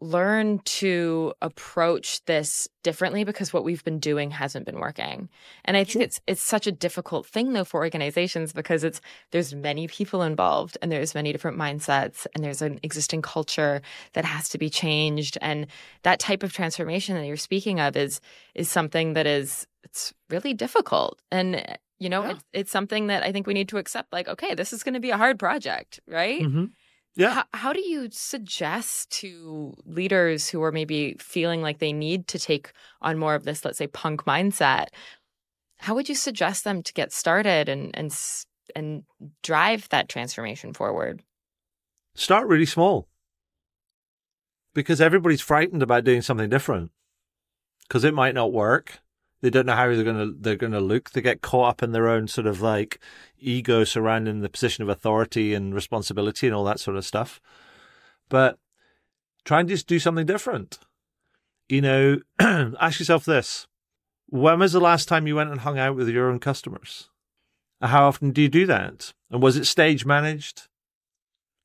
learn 0.00 0.60
to 0.60 1.34
approach 1.42 2.24
this 2.24 2.66
differently 2.82 3.22
because 3.22 3.52
what 3.52 3.64
we've 3.64 3.84
been 3.84 3.98
doing 3.98 4.30
hasn't 4.30 4.64
been 4.64 4.80
working. 4.80 5.28
And 5.64 5.76
I 5.76 5.84
think 5.84 6.04
it's 6.04 6.20
it's 6.26 6.42
such 6.42 6.66
a 6.66 6.72
difficult 6.72 7.26
thing 7.26 7.52
though 7.52 7.64
for 7.64 7.80
organizations 7.80 8.52
because 8.54 8.82
it's 8.82 9.00
there's 9.30 9.54
many 9.54 9.88
people 9.88 10.22
involved 10.22 10.78
and 10.80 10.90
there's 10.90 11.14
many 11.14 11.32
different 11.32 11.58
mindsets 11.58 12.26
and 12.34 12.42
there's 12.42 12.62
an 12.62 12.80
existing 12.82 13.20
culture 13.20 13.82
that 14.14 14.24
has 14.24 14.48
to 14.50 14.58
be 14.58 14.70
changed 14.70 15.36
and 15.42 15.66
that 16.02 16.18
type 16.18 16.42
of 16.42 16.52
transformation 16.52 17.14
that 17.16 17.26
you're 17.26 17.36
speaking 17.36 17.78
of 17.78 17.94
is 17.96 18.20
is 18.54 18.70
something 18.70 19.12
that 19.12 19.26
is 19.26 19.66
it's 19.84 20.14
really 20.30 20.54
difficult. 20.54 21.20
And 21.30 21.78
you 21.98 22.08
know, 22.08 22.22
yeah. 22.22 22.30
it's, 22.30 22.44
it's 22.52 22.70
something 22.70 23.08
that 23.08 23.22
I 23.22 23.32
think 23.32 23.46
we 23.46 23.52
need 23.52 23.68
to 23.68 23.76
accept 23.76 24.12
like 24.12 24.28
okay, 24.28 24.54
this 24.54 24.72
is 24.72 24.82
going 24.82 24.94
to 24.94 25.00
be 25.00 25.10
a 25.10 25.18
hard 25.18 25.38
project, 25.38 26.00
right? 26.06 26.40
Mm-hmm. 26.40 26.64
Yeah. 27.16 27.34
How, 27.34 27.44
how, 27.52 27.72
do 27.72 27.80
you 27.80 28.08
suggest 28.12 29.10
to 29.10 29.74
leaders 29.84 30.48
who 30.48 30.62
are 30.62 30.72
maybe 30.72 31.16
feeling 31.18 31.60
like 31.60 31.78
they 31.78 31.92
need 31.92 32.28
to 32.28 32.38
take 32.38 32.72
on 33.02 33.18
more 33.18 33.34
of 33.34 33.44
this, 33.44 33.64
let's 33.64 33.78
say, 33.78 33.88
punk 33.88 34.24
mindset? 34.24 34.86
How 35.78 35.94
would 35.94 36.08
you 36.08 36.14
suggest 36.14 36.64
them 36.64 36.82
to 36.82 36.92
get 36.92 37.12
started 37.12 37.68
and 37.68 37.90
and 37.96 38.14
and 38.76 39.02
drive 39.42 39.88
that 39.88 40.08
transformation 40.08 40.72
forward? 40.72 41.22
Start 42.14 42.46
really 42.48 42.66
small, 42.66 43.08
because 44.74 45.00
everybody's 45.00 45.40
frightened 45.40 45.82
about 45.82 46.04
doing 46.04 46.22
something 46.22 46.50
different, 46.50 46.90
because 47.88 48.04
it 48.04 48.14
might 48.14 48.34
not 48.34 48.52
work. 48.52 49.00
They 49.42 49.50
don't 49.50 49.66
know 49.66 49.74
how 49.74 49.86
they're 49.88 50.04
gonna 50.04 50.32
they're 50.38 50.56
gonna 50.56 50.80
look. 50.80 51.10
They 51.10 51.22
get 51.22 51.40
caught 51.40 51.68
up 51.68 51.82
in 51.82 51.92
their 51.92 52.08
own 52.08 52.28
sort 52.28 52.46
of 52.46 52.60
like 52.60 52.98
ego 53.38 53.84
surrounding 53.84 54.40
the 54.40 54.50
position 54.50 54.82
of 54.82 54.88
authority 54.88 55.54
and 55.54 55.74
responsibility 55.74 56.46
and 56.46 56.54
all 56.54 56.64
that 56.64 56.80
sort 56.80 56.96
of 56.96 57.06
stuff. 57.06 57.40
But 58.28 58.58
try 59.44 59.60
and 59.60 59.68
just 59.68 59.86
do 59.86 59.98
something 59.98 60.26
different. 60.26 60.78
You 61.68 61.80
know, 61.80 62.18
ask 62.40 62.98
yourself 62.98 63.24
this 63.24 63.66
when 64.26 64.58
was 64.58 64.72
the 64.72 64.80
last 64.80 65.08
time 65.08 65.26
you 65.26 65.36
went 65.36 65.50
and 65.50 65.60
hung 65.60 65.78
out 65.78 65.96
with 65.96 66.08
your 66.08 66.30
own 66.30 66.38
customers? 66.38 67.08
How 67.80 68.06
often 68.06 68.30
do 68.30 68.42
you 68.42 68.48
do 68.48 68.66
that? 68.66 69.12
And 69.30 69.42
was 69.42 69.56
it 69.56 69.64
stage 69.64 70.04
managed? 70.04 70.68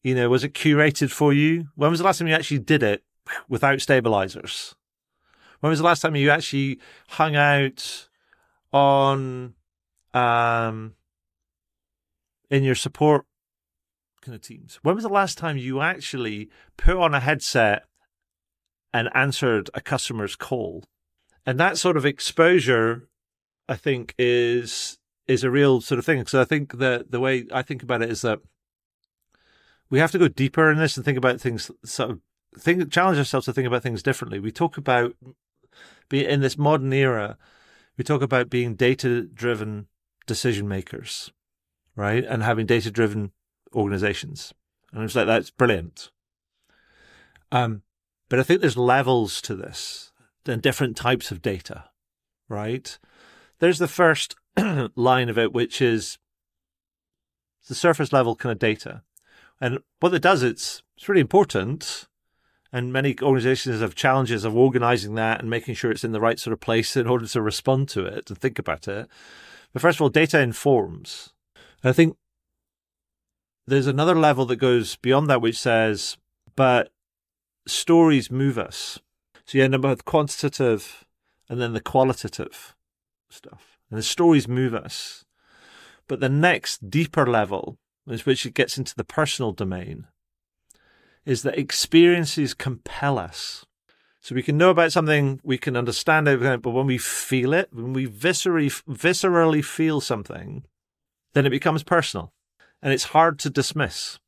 You 0.01 0.15
know, 0.15 0.29
was 0.29 0.43
it 0.43 0.53
curated 0.53 1.11
for 1.11 1.33
you? 1.33 1.67
When 1.75 1.91
was 1.91 1.99
the 1.99 2.05
last 2.05 2.19
time 2.19 2.27
you 2.27 2.33
actually 2.33 2.59
did 2.59 2.83
it 2.83 3.03
without 3.49 3.81
stabilizers? 3.81 4.75
When 5.59 5.69
was 5.69 5.79
the 5.79 5.85
last 5.85 6.01
time 6.01 6.15
you 6.15 6.29
actually 6.29 6.79
hung 7.09 7.35
out 7.35 8.07
on 8.71 9.53
um, 10.13 10.93
in 12.49 12.63
your 12.63 12.75
support 12.75 13.25
kind 14.21 14.35
of 14.35 14.41
teams? 14.41 14.79
When 14.81 14.95
was 14.95 15.03
the 15.03 15.09
last 15.09 15.37
time 15.37 15.57
you 15.57 15.81
actually 15.81 16.49
put 16.77 16.97
on 16.97 17.13
a 17.13 17.19
headset 17.19 17.85
and 18.95 19.09
answered 19.13 19.69
a 19.73 19.81
customer's 19.81 20.37
call. 20.37 20.85
And 21.45 21.59
that 21.59 21.77
sort 21.77 21.97
of 21.97 22.05
exposure, 22.05 23.09
I 23.67 23.75
think, 23.75 24.15
is 24.17 24.99
is 25.27 25.43
a 25.43 25.51
real 25.51 25.81
sort 25.81 25.99
of 25.99 26.05
thing. 26.05 26.25
So 26.27 26.39
I 26.39 26.45
think 26.45 26.77
that 26.77 27.11
the 27.11 27.19
way 27.19 27.45
I 27.51 27.61
think 27.61 27.83
about 27.83 28.01
it 28.01 28.09
is 28.09 28.21
that 28.21 28.39
we 29.89 29.99
have 29.99 30.11
to 30.11 30.17
go 30.17 30.29
deeper 30.29 30.71
in 30.71 30.77
this 30.77 30.95
and 30.95 31.03
think 31.03 31.17
about 31.17 31.41
things 31.41 31.69
sort 31.83 32.11
of 32.11 32.21
think 32.57 32.89
challenge 32.89 33.17
ourselves 33.17 33.47
to 33.47 33.53
think 33.53 33.67
about 33.67 33.83
things 33.83 34.01
differently. 34.01 34.39
We 34.39 34.49
talk 34.49 34.77
about 34.77 35.13
be 36.09 36.25
in 36.25 36.41
this 36.41 36.57
modern 36.57 36.93
era, 36.93 37.37
we 37.97 38.03
talk 38.03 38.21
about 38.21 38.49
being 38.49 38.75
data 38.75 39.23
driven 39.23 39.87
decision 40.25 40.67
makers, 40.67 41.31
right? 41.95 42.23
And 42.23 42.43
having 42.43 42.65
data 42.65 42.91
driven 42.91 43.31
organizations. 43.73 44.53
And 44.91 45.03
it's 45.03 45.15
like 45.15 45.27
that's 45.27 45.51
brilliant. 45.51 46.11
Um, 47.51 47.83
but 48.29 48.39
I 48.39 48.43
think 48.43 48.61
there's 48.61 48.77
levels 48.77 49.41
to 49.43 49.55
this 49.55 50.11
and 50.45 50.61
different 50.61 50.95
types 50.95 51.31
of 51.31 51.41
data, 51.41 51.85
right? 52.49 52.97
There's 53.59 53.79
the 53.79 53.87
first 53.87 54.35
line 54.95 55.29
of 55.29 55.37
it, 55.37 55.53
which 55.53 55.81
is 55.81 56.17
the 57.67 57.75
surface 57.75 58.13
level 58.13 58.35
kind 58.35 58.51
of 58.51 58.59
data. 58.59 59.03
And 59.61 59.79
what 59.99 60.13
it 60.13 60.21
does, 60.21 60.43
it's 60.43 60.83
it's 60.97 61.09
really 61.09 61.21
important. 61.21 62.07
And 62.75 62.91
many 62.91 63.15
organizations 63.21 63.79
have 63.79 63.95
challenges 63.95 64.43
of 64.43 64.53
organizing 64.53 65.15
that 65.15 65.39
and 65.39 65.49
making 65.49 65.75
sure 65.75 65.91
it's 65.91 66.03
in 66.03 66.11
the 66.11 66.19
right 66.19 66.37
sort 66.37 66.51
of 66.51 66.59
place 66.59 66.97
in 66.97 67.07
order 67.07 67.25
to 67.25 67.41
respond 67.41 67.87
to 67.89 68.05
it 68.05 68.29
and 68.29 68.37
think 68.37 68.59
about 68.59 68.85
it. 68.89 69.07
But 69.71 69.81
first 69.81 69.95
of 69.97 70.01
all, 70.01 70.09
data 70.09 70.41
informs. 70.41 71.31
And 71.81 71.89
I 71.91 71.93
think 71.93 72.17
there's 73.65 73.87
another 73.87 74.13
level 74.13 74.45
that 74.47 74.57
goes 74.57 74.97
beyond 74.97 75.29
that, 75.29 75.41
which 75.41 75.57
says, 75.57 76.17
but 76.57 76.91
stories 77.65 78.29
move 78.29 78.57
us. 78.57 78.99
So 79.45 79.57
you 79.57 79.63
end 79.63 79.75
up 79.75 79.81
with 79.83 80.03
quantitative 80.03 81.05
and 81.47 81.61
then 81.61 81.71
the 81.71 81.79
qualitative 81.79 82.75
stuff. 83.29 83.79
And 83.89 83.97
the 83.97 84.03
stories 84.03 84.49
move 84.49 84.75
us. 84.75 85.23
But 86.09 86.19
the 86.19 86.27
next 86.27 86.89
deeper 86.89 87.25
level, 87.25 87.77
is 88.05 88.25
which 88.25 88.45
it 88.45 88.53
gets 88.53 88.77
into 88.77 88.95
the 88.95 89.05
personal 89.05 89.53
domain, 89.53 90.07
is 91.25 91.41
that 91.43 91.57
experiences 91.57 92.53
compel 92.53 93.17
us. 93.17 93.65
So 94.21 94.33
we 94.33 94.43
can 94.43 94.57
know 94.57 94.71
about 94.71 94.91
something, 94.91 95.39
we 95.43 95.57
can 95.57 95.77
understand 95.77 96.27
it, 96.27 96.61
but 96.61 96.71
when 96.71 96.87
we 96.87 96.97
feel 96.97 97.53
it, 97.53 97.69
when 97.71 97.93
we 97.93 98.07
viscerally, 98.07 98.71
viscerally 98.89 99.63
feel 99.63 100.01
something, 100.01 100.63
then 101.33 101.45
it 101.45 101.51
becomes 101.51 101.83
personal 101.83 102.33
and 102.81 102.91
it's 102.91 103.05
hard 103.05 103.37
to 103.39 103.49
dismiss. 103.49 104.19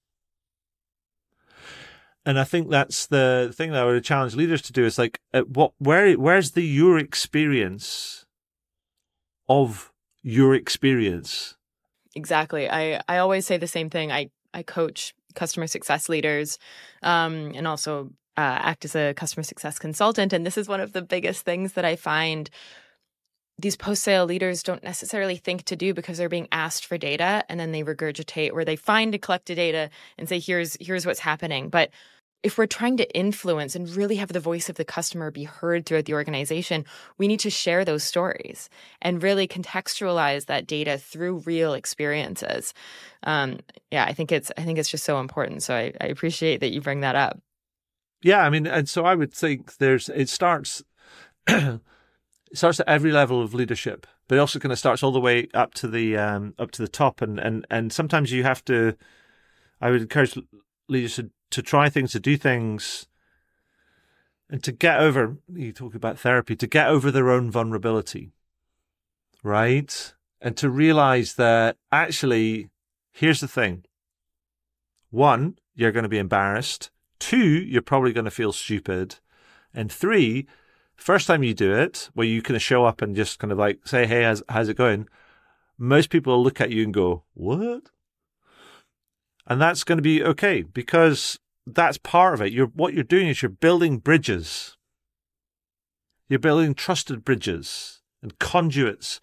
And 2.25 2.37
I 2.37 2.43
think 2.43 2.69
that's 2.69 3.07
the 3.07 3.53
thing 3.55 3.71
that 3.71 3.81
I 3.81 3.85
would 3.85 4.03
challenge 4.03 4.35
leaders 4.35 4.61
to 4.63 4.73
do 4.73 4.83
is 4.85 4.97
like, 4.97 5.19
what, 5.31 5.71
where, 5.79 6.13
where's 6.13 6.51
the 6.51 6.63
your 6.63 6.99
experience 6.99 8.25
of 9.47 9.91
your 10.21 10.53
experience? 10.53 11.55
Exactly. 12.15 12.69
I, 12.69 13.01
I 13.07 13.19
always 13.19 13.45
say 13.45 13.57
the 13.57 13.65
same 13.65 13.89
thing. 13.89 14.11
I, 14.11 14.29
I 14.53 14.61
coach 14.61 15.13
customer 15.37 15.67
success 15.67 16.09
leaders 16.09 16.59
um, 17.03 17.53
and 17.55 17.65
also 17.65 18.11
uh, 18.35 18.41
act 18.41 18.83
as 18.83 18.95
a 18.95 19.13
customer 19.13 19.43
success 19.43 19.79
consultant. 19.79 20.33
And 20.33 20.45
this 20.45 20.57
is 20.57 20.67
one 20.67 20.81
of 20.81 20.91
the 20.91 21.01
biggest 21.01 21.45
things 21.45 21.73
that 21.73 21.85
I 21.85 21.95
find 21.95 22.49
these 23.59 23.75
post 23.75 24.03
sale 24.03 24.25
leaders 24.25 24.61
don't 24.61 24.83
necessarily 24.83 25.35
think 25.35 25.63
to 25.63 25.75
do 25.75 25.93
because 25.93 26.17
they're 26.17 26.29
being 26.29 26.47
asked 26.51 26.85
for 26.85 26.97
data 26.97 27.43
and 27.49 27.59
then 27.59 27.71
they 27.71 27.83
regurgitate 27.83 28.51
where 28.51 28.65
they 28.65 28.75
find 28.75 29.15
and 29.15 29.21
collect 29.21 29.47
the 29.47 29.55
data 29.55 29.89
and 30.17 30.29
say 30.29 30.39
here's 30.39 30.77
here's 30.79 31.07
what's 31.07 31.19
happening 31.19 31.69
but 31.69 31.89
if 32.43 32.57
we're 32.57 32.65
trying 32.65 32.97
to 32.97 33.17
influence 33.17 33.75
and 33.75 33.89
really 33.95 34.15
have 34.17 34.31
the 34.31 34.39
voice 34.39 34.69
of 34.69 34.75
the 34.75 34.85
customer 34.85 35.31
be 35.31 35.43
heard 35.43 35.85
throughout 35.85 36.05
the 36.05 36.13
organization 36.13 36.85
we 37.17 37.27
need 37.27 37.39
to 37.39 37.49
share 37.49 37.83
those 37.83 38.03
stories 38.03 38.69
and 39.01 39.23
really 39.23 39.47
contextualize 39.47 40.45
that 40.45 40.67
data 40.67 40.97
through 40.97 41.39
real 41.39 41.73
experiences 41.73 42.73
um, 43.23 43.59
yeah 43.91 44.05
i 44.05 44.13
think 44.13 44.31
it's 44.31 44.51
i 44.57 44.63
think 44.63 44.77
it's 44.77 44.89
just 44.89 45.03
so 45.03 45.19
important 45.19 45.63
so 45.63 45.75
I, 45.75 45.93
I 45.99 46.07
appreciate 46.07 46.59
that 46.61 46.71
you 46.71 46.81
bring 46.81 47.01
that 47.01 47.15
up 47.15 47.39
yeah 48.21 48.43
i 48.43 48.49
mean 48.49 48.67
and 48.67 48.87
so 48.87 49.05
i 49.05 49.15
would 49.15 49.33
think 49.33 49.77
there's 49.77 50.09
it 50.09 50.29
starts 50.29 50.83
it 52.51 52.57
starts 52.57 52.79
at 52.79 52.87
every 52.87 53.11
level 53.11 53.41
of 53.41 53.53
leadership, 53.53 54.07
but 54.27 54.35
it 54.35 54.39
also 54.39 54.59
kind 54.59 54.71
of 54.71 54.79
starts 54.79 55.03
all 55.03 55.11
the 55.11 55.19
way 55.19 55.47
up 55.53 55.73
to 55.75 55.87
the 55.87 56.17
um, 56.17 56.53
up 56.57 56.71
to 56.71 56.81
the 56.81 56.87
top. 56.87 57.21
And 57.21 57.39
and 57.39 57.65
and 57.69 57.91
sometimes 57.91 58.31
you 58.31 58.43
have 58.43 58.63
to. 58.65 58.95
I 59.79 59.91
would 59.91 60.01
encourage 60.01 60.37
leaders 60.89 61.17
to, 61.17 61.29
to 61.51 61.61
try 61.61 61.89
things, 61.89 62.11
to 62.11 62.19
do 62.19 62.37
things, 62.37 63.07
and 64.49 64.63
to 64.63 64.71
get 64.71 64.99
over. 64.99 65.37
You 65.53 65.71
talk 65.71 65.95
about 65.95 66.19
therapy 66.19 66.55
to 66.55 66.67
get 66.67 66.87
over 66.87 67.11
their 67.11 67.29
own 67.29 67.51
vulnerability, 67.51 68.31
right? 69.43 70.13
And 70.41 70.55
to 70.57 70.69
realize 70.69 71.35
that 71.35 71.77
actually, 71.91 72.69
here's 73.11 73.39
the 73.39 73.47
thing. 73.47 73.85
One, 75.09 75.57
you're 75.73 75.91
going 75.91 76.03
to 76.03 76.09
be 76.09 76.19
embarrassed. 76.19 76.91
Two, 77.19 77.37
you're 77.37 77.81
probably 77.81 78.13
going 78.13 78.25
to 78.25 78.31
feel 78.31 78.51
stupid. 78.51 79.15
And 79.73 79.91
three, 79.91 80.47
First 80.97 81.27
time 81.27 81.43
you 81.43 81.53
do 81.53 81.73
it, 81.73 82.09
where 82.15 82.27
you 82.27 82.41
kind 82.41 82.55
of 82.55 82.61
show 82.61 82.83
up 82.83 83.01
and 83.01 83.15
just 83.15 83.39
kind 83.39 83.51
of 83.51 83.59
like 83.59 83.87
say, 83.87 84.07
"Hey, 84.07 84.23
how's, 84.23 84.43
how's 84.49 84.67
it 84.67 84.77
going?" 84.77 85.07
Most 85.77 86.09
people 86.09 86.43
look 86.43 86.59
at 86.59 86.71
you 86.71 86.83
and 86.83 86.93
go, 86.93 87.23
"What?" 87.35 87.91
And 89.47 89.61
that's 89.61 89.83
going 89.83 89.97
to 89.97 90.03
be 90.03 90.23
okay 90.23 90.61
because 90.61 91.39
that's 91.65 91.97
part 91.97 92.33
of 92.33 92.41
it. 92.41 92.51
You're 92.51 92.67
what 92.67 92.93
you're 92.93 93.03
doing 93.03 93.27
is 93.27 93.41
you're 93.41 93.49
building 93.49 93.97
bridges. 93.97 94.77
You're 96.29 96.39
building 96.39 96.73
trusted 96.75 97.23
bridges 97.23 98.01
and 98.21 98.37
conduits 98.39 99.21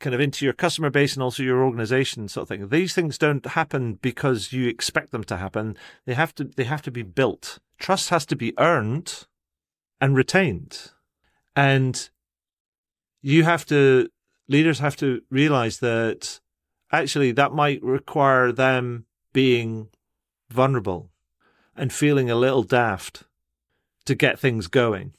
kind 0.00 0.14
of 0.14 0.20
into 0.20 0.44
your 0.44 0.52
customer 0.52 0.90
base 0.90 1.14
and 1.14 1.22
also 1.22 1.42
your 1.42 1.64
organization 1.64 2.28
sort 2.28 2.42
of 2.42 2.48
thing. 2.48 2.68
These 2.68 2.94
things 2.94 3.16
don't 3.16 3.46
happen 3.46 3.94
because 3.94 4.52
you 4.52 4.68
expect 4.68 5.12
them 5.12 5.24
to 5.24 5.38
happen. 5.38 5.76
They 6.04 6.14
have 6.14 6.34
to 6.34 6.44
they 6.44 6.64
have 6.64 6.82
to 6.82 6.90
be 6.90 7.02
built. 7.02 7.58
Trust 7.78 8.10
has 8.10 8.26
to 8.26 8.36
be 8.36 8.52
earned 8.58 9.26
and 10.00 10.14
retained. 10.14 10.90
And 11.56 12.10
you 13.22 13.44
have 13.44 13.64
to, 13.66 14.08
leaders 14.48 14.80
have 14.80 14.96
to 14.96 15.22
realize 15.30 15.78
that 15.78 16.40
actually 16.92 17.32
that 17.32 17.52
might 17.52 17.82
require 17.82 18.52
them 18.52 19.06
being 19.34 19.88
vulnerable 20.48 21.10
and 21.76 21.92
feeling 21.92 22.30
a 22.30 22.34
little 22.34 22.62
daft 22.62 23.24
to 24.06 24.14
get 24.14 24.38
things 24.38 24.68
going. 24.68 25.12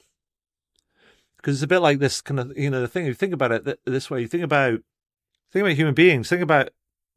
Because 1.38 1.57
it's 1.57 1.63
a 1.63 1.68
bit 1.68 1.80
like 1.80 1.99
this 1.99 2.22
kind 2.22 2.39
of, 2.39 2.57
you 2.57 2.72
know, 2.72 2.82
the 2.82 2.88
thing, 2.88 3.05
you 3.05 3.13
think 3.13 3.34
about 3.34 3.51
it 3.51 3.80
this 3.86 4.09
way, 4.09 4.22
you 4.22 4.28
think 4.28 4.43
about, 4.43 4.80
think 5.51 5.61
about 5.61 5.76
human 5.76 5.93
beings, 5.93 6.28
think 6.28 6.41
about 6.41 6.70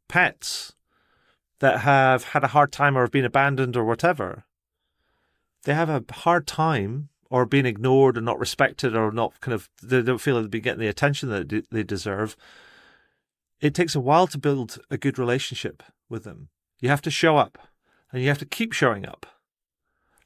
pets 0.09 0.75
that 1.61 1.81
have 1.81 2.25
had 2.25 2.45
a 2.45 2.49
hard 2.49 2.71
time 2.73 2.97
or 2.97 3.03
have 3.03 3.11
been 3.11 3.25
abandoned 3.25 3.77
or 3.77 3.85
whatever. 3.85 4.45
They 5.65 5.75
have 5.75 5.89
a 5.89 6.05
hard 6.13 6.47
time 6.47 7.09
or 7.31 7.47
being 7.47 7.67
ignored 7.67 8.17
or 8.19 8.21
not 8.21 8.39
respected 8.39 8.95
or 8.95 9.11
not 9.13 9.41
kind 9.41 9.55
of 9.55 9.69
they 9.83 10.03
don't 10.03 10.21
feel 10.21 10.41
they've 10.41 10.51
been 10.51 10.63
getting 10.63 10.81
the 10.81 10.89
attention 10.89 11.29
that 11.31 11.65
they 11.71 11.83
deserve. 11.83 12.37
It 13.61 13.75
takes 13.75 13.95
a 13.95 14.01
while 14.01 14.27
to 14.29 14.39
build 14.39 14.79
a 14.91 14.97
good 14.97 15.19
relationship 15.19 15.83
with 16.09 16.25
them. 16.25 16.49
You 16.81 16.89
have 16.89 17.03
to 17.03 17.11
show 17.11 17.37
up 17.37 17.59
and 18.13 18.23
you 18.23 18.29
have 18.29 18.39
to 18.39 18.47
keep 18.47 18.73
showing 18.73 19.07
up 19.07 19.27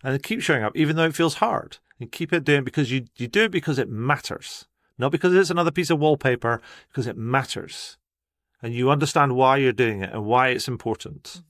and 0.03 0.22
keep 0.22 0.42
showing 0.42 0.62
up 0.62 0.76
even 0.76 0.96
though 0.96 1.05
it 1.05 1.14
feels 1.14 1.34
hard 1.34 1.78
and 1.98 2.12
keep 2.12 2.32
it 2.32 2.44
doing 2.44 2.64
because 2.64 2.90
you, 2.90 3.07
you 3.16 3.28
do 3.28 3.44
it 3.44 3.50
because 3.50 3.78
it 3.78 3.88
matters, 3.88 4.66
not 4.98 5.12
because 5.12 5.34
it's 5.34 5.50
another 5.50 5.70
piece 5.70 5.90
of 5.90 5.98
wallpaper, 5.98 6.61
because 6.88 7.07
it 7.07 7.16
matters 7.16 7.96
and 8.62 8.72
you 8.74 8.90
understand 8.90 9.34
why 9.34 9.57
you're 9.57 9.72
doing 9.72 10.03
it 10.03 10.12
and 10.12 10.24
why 10.24 10.48
it's 10.48 10.68
important. 10.68 11.24
Mm-hmm. 11.24 11.40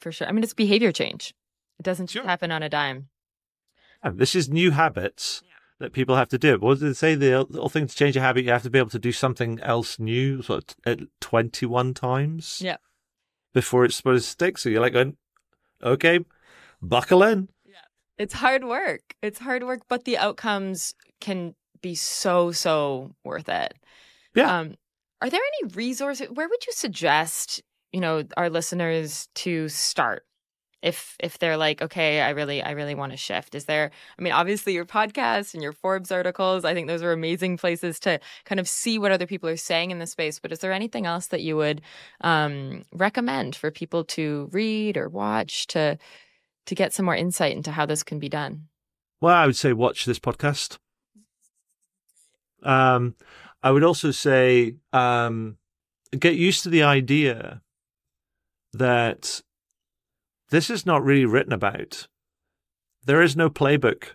For 0.00 0.12
sure. 0.12 0.26
I 0.26 0.32
mean, 0.32 0.42
it's 0.42 0.54
behavior 0.54 0.92
change. 0.92 1.34
It 1.78 1.82
doesn't 1.82 2.10
sure. 2.10 2.24
happen 2.24 2.50
on 2.50 2.62
a 2.62 2.68
dime. 2.68 3.08
This 4.04 4.34
is 4.34 4.48
new 4.48 4.72
habits 4.72 5.42
that 5.78 5.92
people 5.92 6.16
have 6.16 6.28
to 6.30 6.38
do. 6.38 6.58
What 6.58 6.80
did 6.80 6.88
they 6.88 6.94
say? 6.94 7.14
The 7.14 7.44
little 7.44 7.68
thing 7.68 7.86
to 7.86 7.94
change 7.94 8.16
a 8.16 8.20
habit, 8.20 8.44
you 8.44 8.50
have 8.50 8.64
to 8.64 8.70
be 8.70 8.78
able 8.78 8.90
to 8.90 8.98
do 8.98 9.12
something 9.12 9.60
else 9.60 9.98
new, 9.98 10.42
sort 10.42 10.74
of 10.86 11.00
21 11.20 11.94
times. 11.94 12.60
Yeah. 12.64 12.78
Before 13.52 13.84
it's 13.84 13.96
supposed 13.96 14.24
to 14.24 14.30
stick. 14.30 14.58
So 14.58 14.68
you're 14.68 14.80
like 14.80 14.94
going, 14.94 15.16
okay, 15.82 16.20
buckle 16.80 17.22
in. 17.22 17.48
Yeah. 17.66 17.74
It's 18.18 18.34
hard 18.34 18.64
work. 18.64 19.14
It's 19.22 19.38
hard 19.38 19.64
work, 19.64 19.82
but 19.88 20.04
the 20.04 20.18
outcomes 20.18 20.94
can 21.20 21.54
be 21.82 21.94
so, 21.94 22.52
so 22.52 23.14
worth 23.24 23.48
it. 23.48 23.74
Yeah. 24.34 24.58
Um, 24.58 24.76
are 25.20 25.30
there 25.30 25.40
any 25.60 25.72
resources? 25.74 26.28
Where 26.30 26.48
would 26.48 26.66
you 26.66 26.72
suggest, 26.72 27.62
you 27.92 28.00
know, 28.00 28.24
our 28.36 28.48
listeners 28.48 29.28
to 29.36 29.68
start? 29.68 30.24
If 30.82 31.16
if 31.20 31.38
they're 31.38 31.56
like 31.56 31.80
okay 31.80 32.20
i 32.20 32.30
really 32.30 32.62
i 32.62 32.72
really 32.72 32.94
want 32.94 33.12
to 33.12 33.16
shift 33.16 33.54
is 33.54 33.64
there 33.66 33.90
i 34.18 34.22
mean 34.22 34.32
obviously 34.32 34.72
your 34.72 34.84
podcast 34.84 35.54
and 35.54 35.62
your 35.62 35.72
forbes 35.72 36.10
articles 36.10 36.64
i 36.64 36.74
think 36.74 36.88
those 36.88 37.02
are 37.02 37.12
amazing 37.12 37.56
places 37.56 37.98
to 38.00 38.18
kind 38.44 38.58
of 38.60 38.68
see 38.68 38.98
what 38.98 39.12
other 39.12 39.26
people 39.26 39.48
are 39.48 39.56
saying 39.56 39.90
in 39.90 39.98
the 39.98 40.06
space 40.06 40.38
but 40.38 40.52
is 40.52 40.58
there 40.58 40.72
anything 40.72 41.06
else 41.06 41.28
that 41.28 41.42
you 41.42 41.56
would 41.56 41.80
um, 42.22 42.82
recommend 42.92 43.54
for 43.54 43.70
people 43.70 44.04
to 44.04 44.48
read 44.52 44.96
or 44.96 45.08
watch 45.08 45.66
to 45.68 45.96
to 46.66 46.74
get 46.74 46.92
some 46.92 47.04
more 47.04 47.16
insight 47.16 47.56
into 47.56 47.70
how 47.70 47.86
this 47.86 48.02
can 48.02 48.18
be 48.18 48.28
done 48.28 48.68
Well, 49.20 49.34
I 49.34 49.46
would 49.46 49.56
say 49.56 49.72
watch 49.72 50.04
this 50.04 50.18
podcast. 50.18 50.78
Um, 52.62 53.14
I 53.62 53.70
would 53.70 53.84
also 53.84 54.10
say 54.10 54.76
um, 54.92 55.56
get 56.18 56.34
used 56.34 56.62
to 56.64 56.70
the 56.70 56.82
idea 56.82 57.62
that 58.72 59.42
this 60.52 60.68
is 60.68 60.84
not 60.84 61.02
really 61.02 61.24
written 61.24 61.52
about. 61.52 62.08
There 63.06 63.22
is 63.22 63.34
no 63.34 63.48
playbook 63.48 64.10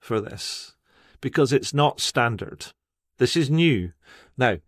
for 0.00 0.20
this 0.20 0.74
because 1.20 1.52
it's 1.52 1.72
not 1.72 2.00
standard. 2.00 2.66
This 3.18 3.36
is 3.36 3.48
new. 3.48 3.92
Now, 4.36 4.58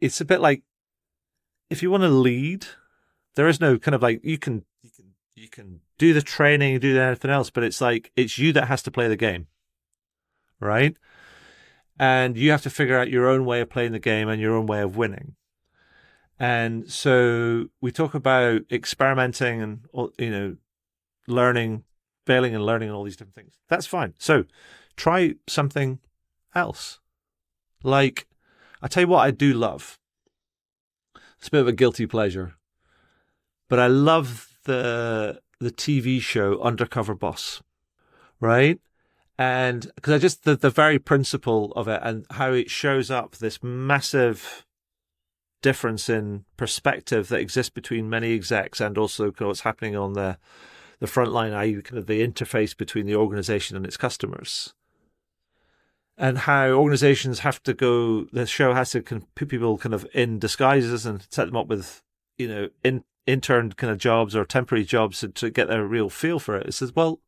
it's 0.00 0.20
a 0.22 0.24
bit 0.24 0.40
like 0.40 0.62
if 1.68 1.82
you 1.82 1.90
want 1.90 2.04
to 2.04 2.08
lead, 2.08 2.66
there 3.36 3.48
is 3.48 3.60
no 3.60 3.78
kind 3.78 3.94
of 3.94 4.02
like 4.02 4.24
you 4.24 4.38
can 4.38 4.64
you 4.82 4.90
can 4.90 5.14
you 5.36 5.48
can 5.48 5.80
do 5.98 6.14
the 6.14 6.22
training, 6.22 6.78
do 6.78 6.98
anything 6.98 7.30
else, 7.30 7.50
but 7.50 7.62
it's 7.62 7.82
like 7.82 8.10
it's 8.16 8.38
you 8.38 8.54
that 8.54 8.68
has 8.68 8.82
to 8.84 8.90
play 8.90 9.08
the 9.08 9.16
game, 9.16 9.46
right? 10.58 10.96
And 12.00 12.34
you 12.38 12.50
have 12.50 12.62
to 12.62 12.70
figure 12.70 12.98
out 12.98 13.10
your 13.10 13.28
own 13.28 13.44
way 13.44 13.60
of 13.60 13.68
playing 13.68 13.92
the 13.92 13.98
game 13.98 14.30
and 14.30 14.40
your 14.40 14.56
own 14.56 14.66
way 14.66 14.80
of 14.80 14.96
winning. 14.96 15.34
And 16.38 16.90
so 16.90 17.66
we 17.80 17.90
talk 17.90 18.14
about 18.14 18.62
experimenting 18.70 19.60
and 19.60 19.80
you 20.18 20.30
know 20.30 20.56
learning, 21.26 21.84
failing 22.26 22.54
and 22.54 22.64
learning 22.64 22.88
and 22.88 22.96
all 22.96 23.04
these 23.04 23.16
different 23.16 23.34
things. 23.34 23.54
That's 23.68 23.86
fine. 23.86 24.14
So 24.18 24.44
try 24.96 25.34
something 25.48 25.98
else. 26.54 27.00
Like 27.82 28.26
I 28.80 28.88
tell 28.88 29.02
you 29.02 29.08
what 29.08 29.26
I 29.26 29.30
do 29.30 29.52
love. 29.52 29.98
It's 31.38 31.48
a 31.48 31.50
bit 31.52 31.60
of 31.60 31.68
a 31.68 31.72
guilty 31.72 32.06
pleasure. 32.06 32.54
But 33.68 33.80
I 33.80 33.88
love 33.88 34.58
the 34.64 35.40
the 35.60 35.70
TV 35.72 36.20
show 36.20 36.60
Undercover 36.60 37.14
Boss. 37.14 37.62
Right? 38.40 38.78
And 39.36 39.90
because 39.94 40.14
I 40.14 40.18
just 40.18 40.44
the, 40.44 40.56
the 40.56 40.70
very 40.70 40.98
principle 40.98 41.72
of 41.74 41.88
it 41.88 42.00
and 42.02 42.26
how 42.30 42.52
it 42.52 42.70
shows 42.70 43.10
up 43.10 43.36
this 43.36 43.62
massive 43.62 44.64
difference 45.62 46.08
in 46.08 46.44
perspective 46.56 47.28
that 47.28 47.40
exists 47.40 47.70
between 47.70 48.10
many 48.10 48.34
execs 48.34 48.80
and 48.80 48.96
also 48.96 49.32
what's 49.38 49.60
happening 49.60 49.96
on 49.96 50.12
the 50.12 50.38
the 51.00 51.06
front 51.06 51.32
line, 51.32 51.52
i.e., 51.52 51.80
kind 51.82 51.98
of 51.98 52.06
the 52.06 52.26
interface 52.26 52.76
between 52.76 53.06
the 53.06 53.14
organization 53.14 53.76
and 53.76 53.86
its 53.86 53.96
customers. 53.96 54.74
And 56.16 56.38
how 56.38 56.70
organizations 56.70 57.40
have 57.40 57.62
to 57.62 57.72
go 57.72 58.24
the 58.32 58.46
show 58.46 58.74
has 58.74 58.90
to 58.90 59.02
put 59.02 59.48
people 59.48 59.78
kind 59.78 59.94
of 59.94 60.06
in 60.12 60.40
disguises 60.40 61.06
and 61.06 61.24
set 61.30 61.46
them 61.46 61.56
up 61.56 61.68
with 61.68 62.02
you 62.36 62.48
know 62.48 62.68
in, 62.82 63.04
intern 63.26 63.72
kind 63.72 63.92
of 63.92 63.98
jobs 63.98 64.34
or 64.34 64.44
temporary 64.44 64.84
jobs 64.84 65.20
to, 65.20 65.28
to 65.28 65.50
get 65.50 65.72
a 65.72 65.84
real 65.84 66.10
feel 66.10 66.40
for 66.40 66.56
it. 66.56 66.66
It 66.66 66.72
says 66.72 66.94
well 66.94 67.20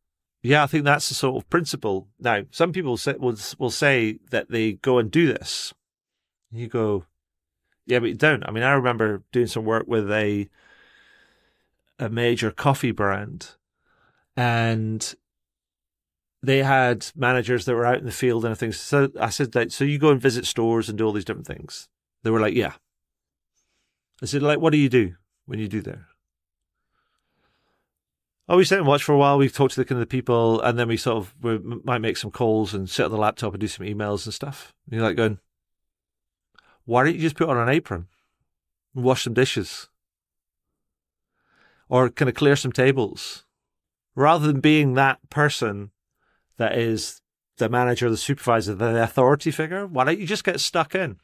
yeah 0.43 0.63
i 0.63 0.67
think 0.67 0.83
that's 0.83 1.07
the 1.07 1.15
sort 1.15 1.41
of 1.41 1.49
principle. 1.49 2.09
Now 2.19 2.41
some 2.51 2.73
people 2.73 2.97
say, 2.97 3.13
will, 3.13 3.37
will 3.57 3.71
say 3.71 4.19
that 4.31 4.49
they 4.49 4.73
go 4.73 4.97
and 4.97 5.09
do 5.09 5.27
this. 5.27 5.73
You 6.51 6.67
go 6.67 7.05
yeah 7.91 7.99
but 7.99 8.09
you 8.09 8.15
don't 8.15 8.43
i 8.47 8.51
mean 8.51 8.63
i 8.63 8.71
remember 8.71 9.21
doing 9.31 9.47
some 9.47 9.65
work 9.65 9.85
with 9.87 10.11
a 10.11 10.49
a 11.99 12.09
major 12.09 12.49
coffee 12.49 12.91
brand 12.91 13.51
and 14.35 15.15
they 16.43 16.63
had 16.63 17.07
managers 17.15 17.65
that 17.65 17.75
were 17.75 17.85
out 17.85 17.99
in 17.99 18.05
the 18.05 18.11
field 18.11 18.45
and 18.45 18.57
things. 18.57 18.79
So 18.79 19.11
I 19.19 19.29
said, 19.29 19.53
like, 19.53 19.71
so 19.71 19.83
you 19.83 19.99
go 19.99 20.09
and 20.09 20.21
visit 20.21 20.45
stores 20.45 20.89
and 20.89 20.97
do 20.97 21.05
all 21.05 21.11
these 21.11 21.25
different 21.25 21.47
things. 21.47 21.87
They 22.23 22.31
were 22.31 22.39
like, 22.39 22.55
yeah. 22.55 22.73
I 24.21 24.25
said, 24.25 24.41
like, 24.41 24.59
what 24.59 24.71
do 24.71 24.77
you 24.77 24.89
do 24.89 25.15
when 25.45 25.59
you 25.59 25.67
do 25.67 25.81
there? 25.81 26.07
Oh, 28.49 28.57
we 28.57 28.65
sit 28.65 28.79
and 28.79 28.87
watch 28.87 29.03
for 29.03 29.13
a 29.13 29.17
while. 29.17 29.37
We 29.37 29.49
talk 29.49 29.71
to 29.71 29.75
the 29.79 29.85
kind 29.85 30.01
of 30.01 30.07
the 30.07 30.11
people, 30.11 30.59
and 30.61 30.77
then 30.77 30.87
we 30.87 30.97
sort 30.97 31.17
of 31.17 31.33
we 31.41 31.57
might 31.59 31.99
make 31.99 32.17
some 32.17 32.31
calls 32.31 32.73
and 32.73 32.89
sit 32.89 33.05
on 33.05 33.11
the 33.11 33.17
laptop 33.17 33.53
and 33.53 33.61
do 33.61 33.67
some 33.67 33.85
emails 33.85 34.25
and 34.25 34.33
stuff. 34.33 34.73
And 34.85 34.95
you're 34.95 35.07
like 35.07 35.15
going, 35.15 35.39
why 36.91 37.05
don't 37.05 37.15
you 37.15 37.21
just 37.21 37.37
put 37.37 37.47
on 37.47 37.57
an 37.57 37.69
apron 37.69 38.07
and 38.93 39.05
wash 39.05 39.23
some 39.23 39.33
dishes, 39.33 39.87
or 41.87 42.09
kind 42.09 42.27
of 42.27 42.35
clear 42.35 42.57
some 42.57 42.73
tables, 42.73 43.45
rather 44.13 44.45
than 44.45 44.59
being 44.59 44.93
that 44.93 45.17
person 45.29 45.91
that 46.57 46.77
is 46.77 47.21
the 47.55 47.69
manager, 47.69 48.09
the 48.09 48.17
supervisor, 48.17 48.75
the 48.75 49.01
authority 49.01 49.51
figure. 49.51 49.87
Why 49.87 50.03
don't 50.03 50.19
you 50.19 50.27
just 50.27 50.43
get 50.43 50.59
stuck 50.59 50.93
in 50.93 51.17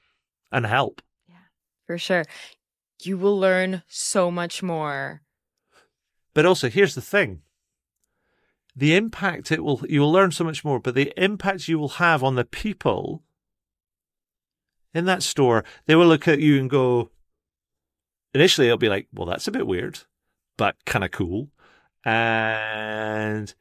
and 0.53 0.65
help? 0.65 1.01
Yeah, 1.27 1.35
for 1.85 1.97
sure. 1.97 2.23
You 3.03 3.17
will 3.17 3.37
learn 3.37 3.83
so 3.89 4.31
much 4.31 4.63
more. 4.63 5.21
But 6.33 6.45
also, 6.45 6.69
here's 6.69 6.95
the 6.95 7.01
thing 7.01 7.41
the 8.73 8.95
impact 8.95 9.51
it 9.51 9.65
will, 9.65 9.83
you 9.89 9.99
will 9.99 10.13
learn 10.13 10.31
so 10.31 10.45
much 10.45 10.63
more, 10.63 10.79
but 10.79 10.95
the 10.95 11.11
impact 11.17 11.67
you 11.67 11.77
will 11.77 11.99
have 11.99 12.23
on 12.23 12.35
the 12.35 12.45
people 12.45 13.23
in 14.97 15.05
that 15.05 15.21
store, 15.21 15.63
they 15.85 15.95
will 15.95 16.07
look 16.07 16.27
at 16.27 16.39
you 16.39 16.59
and 16.59 16.69
go, 16.69 17.11
initially, 18.33 18.67
it'll 18.67 18.79
be 18.79 18.89
like, 18.89 19.07
well, 19.13 19.27
that's 19.27 19.47
a 19.47 19.51
bit 19.51 19.67
weird, 19.67 19.99
but 20.57 20.75
kind 20.85 21.05
of 21.05 21.11
cool. 21.11 21.49
And 22.03 23.53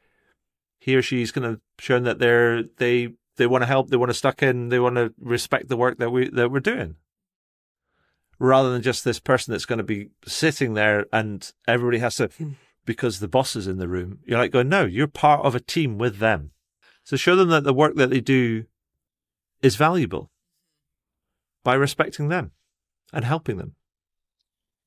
he 0.78 0.96
or 0.96 1.02
she's 1.02 1.32
kind 1.32 1.46
of 1.46 1.60
shown 1.78 2.04
that 2.04 2.18
they're 2.18 2.62
they 2.62 3.14
they 3.36 3.46
want 3.46 3.62
to 3.62 3.66
help, 3.66 3.90
they 3.90 3.98
want 3.98 4.08
to 4.10 4.14
stuck 4.14 4.42
in, 4.42 4.70
they 4.70 4.78
want 4.78 4.96
to 4.96 5.12
respect 5.20 5.68
the 5.68 5.76
work 5.76 5.98
that 5.98 6.10
we 6.10 6.30
that 6.30 6.50
we're 6.50 6.60
doing, 6.60 6.96
rather 8.38 8.72
than 8.72 8.80
just 8.80 9.04
this 9.04 9.20
person 9.20 9.52
that's 9.52 9.66
going 9.66 9.78
to 9.78 9.84
be 9.84 10.08
sitting 10.24 10.72
there 10.72 11.04
and 11.12 11.52
everybody 11.68 11.98
has 11.98 12.16
to 12.16 12.28
hmm. 12.28 12.52
because 12.86 13.20
the 13.20 13.28
boss 13.28 13.56
is 13.56 13.66
in 13.66 13.76
the 13.76 13.88
room. 13.88 14.20
You're 14.24 14.38
like 14.38 14.52
going, 14.52 14.70
no, 14.70 14.86
you're 14.86 15.06
part 15.06 15.44
of 15.44 15.54
a 15.54 15.60
team 15.60 15.98
with 15.98 16.16
them. 16.16 16.52
So 17.04 17.16
show 17.16 17.36
them 17.36 17.50
that 17.50 17.64
the 17.64 17.74
work 17.74 17.96
that 17.96 18.08
they 18.08 18.20
do 18.20 18.64
is 19.60 19.76
valuable 19.76 20.30
by 21.66 21.74
respecting 21.74 22.28
them 22.28 22.52
and 23.12 23.24
helping 23.24 23.56
them. 23.56 23.74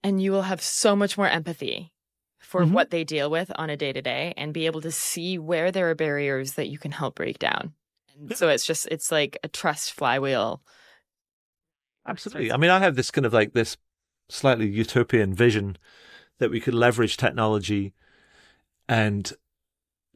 And 0.02 0.22
you 0.22 0.32
will 0.32 0.44
have 0.44 0.62
so 0.62 0.96
much 0.96 1.18
more 1.18 1.28
empathy 1.28 1.92
for 2.40 2.62
mm-hmm. 2.62 2.72
what 2.72 2.90
they 2.90 3.04
deal 3.04 3.30
with 3.30 3.52
on 3.58 3.70
a 3.70 3.76
day 3.76 3.92
to 3.92 4.02
day 4.02 4.34
and 4.38 4.54
be 4.54 4.66
able 4.66 4.80
to 4.80 4.92
see 4.92 5.38
where 5.38 5.74
there 5.74 5.90
are 5.90 5.96
barriers 5.96 6.54
that 6.54 6.70
you 6.70 6.78
can 6.78 6.92
help 6.92 7.16
break 7.16 7.38
down. 7.38 7.74
And 8.18 8.38
so 8.38 8.48
it's 8.48 8.66
just, 8.66 8.88
it's 8.90 9.12
like 9.12 9.38
a 9.44 9.50
trust 9.50 9.92
flywheel. 9.92 10.62
Absolutely. 12.08 12.50
I 12.50 12.56
mean, 12.56 12.70
I 12.70 12.80
have 12.80 12.96
this 12.96 13.12
kind 13.12 13.26
of 13.26 13.34
like 13.34 13.52
this 13.52 13.76
slightly 14.30 14.70
utopian 14.70 15.34
vision 15.34 15.78
that 16.38 16.50
we 16.50 16.62
could 16.62 16.74
leverage 16.74 17.18
technology 17.18 17.94
and 18.88 19.34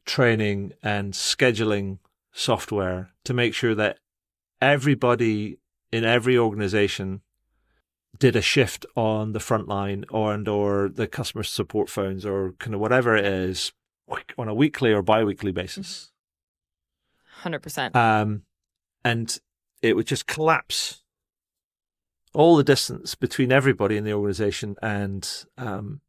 training 0.06 0.72
and 0.82 1.12
scheduling 1.12 1.98
software 2.32 3.10
to 3.24 3.34
make 3.34 3.52
sure 3.52 3.74
that 3.74 3.98
everybody 4.62 5.58
in 5.94 6.02
every 6.02 6.36
organization 6.36 7.20
did 8.18 8.34
a 8.34 8.42
shift 8.42 8.84
on 8.96 9.32
the 9.32 9.38
front 9.38 9.68
line 9.68 10.04
or 10.10 10.34
and 10.34 10.48
or 10.48 10.88
the 10.88 11.06
customer 11.06 11.44
support 11.44 11.88
phones 11.88 12.26
or 12.26 12.54
kind 12.58 12.74
of 12.74 12.80
whatever 12.80 13.16
it 13.16 13.24
is 13.24 13.72
on 14.36 14.48
a 14.48 14.54
weekly 14.54 14.92
or 14.92 15.02
bi-weekly 15.02 15.52
basis. 15.52 16.10
100% 17.44 17.60
mm-hmm. 17.60 17.96
um, 17.96 18.42
and 19.04 19.38
it 19.82 19.94
would 19.94 20.08
just 20.08 20.26
collapse 20.26 21.02
all 22.32 22.56
the 22.56 22.64
distance 22.64 23.14
between 23.14 23.52
everybody 23.52 23.96
in 23.96 24.02
the 24.02 24.12
organization 24.12 24.74
and 24.82 25.44
um, 25.56 26.00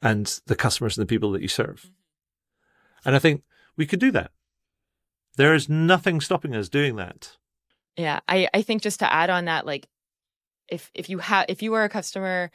and 0.00 0.40
the 0.46 0.54
customers 0.54 0.96
and 0.96 1.02
the 1.02 1.12
people 1.12 1.32
that 1.32 1.42
you 1.42 1.48
serve. 1.48 1.80
Mm-hmm. 1.80 3.08
and 3.08 3.16
i 3.16 3.18
think 3.18 3.42
we 3.76 3.86
could 3.86 4.00
do 4.00 4.12
that. 4.12 4.30
There 5.36 5.54
is 5.54 5.68
nothing 5.68 6.20
stopping 6.20 6.54
us 6.54 6.68
doing 6.68 6.94
that 6.96 7.38
yeah 7.96 8.20
i 8.28 8.48
i 8.54 8.62
think 8.62 8.82
just 8.82 9.00
to 9.00 9.12
add 9.12 9.30
on 9.30 9.46
that 9.46 9.66
like 9.66 9.88
if 10.68 10.90
if 10.94 11.08
you 11.08 11.18
have 11.18 11.46
if 11.48 11.62
you 11.62 11.74
are 11.74 11.84
a 11.84 11.88
customer 11.88 12.50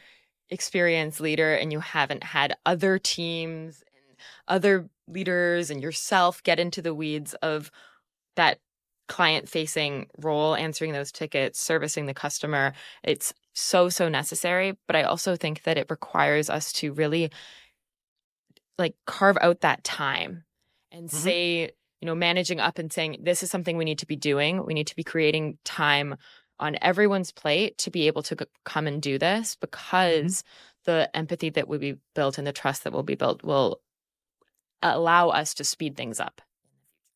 experience 0.50 1.20
leader 1.20 1.54
and 1.54 1.72
you 1.72 1.80
haven't 1.80 2.24
had 2.24 2.56
other 2.66 2.98
teams 2.98 3.84
and 3.94 4.18
other 4.48 4.90
leaders 5.08 5.70
and 5.70 5.82
yourself 5.82 6.42
get 6.44 6.60
into 6.60 6.82
the 6.82 6.94
weeds 6.94 7.34
of 7.36 7.70
that 8.36 8.60
client 9.08 9.48
facing 9.48 10.08
role 10.18 10.56
answering 10.56 10.92
those 10.92 11.12
tickets 11.12 11.62
servicing 11.62 12.06
the 12.06 12.14
customer 12.14 12.74
it's 13.04 13.34
so 13.54 13.90
so 13.90 14.10
necessary 14.10 14.78
but 14.86 14.96
i 14.96 15.04
also 15.04 15.36
think 15.36 15.64
that 15.64 15.78
it 15.78 15.88
requires 15.90 16.50
us 16.50 16.74
to 16.74 16.92
really 16.94 17.32
like 18.78 18.96
carve 19.06 19.38
out 19.42 19.62
that 19.62 19.84
time 19.84 20.44
and 20.92 21.08
mm-hmm. 21.08 21.18
say 21.18 21.72
you 22.02 22.06
know 22.06 22.16
managing 22.16 22.60
up 22.60 22.80
and 22.80 22.92
saying 22.92 23.18
this 23.22 23.44
is 23.44 23.50
something 23.50 23.78
we 23.78 23.86
need 23.86 24.00
to 24.00 24.06
be 24.06 24.16
doing 24.16 24.66
we 24.66 24.74
need 24.74 24.88
to 24.88 24.96
be 24.96 25.04
creating 25.04 25.58
time 25.64 26.16
on 26.60 26.78
everyone's 26.82 27.32
plate 27.32 27.78
to 27.78 27.92
be 27.92 28.08
able 28.08 28.24
to 28.24 28.48
come 28.66 28.88
and 28.88 29.02
do 29.02 29.18
this 29.18 29.56
mm-hmm. 29.56 29.62
because 29.62 30.42
mm-hmm. 30.42 30.92
the 30.92 31.16
empathy 31.16 31.50
that 31.50 31.68
will 31.68 31.80
be 31.80 31.98
built 32.16 32.38
and 32.38 32.48
the 32.48 32.54
trust 32.54 32.84
that 32.84 32.94
will 32.94 33.04
be 33.04 33.16
built 33.16 33.44
will 33.44 33.80
allow 34.82 35.30
us 35.30 35.54
to 35.56 35.64
speed 35.64 35.96
things 35.96 36.20
up. 36.20 36.42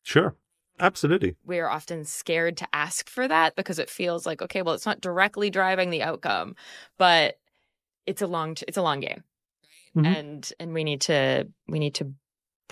Sure. 0.02 0.34
Absolutely. 0.80 1.36
We 1.44 1.60
are 1.60 1.70
often 1.70 2.04
scared 2.04 2.56
to 2.56 2.68
ask 2.72 3.08
for 3.08 3.28
that 3.28 3.54
because 3.54 3.78
it 3.78 3.90
feels 3.90 4.26
like 4.26 4.42
okay, 4.42 4.62
well 4.62 4.74
it's 4.74 4.86
not 4.86 5.00
directly 5.00 5.50
driving 5.50 5.90
the 5.90 6.02
outcome, 6.02 6.56
but 6.98 7.38
it's 8.06 8.22
a 8.22 8.26
long 8.26 8.54
t- 8.54 8.64
it's 8.66 8.78
a 8.78 8.82
long 8.82 9.00
game. 9.00 9.22
Mm-hmm. 9.96 10.06
And 10.06 10.52
and 10.58 10.74
we 10.74 10.82
need 10.82 11.02
to 11.02 11.48
we 11.68 11.78
need 11.78 11.94
to 11.96 12.12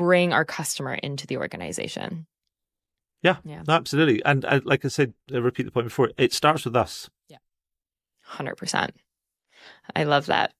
bring 0.00 0.32
our 0.32 0.46
customer 0.46 0.94
into 0.94 1.26
the 1.26 1.36
organization. 1.36 2.26
Yeah, 3.22 3.36
Yeah. 3.44 3.62
absolutely. 3.68 4.24
And 4.24 4.46
uh, 4.46 4.60
like 4.64 4.82
I 4.82 4.88
said, 4.88 5.12
I 5.30 5.36
repeat 5.36 5.64
the 5.64 5.70
point 5.70 5.88
before. 5.88 6.10
It 6.16 6.32
starts 6.32 6.64
with 6.64 6.74
us. 6.74 7.10
Yeah. 7.28 7.36
100%. 8.38 8.90
I 9.94 10.04
love 10.04 10.24
that. 10.26 10.54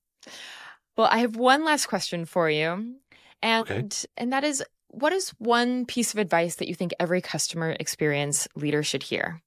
Well, 0.94 1.08
I 1.10 1.18
have 1.18 1.36
one 1.36 1.64
last 1.64 1.86
question 1.86 2.26
for 2.26 2.50
you. 2.50 2.96
And 3.42 3.62
Okay. 3.70 3.88
and 4.18 4.30
that 4.34 4.44
is 4.44 4.62
what 4.88 5.14
is 5.14 5.30
one 5.38 5.86
piece 5.86 6.12
of 6.12 6.18
advice 6.18 6.56
that 6.56 6.68
you 6.68 6.74
think 6.74 6.92
every 7.00 7.22
customer 7.22 7.74
experience 7.80 8.46
leader 8.54 8.82
should 8.82 9.04
hear? 9.04 9.40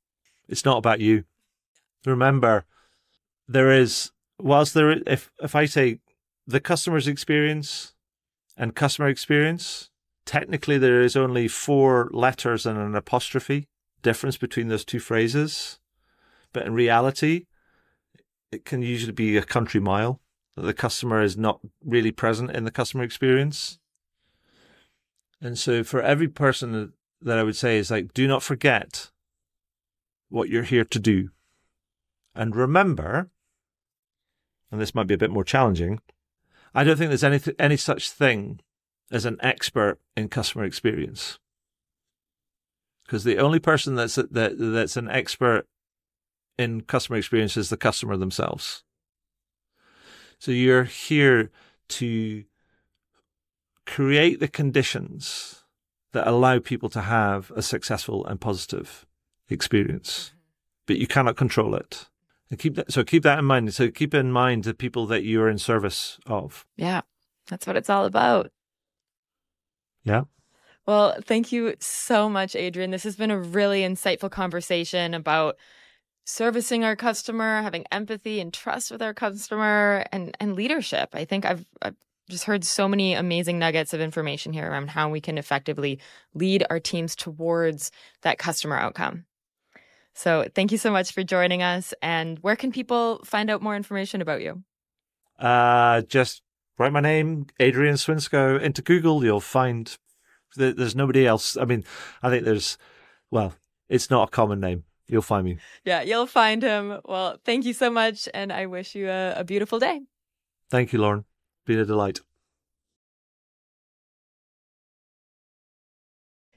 It's 0.50 0.66
not 0.66 0.78
about 0.78 1.00
you. 1.00 1.26
Remember, 2.04 2.66
there 3.48 3.72
is 3.72 4.12
whilst 4.40 4.74
there 4.74 4.90
if 5.06 5.30
if 5.44 5.54
I 5.54 5.66
say 5.68 6.00
the 6.48 6.60
customer's 6.60 7.08
experience 7.08 7.93
and 8.56 8.76
customer 8.76 9.08
experience, 9.08 9.90
technically 10.26 10.78
there 10.78 11.02
is 11.02 11.16
only 11.16 11.48
four 11.48 12.10
letters 12.14 12.66
and 12.66 12.78
an 12.78 12.96
apostrophe 12.96 13.68
difference 14.02 14.38
between 14.38 14.68
those 14.68 14.86
two 14.86 15.00
phrases. 15.00 15.80
But 16.52 16.66
in 16.66 16.74
reality, 16.74 17.46
it 18.52 18.66
can 18.66 18.82
usually 18.82 19.12
be 19.12 19.38
a 19.38 19.44
country 19.44 19.80
mile 19.80 20.22
that 20.56 20.62
the 20.62 20.74
customer 20.74 21.22
is 21.24 21.36
not 21.36 21.60
really 21.84 22.12
present 22.12 22.52
in 22.52 22.64
the 22.64 22.72
customer 22.72 23.04
experience. 23.04 23.80
And 25.42 25.58
so 25.58 25.84
for 25.84 26.02
every 26.02 26.28
person 26.28 26.94
that 27.22 27.40
I 27.40 27.44
would 27.44 27.56
say 27.56 27.78
is 27.78 27.90
like, 27.90 28.14
do 28.14 28.28
not 28.28 28.44
forget 28.44 29.10
what 30.30 30.50
you're 30.50 30.64
here 30.64 30.86
to 30.86 31.00
do. 31.00 31.30
And 32.36 32.56
remember, 32.56 33.30
and 34.72 34.80
this 34.80 34.96
might 34.96 35.08
be 35.08 35.14
a 35.14 35.20
bit 35.20 35.32
more 35.32 35.44
challenging, 35.44 36.00
I 36.74 36.84
don't 36.84 36.98
think 36.98 37.10
there's 37.10 37.24
any, 37.24 37.40
any 37.60 37.78
such 37.78 38.10
thing 38.10 38.60
as 39.12 39.26
an 39.26 39.38
expert 39.42 40.00
in 40.18 40.30
customer 40.30 40.64
experience. 40.66 41.40
Because 43.06 43.24
the 43.24 43.38
only 43.38 43.60
person 43.60 43.96
that's, 43.96 44.16
that, 44.16 44.56
that's 44.58 44.98
an 44.98 45.10
expert 45.10 45.68
in 46.58 46.82
customer 46.82 47.18
experience 47.18 47.58
is 47.58 47.70
the 47.70 47.78
customer 47.78 48.18
themselves. 48.18 48.84
So 50.40 50.52
you're 50.52 50.86
here 50.86 51.52
to 51.90 52.44
create 53.86 54.40
the 54.40 54.48
conditions 54.48 55.64
that 56.14 56.28
allow 56.28 56.60
people 56.60 56.90
to 56.90 57.02
have 57.02 57.52
a 57.56 57.62
successful 57.62 58.26
and 58.26 58.40
positive 58.40 59.06
experience, 59.50 60.30
mm-hmm. 60.30 60.38
but 60.88 60.98
you 60.98 61.08
cannot 61.08 61.36
control 61.36 61.76
it. 61.76 62.10
And 62.50 62.60
keep 62.60 62.76
that, 62.76 62.92
so 62.92 63.04
keep 63.04 63.24
that 63.24 63.40
in 63.40 63.46
mind. 63.46 63.74
So 63.74 63.90
keep 63.90 64.14
in 64.14 64.32
mind 64.32 64.64
the 64.64 64.74
people 64.74 65.06
that 65.08 65.24
you 65.24 65.42
are 65.42 65.50
in 65.50 65.58
service 65.58 66.20
of. 66.26 66.66
Yeah. 66.76 67.02
That's 67.48 67.68
what 67.68 67.76
it's 67.76 67.90
all 67.90 68.06
about. 68.06 68.52
Yeah. 70.04 70.24
Well, 70.86 71.16
thank 71.24 71.52
you 71.52 71.76
so 71.80 72.30
much, 72.30 72.56
Adrian. 72.56 72.92
This 72.92 73.04
has 73.04 73.16
been 73.16 73.32
a 73.32 73.40
really 73.40 73.82
insightful 73.82 74.30
conversation 74.30 75.14
about 75.14 75.58
servicing 76.26 76.84
our 76.84 76.96
customer, 76.96 77.62
having 77.62 77.86
empathy 77.92 78.40
and 78.40 78.54
trust 78.54 78.92
with 78.92 79.02
our 79.02 79.14
customer, 79.14 80.06
and 80.12 80.36
and 80.40 80.56
leadership. 80.56 81.10
I 81.14 81.26
think 81.26 81.46
I've, 81.46 81.66
I've 81.82 81.96
just 82.30 82.46
heard 82.46 82.64
so 82.64 82.88
many 82.88 83.14
amazing 83.14 83.60
nuggets 83.60 83.94
of 83.94 84.02
information 84.02 84.54
here 84.54 84.70
around 84.70 84.90
how 84.90 85.10
we 85.10 85.22
can 85.22 85.38
effectively 85.38 86.00
lead 86.34 86.66
our 86.70 86.80
teams 86.80 87.16
towards 87.16 87.92
that 88.22 88.38
customer 88.38 88.78
outcome. 88.78 89.26
So, 90.14 90.48
thank 90.54 90.72
you 90.72 90.78
so 90.78 90.92
much 90.92 91.12
for 91.12 91.24
joining 91.24 91.64
us. 91.64 91.94
And 92.02 92.40
where 92.40 92.56
can 92.56 92.72
people 92.72 93.22
find 93.26 93.50
out 93.50 93.62
more 93.62 93.76
information 93.76 94.22
about 94.22 94.42
you? 94.42 94.64
Uh, 95.40 96.02
just 96.02 96.42
write 96.78 96.94
my 96.94 97.00
name, 97.00 97.48
Adrian 97.60 97.96
Swinscoe, 97.96 98.62
into 98.62 98.82
Google. 98.82 99.24
You'll 99.24 99.40
find 99.40 99.98
that 100.56 100.78
there's 100.78 100.96
nobody 100.96 101.26
else. 101.26 101.58
I 101.58 101.66
mean, 101.66 101.84
I 102.22 102.30
think 102.30 102.46
there's, 102.46 102.78
well, 103.32 103.56
it's 103.90 104.10
not 104.10 104.30
a 104.30 104.32
common 104.32 104.60
name. 104.60 104.84
You'll 105.08 105.22
find 105.22 105.46
me. 105.46 105.58
Yeah, 105.84 106.02
you'll 106.02 106.28
find 106.28 106.64
him. 106.64 107.00
Well, 107.06 107.38
thank 107.44 107.66
you 107.66 107.74
so 107.74 107.90
much. 107.90 108.30
And 108.34 108.54
I 108.54 108.68
wish 108.68 108.96
you 108.96 109.10
a, 109.10 109.34
a 109.38 109.44
beautiful 109.44 109.80
day. 109.80 110.02
Thank 110.70 110.94
you, 110.94 111.00
Lauren. 111.00 111.26
Been 111.66 111.80
a 111.80 111.86
delight. 111.86 112.22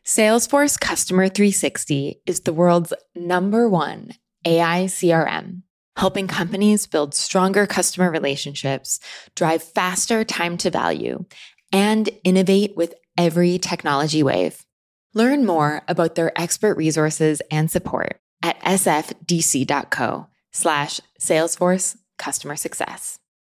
Salesforce 0.06 0.78
Customer 0.78 1.28
360 1.28 2.20
is 2.26 2.42
the 2.42 2.52
world's 2.52 2.92
number 3.16 3.68
one 3.68 4.10
AI 4.44 4.84
CRM, 4.84 5.62
helping 5.96 6.28
companies 6.28 6.86
build 6.86 7.12
stronger 7.12 7.66
customer 7.66 8.08
relationships, 8.08 9.00
drive 9.34 9.64
faster 9.64 10.22
time 10.22 10.58
to 10.58 10.70
value, 10.70 11.24
and 11.72 12.08
innovate 12.22 12.76
with 12.76 12.94
every 13.18 13.58
technology 13.58 14.22
wave. 14.22 14.64
Learn 15.12 15.44
more 15.44 15.82
about 15.88 16.14
their 16.14 16.30
expert 16.40 16.76
resources 16.76 17.42
and 17.50 17.68
support 17.68 18.20
at 18.44 18.60
sfdc.co 18.60 20.28
slash 20.52 21.00
Salesforce 21.20 21.96
Customer 22.16 22.54
Success. 22.54 23.18